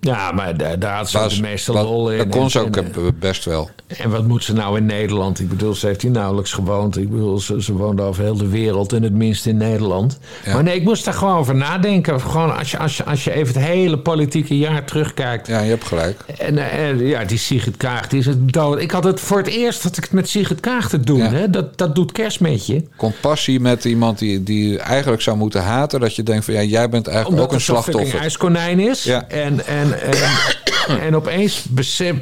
[0.00, 2.18] Ja, maar daar, daar had ze Was- de meeste wat- lol in.
[2.18, 3.70] Dat kon En- ze ook en- eh, best wel.
[3.98, 5.40] En wat moet ze nou in Nederland?
[5.40, 6.96] Ik bedoel, ze heeft hier nauwelijks gewoond.
[6.96, 10.18] Ik bedoel, ze, ze woonde over heel de wereld en het minst in Nederland.
[10.44, 10.54] Ja.
[10.54, 12.20] Maar nee, ik moest daar gewoon over nadenken.
[12.20, 15.46] Gewoon als je, als je, als je even het hele politieke jaar terugkijkt.
[15.46, 16.20] Ja, je hebt gelijk.
[16.38, 18.80] En, eh, en ja, die Sigrid Kaag, die is het dood.
[18.80, 21.18] Ik had het voor het eerst dat ik het met Sigrid Kaag te doen.
[21.18, 21.30] Ja.
[21.30, 21.50] Hè?
[21.50, 22.82] Dat, dat doet kerst met je.
[22.96, 26.00] Compassie met iemand die, die eigenlijk zou moeten haten.
[26.00, 28.20] Dat je denkt van ja, jij bent eigenlijk Omdat ook een het zo'n fucking slachtoffer.
[28.20, 29.02] ijskonijn is.
[29.04, 29.28] Ja.
[29.28, 32.14] En, en, en, en opeens besef,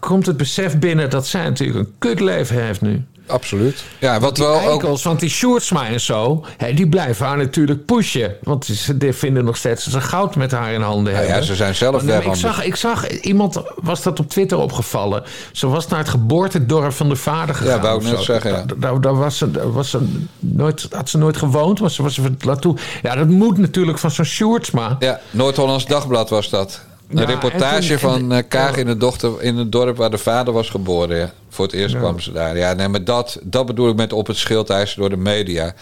[0.00, 3.04] komt het besef binnen dat zij natuurlijk een kutleven heeft nu.
[3.28, 3.84] Absoluut.
[3.98, 4.68] Ja, wat wel ook.
[4.68, 8.34] eikels, want die Sjoerdsma en zo, hè, die blijven haar natuurlijk pushen.
[8.42, 11.46] Want ze vinden nog steeds dat ze goud met haar in handen Nou ja, hebben.
[11.46, 15.22] ze zijn zelf weg ik, zag, ik zag, iemand was dat op Twitter opgevallen.
[15.52, 17.80] Ze was naar het geboortedorp van de vader gegaan.
[17.80, 18.62] wou ik net zeggen, ja.
[18.66, 22.02] Daar, daar, daar was ze, daar was ze nooit, had ze nooit gewoond, was ze,
[22.02, 22.76] was ze naartoe.
[23.02, 24.96] Ja, dat moet natuurlijk van zo'n Sjoerdsma.
[24.98, 26.80] Ja, Noord-Hollands Dagblad was dat.
[27.08, 30.18] Een Ja, reportage toen- van eh, Kaag in het, dochter, in het dorp waar de
[30.18, 31.16] vader was geboren.
[31.16, 31.32] Ja.
[31.48, 32.56] Voor het eerst kwam ze daar.
[32.56, 35.74] Ja, nee, maar dat, dat bedoel ik met op het schild eisen door de media.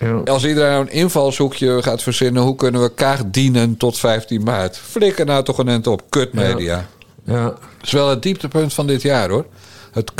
[0.00, 0.20] Ja.
[0.24, 2.42] Als iedereen nou een invalshoekje gaat verzinnen...
[2.42, 4.78] hoe kunnen we Kaag dienen tot 15 maart?
[4.78, 6.86] Flikker nou toch een end op, kutmedia.
[7.24, 7.42] Ja.
[7.44, 9.46] Dat is wel het dieptepunt van dit jaar, hoor.
[9.92, 10.12] Het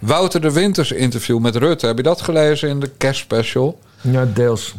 [0.00, 1.86] Wouter de Winters interview met Rutte.
[1.86, 3.78] Heb je dat gelezen in de kerstspecial?
[4.00, 4.74] ja, deels.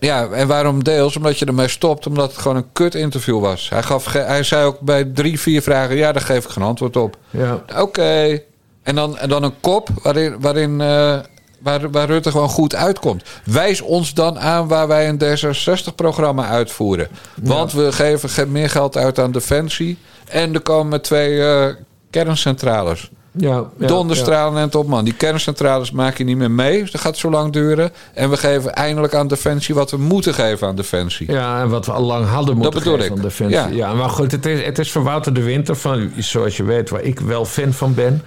[0.00, 1.16] Ja, en waarom deels?
[1.16, 3.68] Omdat je ermee stopt, omdat het gewoon een kut interview was.
[3.68, 6.96] Hij, gaf hij zei ook bij drie, vier vragen: ja, daar geef ik geen antwoord
[6.96, 7.16] op.
[7.30, 7.62] Ja.
[7.78, 8.40] Oké.
[8.82, 11.18] En, dan, en dan een kop waarin, waarin eh,
[11.60, 13.22] Waar, waar Rutte gewoon goed uitkomt.
[13.44, 17.08] Wijs ons dan aan waar wij een D66-programma uitvoeren.
[17.42, 19.98] Want we geven ge- meer geld uit aan defensie.
[20.28, 21.66] En er komen twee eh,
[22.10, 23.10] kerncentrales.
[23.38, 25.04] Ja, ja, Donderstralen en Topman.
[25.04, 26.80] Die kerncentrales maak je niet meer mee.
[26.80, 27.92] Dus dat gaat zo lang duren.
[28.14, 31.32] En we geven eindelijk aan Defensie wat we moeten geven aan Defensie.
[31.32, 33.10] Ja, en wat we al lang hadden moeten geven ik.
[33.10, 33.56] aan Defensie.
[33.58, 33.66] Ja.
[33.88, 33.94] Ja.
[33.94, 37.02] maar goed, het is, het is voor Wouter de Winter, van, zoals je weet, waar
[37.02, 38.22] ik wel fan van ben.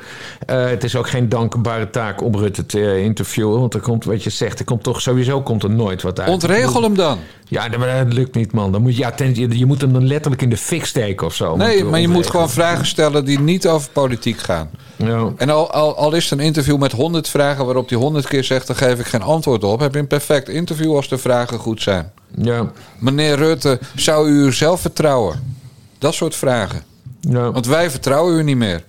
[0.45, 3.59] Eh, het is ook geen dankbare taak om Rutte te interviewen.
[3.59, 6.29] Want er komt, wat je zegt, er komt toch sowieso komt er nooit wat uit.
[6.29, 7.17] Ontregel hem dan.
[7.47, 8.71] Ja, maar dat lukt niet, man.
[8.71, 11.25] Dan moet, je- ja, ten, je, je moet hem dan letterlijk in de fik steken
[11.27, 11.55] of zo.
[11.55, 14.69] Nee, maar je moet gewoon vragen stellen die niet over politiek gaan.
[15.05, 15.33] Ja.
[15.37, 18.43] En al, al, al is het een interview met 100 vragen waarop hij 100 keer
[18.43, 19.79] zegt: dan geef ik geen antwoord op.
[19.79, 22.11] Heb je een perfect interview als de vragen goed zijn.
[22.35, 25.55] Ja, Meneer Rutte, zou u zelf vertrouwen?
[25.97, 26.83] Dat soort vragen.
[27.19, 27.51] ja.
[27.51, 28.83] Want wij vertrouwen u niet meer.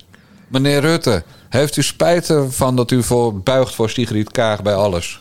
[0.47, 5.20] Meneer Rutte, heeft u spijt ervan dat u voor, buigt voor Sigrid Kaag bij alles?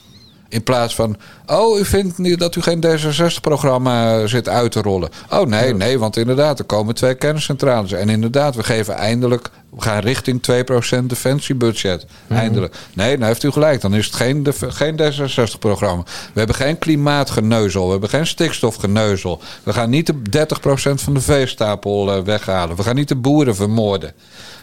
[0.50, 5.08] In plaats van, oh, u vindt niet dat u geen D66-programma zit uit te rollen.
[5.30, 7.92] Oh nee, nee, want inderdaad, er komen twee kerncentrales.
[7.92, 10.42] En inderdaad, we geven eindelijk, we gaan richting
[11.02, 12.06] 2% defensiebudget.
[12.28, 12.74] Eindelijk.
[12.94, 16.02] Nee, dan heeft u gelijk, dan is het geen, geen D66-programma.
[16.02, 19.40] We hebben geen klimaatgeneuzel, we hebben geen stikstofgeneuzel.
[19.62, 22.76] We gaan niet de 30% van de veestapel eh, weghalen.
[22.76, 24.12] We gaan niet de boeren vermoorden.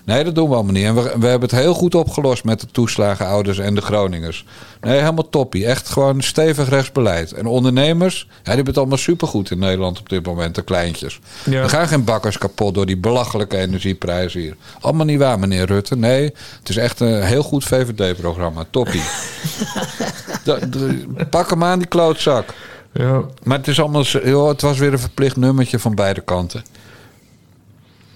[0.07, 0.85] Nee, dat doen we allemaal niet.
[0.85, 4.45] En we, we hebben het heel goed opgelost met de toeslagenouders en de Groningers.
[4.81, 5.65] Nee, helemaal toppie.
[5.65, 7.31] Echt gewoon stevig rechtsbeleid.
[7.31, 11.19] En ondernemers, ja, die hebben het allemaal supergoed in Nederland op dit moment, de kleintjes.
[11.43, 11.61] Ja.
[11.61, 14.55] Er gaan geen bakkers kapot door die belachelijke energieprijzen hier.
[14.79, 15.97] Allemaal niet waar, meneer Rutte.
[15.97, 16.23] Nee,
[16.59, 18.65] het is echt een heel goed VVD-programma.
[18.69, 19.03] Toppie.
[21.29, 22.53] Pak hem aan, die klootzak.
[22.93, 23.21] ja.
[23.43, 26.63] Maar het is allemaal, joh, het was weer een verplicht nummertje van beide kanten.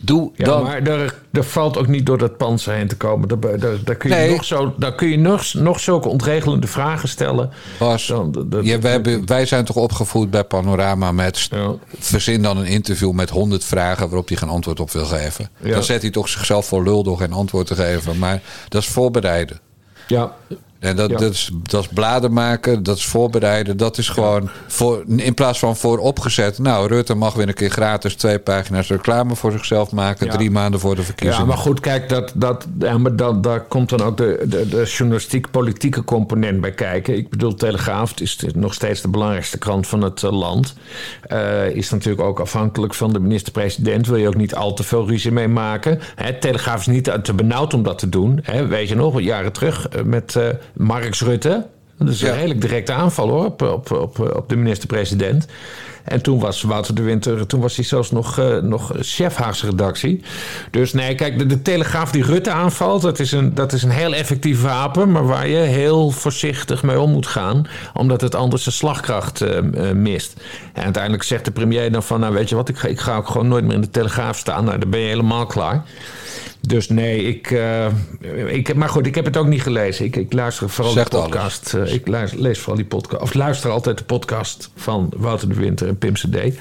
[0.04, 0.64] Doe Ja, dan.
[0.64, 3.28] maar er, valt ook niet door dat panzer heen te komen.
[3.28, 4.30] Daar, daar, daar kun je, Nee.
[4.32, 7.49] nog, zo, daar kun je nog, nog zulke ontregelende vragen stellen.
[7.80, 11.47] Bas, Dan- dat- dat- ja, wij, hebben- wij zijn toch opgevoed bij Panorama met...
[11.52, 11.74] Ja.
[11.99, 14.08] verzin dan een interview met honderd vragen...
[14.08, 15.49] waarop hij geen antwoord op wil geven.
[15.64, 18.18] Dan zet hij toch zichzelf voor lul door geen antwoord te geven.
[18.20, 19.60] Maar dat is voorbereiden.
[20.08, 20.32] Ja,
[20.82, 21.17] En dat, Ja.
[21.17, 23.77] dat, is, dat is bladen maken, dat is voorbereiden.
[23.77, 26.59] Dat is gewoon voor, in plaats van vooropgezet.
[26.59, 30.25] Nou, Rutte mag weer een keer gratis twee pagina's reclame voor zichzelf maken.
[30.25, 30.32] Ja.
[30.32, 31.47] Drie maanden voor de ja, verkiezingen.
[31.47, 34.84] maar goed, kijk, dat, dat, ja, maar dat, daar komt dan ook de, de, de
[34.84, 37.17] journalistiek-politieke component bij kijken.
[37.17, 40.73] Ik bedoel, Telegraaf het is nog steeds de belangrijkste krant van het eh, land.
[41.21, 44.07] Eh, is natuurlijk ook afhankelijk van de minister-president.
[44.07, 45.99] Wil je ook niet al te veel ruzie mee maken.
[46.15, 48.39] Hè, Telegraaf is niet te benauwd om dat te doen.
[48.43, 48.67] Hè.
[48.67, 50.38] Weet je nog, jaren terug eh, met
[50.74, 51.65] Marx Rutte.
[51.97, 55.47] Dat is een redelijk directe aanval hoor, op, op, op, op de minister-president.
[56.04, 59.66] En toen was Wouter de Winter, toen was hij zelfs nog, eh, nog chef Haagse
[59.66, 60.22] redactie.
[60.72, 63.89] Dus nee, kijk, de, de telegraaf die Rutte aanvalt, dat is, een, dat is een
[63.89, 68.64] heel effectief wapen, maar waar je heel voorzichtig mee om moet gaan, omdat het anders
[68.64, 70.34] de slagkracht eh, eh, mist.
[70.74, 73.18] En uiteindelijk zegt de premier dan van, nou weet je wat, ik ga, ik ga
[73.18, 74.66] ook gewoon nooit meer in de telegraaf staan.
[74.66, 75.84] Nou, dan ben je helemaal klaar.
[76.68, 77.56] Dus nee, ik,
[78.47, 80.06] ik heb, maar goed, ik heb het ook niet gelezen.
[80.06, 81.74] Ik, ik luister vooral de podcast.
[81.86, 83.22] ik luister, lees vooral die podcast.
[83.22, 86.55] Of luister altijd de podcast van Wouter de Winter en Pim CD.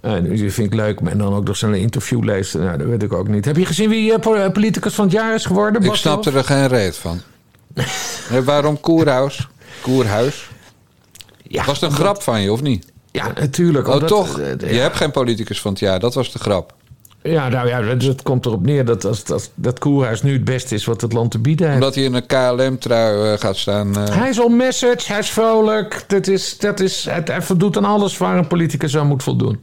[0.00, 1.00] En die vind ik leuk.
[1.00, 2.60] En dan ook nog zo'n interview lezen.
[2.60, 3.44] Nou, dat weet ik ook niet.
[3.44, 5.82] Heb je gezien wie eh, po- eh, politicus van het jaar is geworden?
[5.82, 6.48] Ik snapte Wolf?
[6.48, 7.20] er geen reet van.
[8.44, 9.48] Waarom Koerhuis?
[9.82, 10.48] Koerhuis?
[11.42, 12.86] Ja, Was het een grap van je, of niet?
[13.10, 13.86] Ja, natuurlijk.
[13.88, 14.38] Oh, omdat, toch?
[14.40, 14.80] eh, Je ja.
[14.82, 16.00] hebt geen politicus van het jaar.
[16.00, 16.74] Dat was de grap.
[17.26, 20.44] Ja, nou ja, dat, dat komt erop neer dat, als, als, dat Koerhuis nu het
[20.44, 21.78] beste is wat het land te bieden heeft.
[21.80, 23.96] Omdat hij in een KLM-trui eh, gaat staan.
[23.96, 24.16] eh.
[24.16, 26.04] Hij is on message, hij is vrolijk.
[26.06, 29.60] Dat is, dat is, hij, hij voldoet aan alles waar een politicus aan moet voldoen.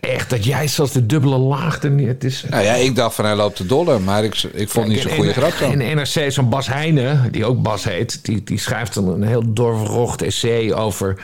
[0.00, 2.06] Echt, dat jij zelfs de dubbele laag er niet...
[2.06, 4.00] Het is, Nou ja, ik dacht van hij loopt de dollar.
[4.00, 5.80] Maar ik, ik vond niet zo'n goede grap dan.
[5.80, 8.24] In NRC, zo'n Bas Heijnen, die ook Bas heet...
[8.24, 11.20] die, die schrijft dan een heel doorverrocht essay over...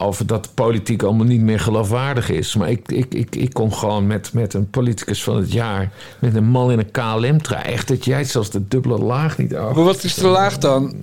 [0.00, 2.54] over dat de politiek allemaal niet meer geloofwaardig is.
[2.56, 5.90] Maar ik, ik, ik, ik kom gewoon met, met een politicus van het jaar...
[6.18, 7.62] met een man in een KLM-trui.
[7.64, 9.74] Echt, dat jij zelfs de dubbele laag niet af.
[9.74, 10.94] Maar wat is te laag dan?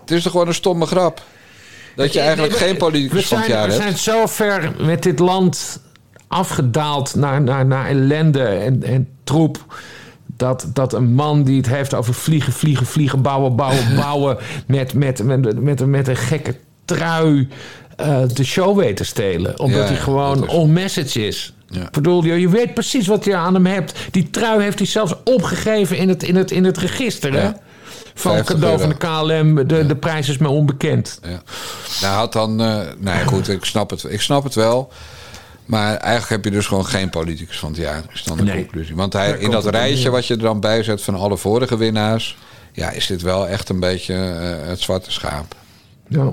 [0.00, 1.22] Het is toch gewoon een stomme grap?
[1.96, 3.82] Dat je eigenlijk Nee, we- geen politicus we van het jaar We hebt.
[3.82, 5.80] zijn zo ver met dit land
[6.28, 9.64] afgedaald naar, naar, naar ellende en, en troep.
[10.36, 14.36] Dat, dat een man die het heeft over vliegen, vliegen, vliegen, bouwen, bouwen, bouwen.
[14.66, 17.48] Met, met, met, met, met een gekke trui
[17.96, 19.58] eh, de show weet te stelen.
[19.58, 21.52] Omdat Ja, hij gewoon on-message is.
[21.68, 21.82] Ja.
[21.82, 23.94] Ik bedoel, je, je weet precies wat je aan hem hebt.
[24.10, 27.32] Die trui heeft hij zelfs opgegeven in het, in het, in het register.
[27.32, 27.50] Hè?
[28.14, 28.94] Van 50 cadeau van de.
[28.96, 29.66] KLM.
[29.68, 31.20] De, de prijs is me onbekend.
[31.22, 31.42] Ja.
[32.00, 32.60] Nou, had dan.
[32.60, 34.92] eh nee, goed, ik snap, het, ik snap het wel.
[35.64, 38.02] Maar eigenlijk heb je dus gewoon geen politicus van het jaar.
[38.12, 38.56] Is dan de Nee.
[38.56, 38.94] conclusie.
[38.96, 41.76] Want hij, Daar in dat rijtje wat je er dan bij zet van alle vorige
[41.76, 42.36] winnaars.
[42.72, 45.54] Ja, is dit wel echt een beetje eh, het zwarte schaap.
[46.08, 46.32] Ja.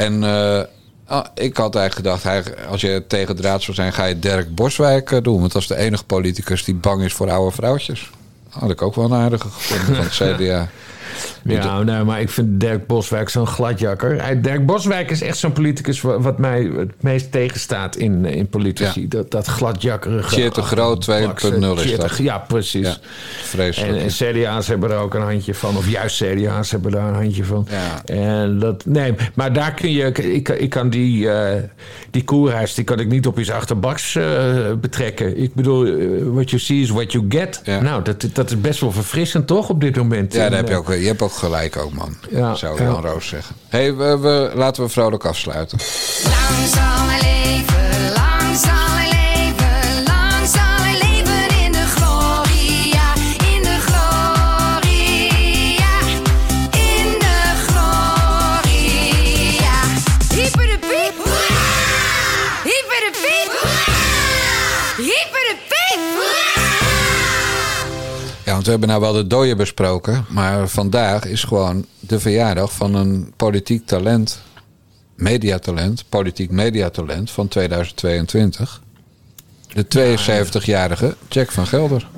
[0.00, 0.60] En eh,
[1.06, 4.54] ah, ik had eigenlijk gedacht, hij, als je tegen draad zou zijn, ga je Dirk
[4.54, 5.40] Boswijk eh, doen.
[5.40, 8.10] Want dat is de enige politicus die bang is voor oude vrouwtjes.
[8.48, 10.68] Had ik ook wel een aardige gevonden van het CDA.
[11.44, 14.22] Ja, nee, maar ik vind Dirk Boswijk zo'n gladjakker.
[14.22, 18.48] Hij- Dirk Boswijk is echt zo'n politicus wa- wat mij het meest tegenstaat in, in
[18.48, 19.00] politici.
[19.00, 19.06] Ja.
[19.08, 20.34] Dat, dat gladjakkerige...
[20.34, 22.16] Tjeerd de Groot 2.0 is Tjeerd de- dat.
[22.16, 22.86] Ja, precies.
[22.86, 22.96] Ja,
[23.42, 23.92] vreselijk.
[23.96, 25.76] En, en CDA's hebben er ook een handje van.
[25.76, 27.66] Of juist CDA's hebben daar een handje van.
[27.70, 28.14] Ja.
[28.14, 30.04] En dat, nee, maar daar kun je...
[30.12, 31.62] Ik, ik kan die, eh
[32.10, 34.24] die koerhuis, die kan ik niet op iets achterbaks eh,
[34.80, 35.38] betrekken.
[35.42, 35.92] Ik bedoel, eh,
[36.32, 37.62] what you see is what you get.
[37.64, 40.32] Nou, dat, dat is best wel verfrissend toch op dit moment.
[40.32, 42.16] Ja, daar heb je, eh, ook, hebt ook gelijk ook, man.
[42.30, 42.84] Ja, zou ja.
[42.84, 43.56] Jan Roos zeggen.
[43.68, 45.78] hey, we, we- laten we vrolijk afsluiten.
[46.24, 48.98] Lang zal hij leven, lang zal
[68.70, 70.24] we hebben nou wel de dooien besproken.
[70.28, 74.40] Maar vandaag is gewoon de verjaardag van een politiek talent.
[75.14, 76.04] Mediatalent.
[76.08, 78.82] Politiek mediatalent van 2022.
[79.72, 82.08] De 72-jarige Jack van Gelder.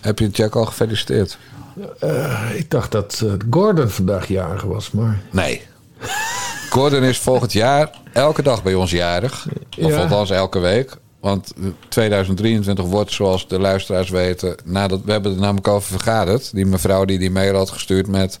[0.00, 1.38] Heb je Jack al gefeliciteerd?
[2.54, 5.20] Ik dacht dat eh, Gordon vandaag jarig was, maar...
[5.30, 5.62] Nee.
[6.70, 9.46] Gordon is volgend jaar elke dag bij ons jarig.
[9.78, 9.96] Of Ja.
[9.96, 10.96] althans elke week.
[11.26, 11.52] Want
[11.88, 14.54] 2023 wordt, zoals de luisteraars weten...
[14.64, 16.50] Nadat, we hebben er namelijk over vergaderd.
[16.54, 18.38] Die mevrouw die die mail had gestuurd met...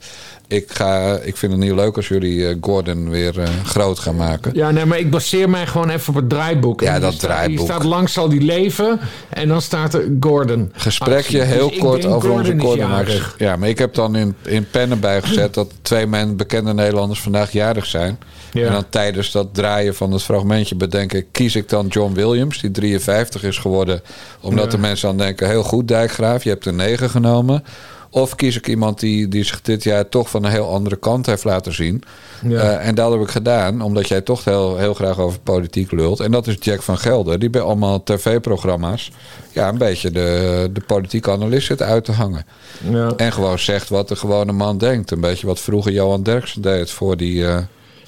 [0.48, 4.16] Ik, ga, ik vind het niet leuk als jullie eh, Gordon weer eh, groot gaan
[4.16, 4.50] maken.
[4.54, 6.80] Ja, nee, maar ik baseer mij gewoon even op het draaiboek.
[6.80, 7.58] Ja, En dat staat- draaiboek.
[7.58, 10.70] Hier staat lang zal die leven en dan staat er Gordon.
[10.72, 11.54] Gesprekje actie.
[11.54, 13.22] heel Dus kort over onze Gordon actie.
[13.38, 17.52] Ja, maar ik heb dan in, in pennen bijgezet dat twee men, bekende Nederlanders vandaag
[17.52, 18.18] jarig zijn.
[18.56, 18.66] Ja.
[18.66, 21.30] En dan tijdens dat draaien van het fragmentje bedenken...
[21.30, 24.02] kies ik dan John Williams, die 53 is geworden...
[24.40, 24.70] omdat Ja.
[24.70, 25.48] de mensen dan denken...
[25.48, 27.64] heel goed Dijkgraaf, je hebt een 9 genomen...
[28.10, 31.26] Of kies ik iemand die, die zich dit jaar toch van een heel andere kant
[31.26, 32.02] heeft laten zien.
[32.48, 32.60] Ja.
[32.60, 36.20] Eh, en dat heb ik gedaan, omdat jij toch heel, heel graag over politiek lult.
[36.20, 39.10] En dat is Jack van Gelder, die bij allemaal tv-programma's...
[39.50, 42.46] ja, een beetje de, de politieke analist zit uit te hangen.
[42.90, 43.12] Ja.
[43.16, 45.10] En gewoon zegt wat de gewone man denkt.
[45.10, 47.46] Een beetje wat vroeger Johan Derksen deed voor die...
[47.46, 47.58] eh,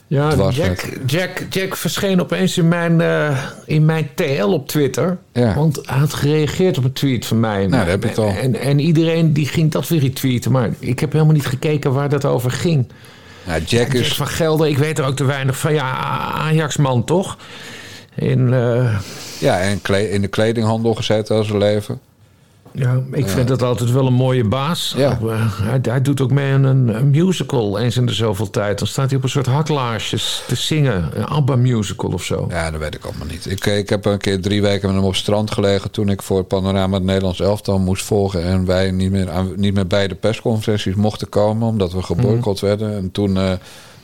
[0.08, 5.18] Ja, Jack, Jack, Jack verscheen opeens in mijn, eh, in mijn TL op Twitter.
[5.32, 5.54] Ja.
[5.54, 7.68] Want hij had gereageerd op een tweet van mij.
[7.68, 8.28] daar heb al.
[8.28, 10.52] En, en iedereen die ging dat weer retweeten.
[10.52, 12.86] Maar ik heb helemaal niet gekeken waar dat over ging.
[13.46, 14.14] nou, Jack Jack is...
[14.14, 15.74] van Gelder, ik weet er ook te weinig van.
[15.74, 15.92] Ja,
[16.32, 17.36] Ajax-man toch?
[18.14, 18.98] In, eh,
[19.40, 19.80] Ja, en
[20.10, 22.00] in de kledinghandel gezeten als zijn leven.
[22.78, 24.94] Ja, ik vind dat altijd wel een mooie baas.
[24.96, 25.18] Ja.
[25.22, 28.78] Eh, hij, hij doet ook mee aan een, een musical eens in de zoveel tijd.
[28.78, 31.10] Dan staat hij op een soort haklaarsjes te zingen.
[31.14, 32.46] Een ABBA-musical of zo.
[32.50, 33.50] Ja, dat weet ik allemaal niet.
[33.50, 35.90] Ik, ik heb een keer drie weken met hem op het strand gelegen...
[35.90, 38.42] toen ik voor panorama het Nederlands elftal moest volgen...
[38.44, 41.68] en wij niet meer, aan, niet meer bij de persconferenties mochten komen...
[41.68, 42.96] omdat we geboycott werden.
[42.96, 43.52] En toen eh,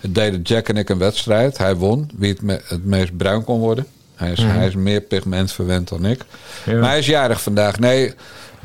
[0.01, 1.59] deden Jack en ik een wedstrijd.
[1.59, 3.87] Hij won, wie het, me- het meest bruin kon worden.
[4.15, 6.25] Hij is, hij is meer pigmentverwend dan ik.
[6.65, 6.79] Ja.
[6.79, 7.79] Maar hij is jarig vandaag.
[7.79, 8.15] Nee,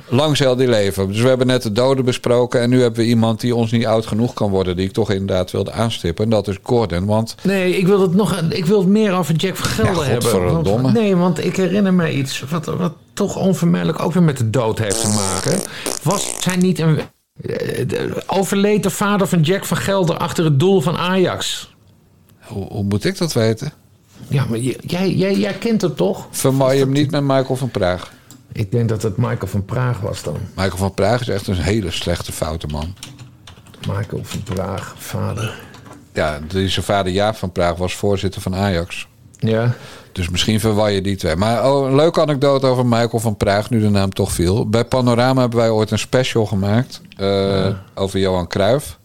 [0.10, 1.08] lang zal die leven.
[1.08, 2.62] Dus we hebben net de doden besproken...
[2.62, 4.76] en nu hebben we iemand die ons niet oud genoeg kan worden...
[4.76, 6.24] die ik toch inderdaad wilde aanstippen.
[6.24, 7.36] En dat is Gordon, want...
[7.44, 10.64] Nee, ik wil het nog ik wil het meer over Jack van Gelder Ja, hebben.
[10.82, 14.50] Want- nee, want ik herinner me iets wat, wat toch onvermijdelijk ook weer met de
[14.50, 15.60] dood heeft te maken.
[16.04, 17.00] Was hij niet een.
[17.42, 17.86] eh,
[18.28, 21.74] Overleed de vader van Jack van Gelder achter het doel van Ajax?
[22.40, 23.72] Hoe, hoe moet ik dat weten?
[24.28, 26.28] Ja, maar jij, jij, jij kent het toch?
[26.32, 28.12] Vermooi je hem niet met Michael van Praag.
[28.60, 30.38] Ik denk dat het Michael van Praag was dan.
[30.56, 32.94] Michael van Praag is echt een hele slechte foute man.
[33.88, 35.60] Michael van Praag, vader.
[36.14, 39.08] Ja, die zijn vader Jaap van Praag was voorzitter van Ajax.
[39.38, 39.74] Ja.
[40.12, 41.36] Dus misschien verwar je die twee.
[41.36, 44.70] Maar oh, een leuke anekdote over Michael van Praag, nu de naam toch viel.
[44.70, 49.00] Bij Panorama hebben wij ooit een special gemaakt eh, over Johan Cruijff.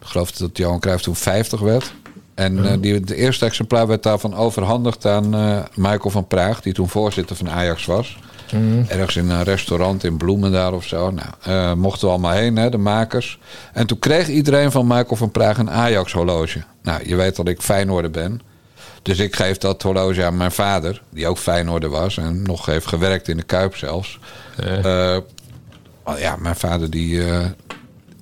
[0.00, 1.94] Ik geloof dat Johan Cruijff toen 50 werd.
[2.34, 6.72] En eh, die, de eerste exemplaar werd daarvan overhandigd aan eh, Michael van Praag, die
[6.72, 8.18] toen voorzitter van Ajax was.
[8.88, 11.10] Ergens in een restaurant in Bloemendaal of zo.
[11.10, 13.38] Nou, eh, mochten we allemaal heen, hè, de makers.
[13.72, 16.62] En toen kreeg iedereen van Michael van Praag een Ajax-horloge.
[16.82, 18.40] Nou, je weet dat ik Feyenoorder ben.
[19.02, 22.86] Dus ik geef dat horloge aan mijn vader, die ook Feyenoorder was en nog heeft
[22.86, 24.18] gewerkt in de Kuip zelfs.
[24.56, 25.16] Eh,
[26.04, 27.44] maar ja, mijn vader die, eh,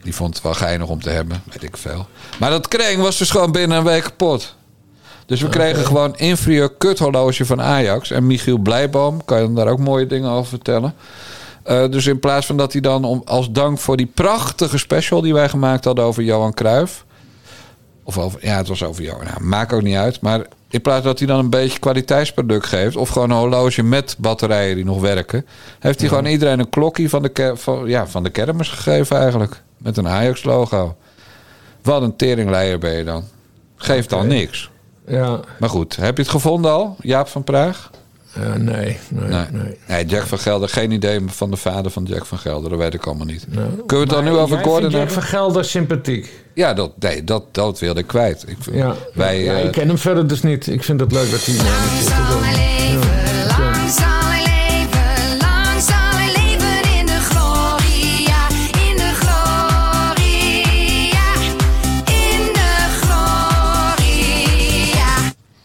[0.02, 2.06] die vond het wel geinig om te hebben, weet ik veel.
[2.38, 4.54] Maar dat kring was dus gewoon binnen een week kapot.
[5.26, 8.10] Dus we kregen gewoon inferieur kuthorloge van Ajax.
[8.10, 10.94] En Michiel Blijboom, kan je daar ook mooie dingen over vertellen.
[11.62, 15.20] Eh, dus in plaats van dat hij dan om, als dank voor die prachtige special
[15.20, 17.04] die wij gemaakt hadden over Johan Cruijff.
[18.02, 19.24] Of over, ja, het was over Johan.
[19.24, 20.20] Nou, maakt ook niet uit.
[20.20, 22.96] Maar in plaats dat hij dan een beetje kwaliteitsproduct geeft.
[22.96, 25.46] Of gewoon een horloge met batterijen die nog werken.
[25.78, 29.62] Heeft hij gewoon iedereen een klokje van de, van, ja, van de kermis gegeven eigenlijk.
[29.76, 30.96] Met een Ajax-logo.
[31.82, 33.24] Wat een teringleier ben je dan.
[33.76, 34.70] Geeft dan niks.
[35.06, 37.90] Ja, Maar goed, heb je het gevonden al, Jaap van Praag?
[38.34, 39.46] eh, nee, nee, Nee.
[39.52, 39.78] nee.
[39.86, 40.06] nee.
[40.06, 40.68] Jack van Gelder.
[40.68, 42.70] Geen idee van de vader van Jack van Gelder.
[42.70, 43.46] Dat weet ik allemaal niet.
[43.50, 46.32] Kunnen we het dan nu over Gordon Jack van Gelder sympathiek.
[46.54, 48.44] Ja, dat, nee, dat, dat wilde ik kwijt.
[48.46, 48.94] Ik, Ja.
[49.14, 50.66] Wij, ja, eh, ik ken hem verder dus niet.
[50.66, 52.83] Ik vind het leuk dat hij...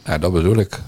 [0.09, 0.79] Ja, dat bedoel ik.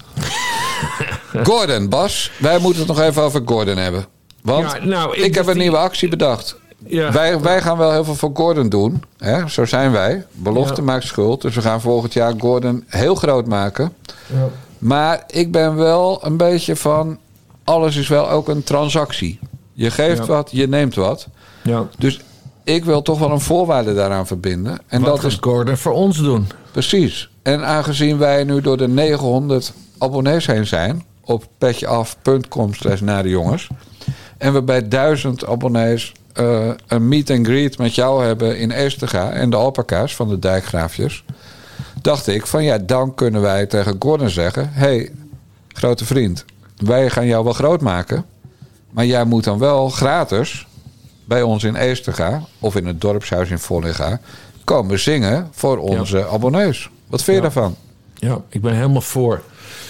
[1.48, 2.30] Gordon, Bas.
[2.38, 4.04] Wij moeten het nog even over Gordon hebben.
[4.42, 6.56] Want Ja, nou, ik ik, heb een die- nieuwe actie bedacht.
[6.86, 7.12] Ja.
[7.12, 9.02] Wij, wij gaan wel heel veel voor Gordon doen.
[9.18, 9.48] Hè?
[9.48, 10.26] Zo zijn wij.
[10.32, 10.82] Belofte Ja.
[10.86, 11.42] maakt schuld.
[11.42, 13.92] Dus we gaan volgend jaar Gordon heel groot maken.
[14.26, 14.48] Ja.
[14.78, 17.18] Maar ik ben wel een beetje van...
[17.64, 19.38] Alles is wel ook een transactie.
[19.72, 21.26] Je geeft wat, je neemt wat.
[21.62, 21.86] Ja.
[21.98, 22.20] Dus
[22.64, 24.78] ik wil toch wel een voorwaarde daaraan verbinden.
[24.86, 26.46] En Wat dat is Gordon voor ons doen?
[26.70, 27.30] Precies.
[27.42, 31.04] En aangezien wij nu door de 900 abonnees heen zijn...
[31.24, 33.68] op petjeaf.com slash naar de jongens...
[34.38, 39.30] en we bij 1000 abonnees eh, een meet and greet met jou hebben in Eestega...
[39.30, 41.24] en de alpaca's van de dijkgraafjes...
[42.02, 44.68] dacht ik van ja, dan kunnen wij tegen Gordon zeggen...
[44.72, 45.10] hey,
[45.68, 46.44] grote vriend,
[46.76, 48.24] wij gaan jou wel groot maken...
[48.90, 50.66] maar jij moet dan wel gratis
[51.24, 52.42] bij ons in Eestega...
[52.58, 54.20] of in het dorpshuis in Vollega...
[54.64, 56.90] komen zingen voor onze abonnees.
[57.12, 57.76] Wat vind je daarvan?
[58.14, 59.42] Ja, ik ben helemaal voor.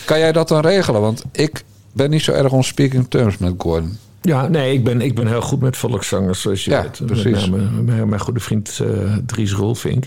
[0.05, 1.01] Kan jij dat dan regelen?
[1.01, 3.97] Want ik ben niet zo erg on speaking terms met Gordon.
[4.23, 7.07] Ja, nee, ik ben, ik ben heel goed met volkszangers, zoals je Ja, weet.
[7.07, 7.49] precies.
[7.51, 8.89] Met name mijn, mijn goede vriend eh,
[9.27, 10.05] Dries Rolfink.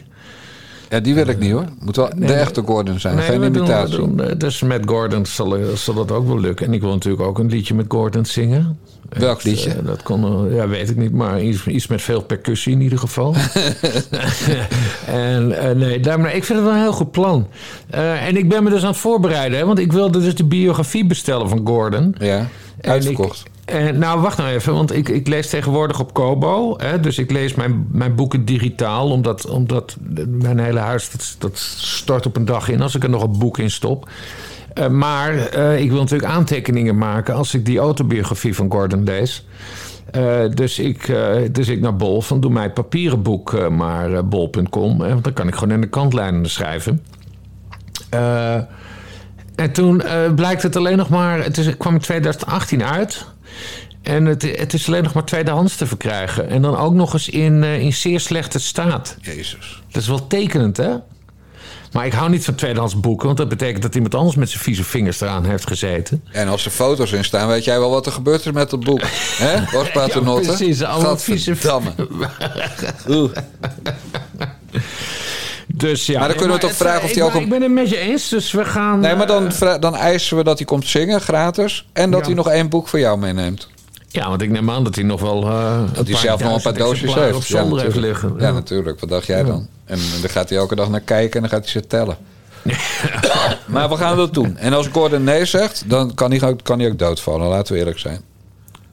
[0.89, 1.65] Ja, die wil ik niet hoor.
[1.79, 3.95] Moet wel de echte Gordon zijn, geen we doen- imitatie.
[3.95, 6.65] doen, eh, dus met Gordon zal, eh, zal dat ook wel lukken.
[6.65, 8.79] En ik wil natuurlijk ook een liedje met Gordon zingen.
[9.09, 9.69] Welk liedje?
[9.69, 12.99] Eh, dat kon, ja, weet ik niet, maar iets, iets met veel percussie in ieder
[12.99, 13.35] geval.
[15.05, 15.47] en
[15.77, 17.47] nee, daarom, ik vind het wel een heel goed plan.
[17.89, 21.05] En ik ben me dus aan het voorbereiden, hè, want ik wilde dus de biografie
[21.05, 22.15] bestellen van Gordon.
[22.19, 22.47] Ja,
[22.85, 23.39] En uitverkocht.
[23.39, 26.73] ik- en, nou, wacht nou even, want ik, ik lees tegenwoordig op Kobo.
[26.77, 29.95] Hè, dus ik lees mijn, mijn boeken digitaal, omdat, omdat
[30.27, 33.37] mijn hele huis dat, dat stort op een dag in als ik er nog een
[33.39, 34.09] boek in stop.
[34.73, 39.45] Eh, maar eh, ik wil natuurlijk aantekeningen maken als ik die autobiografie van Gordon lees.
[40.11, 43.67] Eh, dus, ik, eh, dus ik naar Bol van doe mij het papieren boek eh,
[43.69, 44.97] maar eh, bol.com.
[44.97, 47.01] want dan kan ik gewoon in de kantlijnen schrijven.
[49.55, 51.43] En toen eh, blijkt het alleen nog maar...
[51.43, 53.25] Het, is, het kwam in 2018 uit.
[54.01, 56.49] En het, het is alleen nog maar tweedehands te verkrijgen.
[56.49, 59.17] En dan ook nog eens in, eh, in zeer slechte staat.
[59.21, 59.83] Jezus.
[59.91, 60.93] Dat is wel tekenend, hè?
[61.91, 63.25] Maar ik hou niet van tweedehands boeken...
[63.25, 66.23] want dat betekent dat iemand anders met zijn vieze vingers eraan heeft gezeten.
[66.31, 68.83] En als er foto's in staan, weet jij wel wat er gebeurd is met het
[68.83, 69.01] boek.
[69.37, 69.61] Hè?
[69.77, 70.41] Bas Paternotte?
[70.41, 71.55] Ja, precies, allemaal vieze-.
[73.09, 73.31] Oeh.
[75.77, 77.61] Dus ja, Maar dan kunnen we toch het- vragen of ik- die ook Ik ben
[77.61, 78.99] het met je eens, dus we gaan...
[78.99, 81.87] Nee, maar dan, eh, dan eisen we dat hij komt zingen gratis.
[81.93, 82.25] En dat Ja.
[82.25, 83.67] hij nog één boek voor jou meeneemt.
[84.07, 85.43] ja, want ik neem aan dat hij nog wel...
[85.43, 87.35] eh, Dat hij zelf nog een paar doosjes heeft.
[87.35, 88.21] op zolder heeft natuurlijk.
[88.23, 88.33] liggen.
[88.39, 88.99] Ja, natuurlijk.
[88.99, 89.67] Wat dacht jij dan?
[89.85, 92.17] En dan gaat hij elke dag naar kijken en dan gaat hij ze tellen.
[93.65, 94.57] maar we gaan dat doen.
[94.57, 97.47] En als Gordon nee zegt, dan kan hij, ook- kan hij ook doodvallen.
[97.47, 98.21] Laten we eerlijk zijn.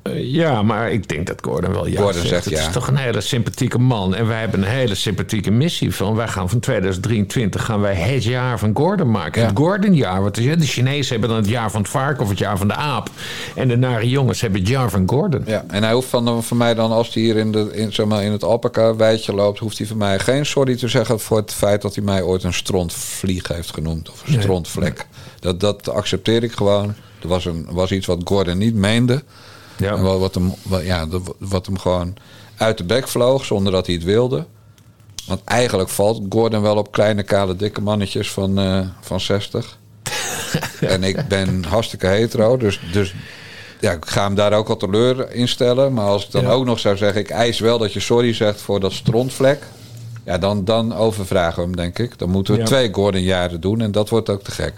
[0.02, 2.66] Eh, ja, maar ik denk dat Gordon wel ja Gordon zegt Het ja.
[2.66, 4.14] is toch een hele sympathieke man.
[4.14, 6.14] En wij hebben een hele sympathieke missie van...
[6.14, 9.40] wij gaan van 2023 gaan wij het jaar van Gordon maken.
[9.40, 9.48] Ja.
[9.48, 10.22] Het Gordon-jaar.
[10.22, 12.74] Want de Chinezen hebben dan het jaar van het varken of het jaar van de
[12.74, 13.10] aap.
[13.54, 15.42] En de nare jongens hebben het jaar van Gordon.
[15.46, 18.06] Ja, en hij hoeft van, van mij dan, als hij hier in, de, in, zeg
[18.06, 19.58] maar, in het alpaca-weidje loopt...
[19.58, 22.42] hoeft hij van mij geen sorry te zeggen voor het feit dat hij mij ooit
[22.42, 24.10] een strontvlieg heeft genoemd.
[24.10, 24.40] Of een Nee.
[24.42, 25.06] strontvlek.
[25.40, 26.94] Dat, dat accepteer ik gewoon.
[27.22, 29.22] Er was, een, was iets wat Gordon niet meende.
[29.82, 29.94] Ja.
[29.96, 31.06] En wat, wat, hem, wat, ja,
[31.38, 32.14] wat hem gewoon
[32.56, 34.46] uit de bek vloog zonder dat hij het wilde.
[35.26, 39.78] Want eigenlijk valt Gordon wel op kleine, kale, dikke mannetjes van, eh, van 60.
[40.80, 43.14] en ik ben hartstikke hetero, dus, dus
[43.80, 45.92] ja, ik ga hem daar ook al teleur in stellen.
[45.92, 46.50] Maar als ik dan Ja.
[46.50, 49.62] ook nog zou zeggen, ik eis wel dat je sorry zegt voor dat strontvlek.
[50.24, 52.18] Ja, dan, dan overvragen we hem, denk ik.
[52.18, 52.66] Dan moeten we Ja.
[52.66, 54.72] twee Gordon-jaren doen en dat wordt ook te gek.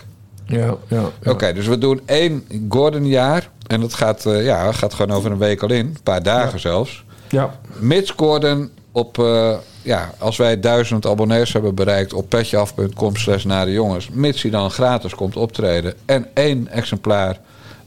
[0.47, 1.31] Ja, ja, ja.
[1.31, 3.51] Oké, dus we doen één Gordon-jaar.
[3.67, 5.87] En dat gaat, eh, ja, gaat gewoon over een week al in.
[5.87, 7.05] Een paar dagen zelfs.
[7.29, 7.59] Ja.
[7.79, 9.19] Mits Gordon op...
[9.19, 14.09] eh, ja, als wij duizend abonnees hebben bereikt op petjeaf.com slash naar de jongens.
[14.13, 15.95] Mits hij dan gratis komt optreden.
[16.05, 17.41] En één exemplaar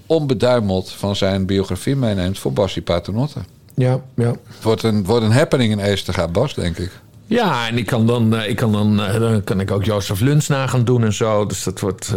[0.06, 3.40] onbeduimeld van zijn biografie meeneemt voor Bassie Paternotte.
[3.74, 4.28] Ja, ja.
[4.28, 6.92] Het wordt een, wordt een happening in Eesterga, Bas, denk ik.
[7.30, 10.20] Ja, en ik kan dan, eh, ik kan dan, eh, dan kan ik ook Jozef
[10.20, 11.46] Luns na gaan doen en zo.
[11.46, 12.14] Dus dat wordt.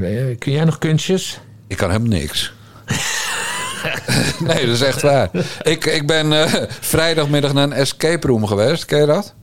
[0.00, 1.40] eh, kun jij nog kunstjes?
[1.66, 2.52] Ik kan hem niks.
[4.46, 5.28] nee, dat is echt waar.
[5.62, 6.48] Ik, ik ben
[6.80, 8.84] vrijdagmiddag naar een escape room geweest.
[8.84, 9.34] Ken je dat?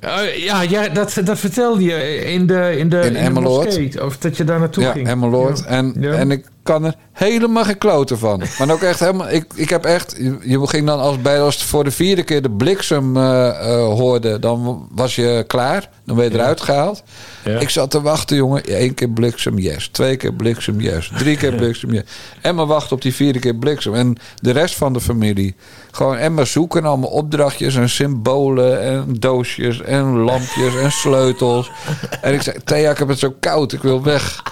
[0.00, 4.18] Eh, ja, ja dat, dat vertelde je in de, in de, In de moskee, Of
[4.18, 5.08] dat je daar naartoe ja, ging.
[5.08, 5.58] Emmeloord.
[5.58, 5.64] Ja.
[5.64, 6.12] En, Ja.
[6.12, 8.42] en ik kan er helemaal geen kloten van.
[8.58, 9.30] Maar ook echt helemaal...
[9.30, 10.16] Ik, ik heb echt...
[10.42, 14.38] Je, ging dan als, bij, als voor de vierde keer de bliksem eh, hoorde...
[14.38, 15.88] dan was je klaar.
[16.04, 17.02] Dan ben je eruit gehaald.
[17.44, 17.58] Ja.
[17.58, 18.62] Ik zat te wachten, jongen.
[18.82, 19.88] Eén keer bliksem, yes.
[19.88, 21.12] Twee keer bliksem, yes.
[21.18, 22.02] Drie keer bliksem, yes.
[22.40, 23.94] En maar wachten op die vierde keer bliksem.
[23.94, 25.54] En de rest van de familie...
[25.90, 26.84] gewoon en maar zoeken.
[26.84, 31.70] Allemaal opdrachtjes en symbolen en doosjes en lampjes en sleutels.
[32.20, 33.72] En ik zei, Thea, ik heb het zo koud.
[33.72, 34.42] Ik wil weg.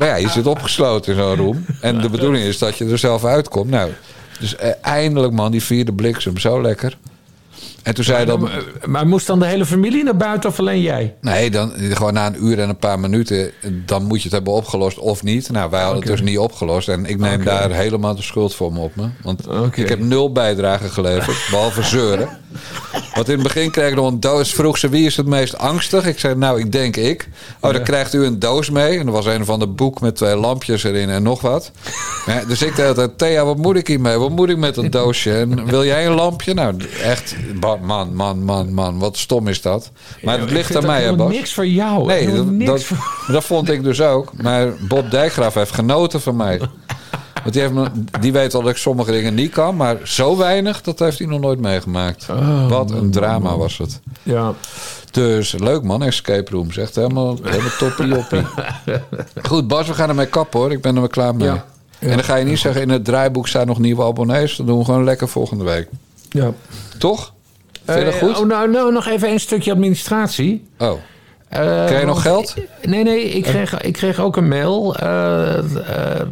[0.00, 1.64] Maar ja, je zit opgesloten in zo'n room.
[1.80, 3.70] En de bedoeling is dat je er zelf uitkomt.
[3.70, 3.90] Nou,
[4.38, 6.38] dus eh, eindelijk man, die vierde bliksem.
[6.38, 6.98] Zo lekker.
[7.82, 8.40] En toen zei dan...
[8.40, 11.14] Maar, maar moest dan de hele familie naar buiten of alleen jij?
[11.20, 13.50] Nee, dan gewoon na een uur en een paar minuten,
[13.86, 15.50] dan moet je het hebben opgelost of niet.
[15.50, 16.88] Nou, wij hadden het dus niet opgelost.
[16.88, 19.08] En ik neem daar helemaal de schuld voor me op me.
[19.22, 22.28] Want ik heb nul bijdrage geleverd, behalve zeuren.
[23.14, 24.54] Want in het begin kreeg ik nog een doos.
[24.54, 26.06] Vroeg ze wie is het meest angstig?
[26.06, 27.28] Ik zei, nou, ik denk ik.
[27.60, 28.98] Oh, dan krijgt u een doos mee.
[28.98, 31.70] En er was een van de boek met twee lampjes erin en nog wat.
[32.26, 34.18] Ja, dus ik dacht, Thea, wat moet ik hiermee?
[34.18, 35.32] Wat moet ik met dat doosje?
[35.32, 36.54] En wil jij een lampje?
[36.54, 37.34] Nou, echt,
[37.76, 38.98] man, man, man, man.
[38.98, 39.90] Wat stom is dat.
[40.22, 41.30] Maar het ligt aan mij, hè, Bas?
[41.32, 42.06] niks voor jou.
[42.06, 44.32] Nee, dat, niks dat, voor- dat vond ik dus ook.
[44.42, 46.58] Maar Bob Dijkgraaf heeft genoten van mij.
[47.42, 47.86] Want die, heeft me,
[48.20, 49.76] die weet al dat ik sommige dingen niet kan.
[49.76, 52.26] Maar zo weinig, dat heeft hij nog nooit meegemaakt.
[52.30, 54.00] Oh, Wat een drama was het.
[54.22, 54.52] Ja.
[55.10, 56.76] Dus leuk man, escape rooms.
[56.76, 58.42] Echt helemaal, helemaal toppie joppie.
[59.42, 60.72] Goed, Bas, we gaan ermee kappen hoor.
[60.72, 61.48] Ik ben er weer klaar mee.
[61.48, 61.64] Ja.
[61.98, 64.56] En dan ga je niet zeggen, in het draaiboek staan nog nieuwe abonnees.
[64.56, 65.88] Dan doen we gewoon lekker volgende week.
[66.30, 66.52] ja.
[66.98, 67.32] Toch?
[67.94, 68.38] Dat Eh, goed?
[68.38, 70.66] oh, nou, nou, nog even een stukje administratie.
[70.78, 70.90] Oh,
[71.48, 72.54] Eh, krijg je nog geld?
[72.82, 74.96] Nee, nee, ik kreeg, ik kreeg ook een mail.
[74.96, 75.64] Eh, eh,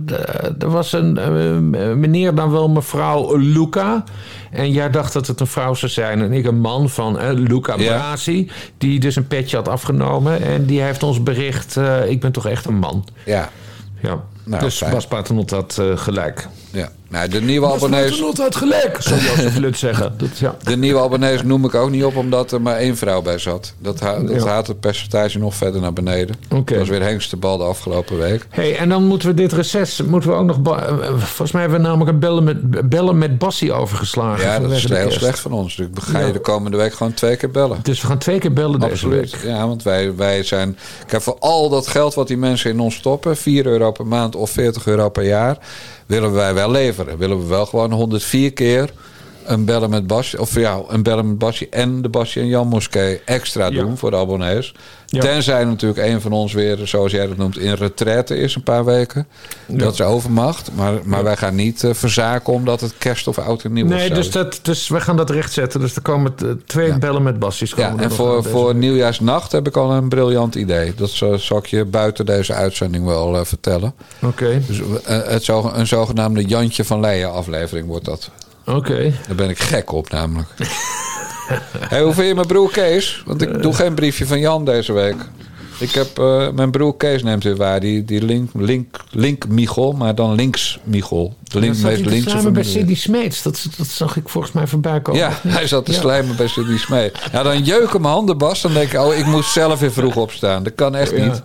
[0.06, 4.04] d- er was een eh, meneer, dan wel mevrouw Luca.
[4.50, 6.20] En jij dacht dat het een vrouw zou zijn.
[6.22, 7.96] En ik een man van eh, Luca Ja.
[7.96, 8.50] Brasi.
[8.78, 10.42] Die dus een petje had afgenomen.
[10.42, 13.04] En die heeft ons bericht, eh, ik ben toch echt een man.
[13.24, 13.48] Ja.
[14.02, 14.20] Ja.
[14.44, 14.90] Nou, dus fijn.
[14.90, 16.48] Bas Paternot had eh, gelijk.
[16.72, 16.88] ja.
[17.10, 18.08] Nou, de nieuwe abonnees...
[18.10, 20.14] Paternot had gelijk, zou Jozef Lut zeggen.
[20.16, 20.56] Dat, ja.
[20.62, 23.74] De nieuwe abonnees noem ik ook niet op omdat er maar één vrouw bij zat.
[23.78, 24.46] Dat, ha dat Ja.
[24.46, 26.36] haalt het percentage nog verder naar beneden.
[26.48, 28.46] Dat was weer Hengste bal de afgelopen week.
[28.50, 30.76] Hey, en dan moeten we dit reces, moeten we ook nog...
[30.78, 34.44] eh, Volgens mij hebben we namelijk een bellen met, bellen met Bassie overgeslagen.
[34.44, 35.76] Ja, dat is heel slecht van ons.
[35.76, 36.32] Dus ga je Ja.
[36.32, 37.78] de komende week gewoon twee keer bellen.
[37.82, 39.30] Dus we gaan twee keer bellen deze Absoluut.
[39.30, 39.42] week.
[39.42, 40.78] Ja, want wij, wij zijn...
[41.06, 43.36] Kijk, voor al dat geld wat die mensen in ons stoppen...
[43.36, 45.58] 4 euro per maand of 40 euro per jaar...
[46.08, 47.18] willen wij wel leveren.
[47.18, 48.90] Willen we wel gewoon 104 keer...
[49.48, 50.40] een bellen met Basje...
[50.40, 51.68] of ja, een bellen met Basje...
[51.70, 53.80] en de Basje en Jan Moskee extra Ja.
[53.80, 54.74] doen voor de abonnees.
[55.06, 55.20] Ja.
[55.20, 56.78] Tenzij natuurlijk een van ons weer...
[56.84, 59.26] zoals jij dat noemt, in retraite is een paar weken.
[59.66, 60.70] Dat is overmacht.
[60.74, 62.52] Maar, maar wij gaan niet eh, verzaken...
[62.52, 64.14] omdat het kerst of oud en nieuw Nee, is.
[64.14, 65.80] dus, dat, dus we gaan dat rechtzetten.
[65.80, 66.34] Dus er komen
[66.66, 70.94] twee bellen met komen Ja, en voor, voor nieuwjaarsnacht heb ik al een briljant idee.
[70.94, 73.94] Dat zal, ik je buiten deze uitzending wel eh, vertellen.
[74.22, 78.30] Oké, Dus eh, het zoge- een zogenaamde Jantje van Leijen aflevering wordt dat.
[78.68, 79.12] Oké.
[79.26, 80.48] Daar ben ik gek op namelijk.
[81.88, 83.22] hey, hoe vind je mijn broer Kees?
[83.26, 85.16] Want ik doe geen briefje van Jan deze week.
[85.78, 87.80] Ik heb, eh, mijn broer Kees neemt weer waar.
[87.80, 91.36] Die, die link, link, link Michel, maar dan links Michel.
[91.42, 92.62] De link, meest linkse slijmen bij.
[92.62, 93.42] Sidney Smeets.
[93.42, 95.20] Dat, dat zag ik volgens mij voorbij komen.
[95.20, 95.98] Ja, hij zat te Ja.
[95.98, 97.10] slijmen bij Sidney Smee.
[97.32, 98.60] Ja, dan jeuken mijn handen, Bas.
[98.62, 100.62] Dan denk ik, oh, ik moet zelf weer vroeg opstaan.
[100.62, 101.24] Dat kan echt Ja.
[101.24, 101.42] niet.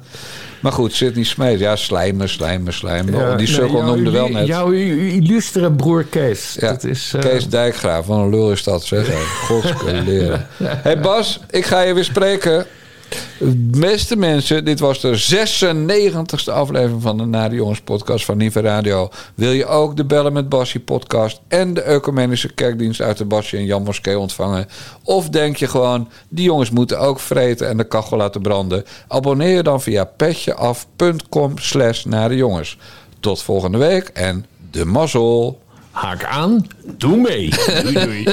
[0.64, 1.58] Maar goed, Sidney Smee.
[1.58, 3.14] Ja, slijmen, slijmen, slijmen.
[3.14, 4.48] Ja, die sukkel noemde wel net.
[4.48, 6.58] Jouw illustere broer Kees.
[6.60, 8.06] ja, Dat is, eh, Kees Dijkgraaf.
[8.06, 9.08] Wat een lul is dat, zeg.
[9.48, 10.48] Godskeleer.
[10.58, 12.66] hey Bas, ik ga je weer spreken.
[13.80, 15.46] Beste mensen, dit was de
[16.48, 19.10] 96e aflevering van de Nare Jongens podcast van Nive Radio.
[19.36, 23.60] Wil je ook de Bellen met Bassie podcast en de Ecumenische Kerkdienst uit de Bassie
[23.60, 24.68] en Jan Moskee ontvangen?
[25.04, 28.84] Of denk je gewoon, die jongens moeten ook vreten en de kachel laten branden?
[29.08, 32.78] Abonneer je dan via petjeaf.com slash Nare Jongens.
[33.20, 35.62] Tot volgende week en de mazzel.
[35.92, 36.68] Haak aan,
[36.98, 37.50] doe mee.
[37.84, 38.28] Doei, doei.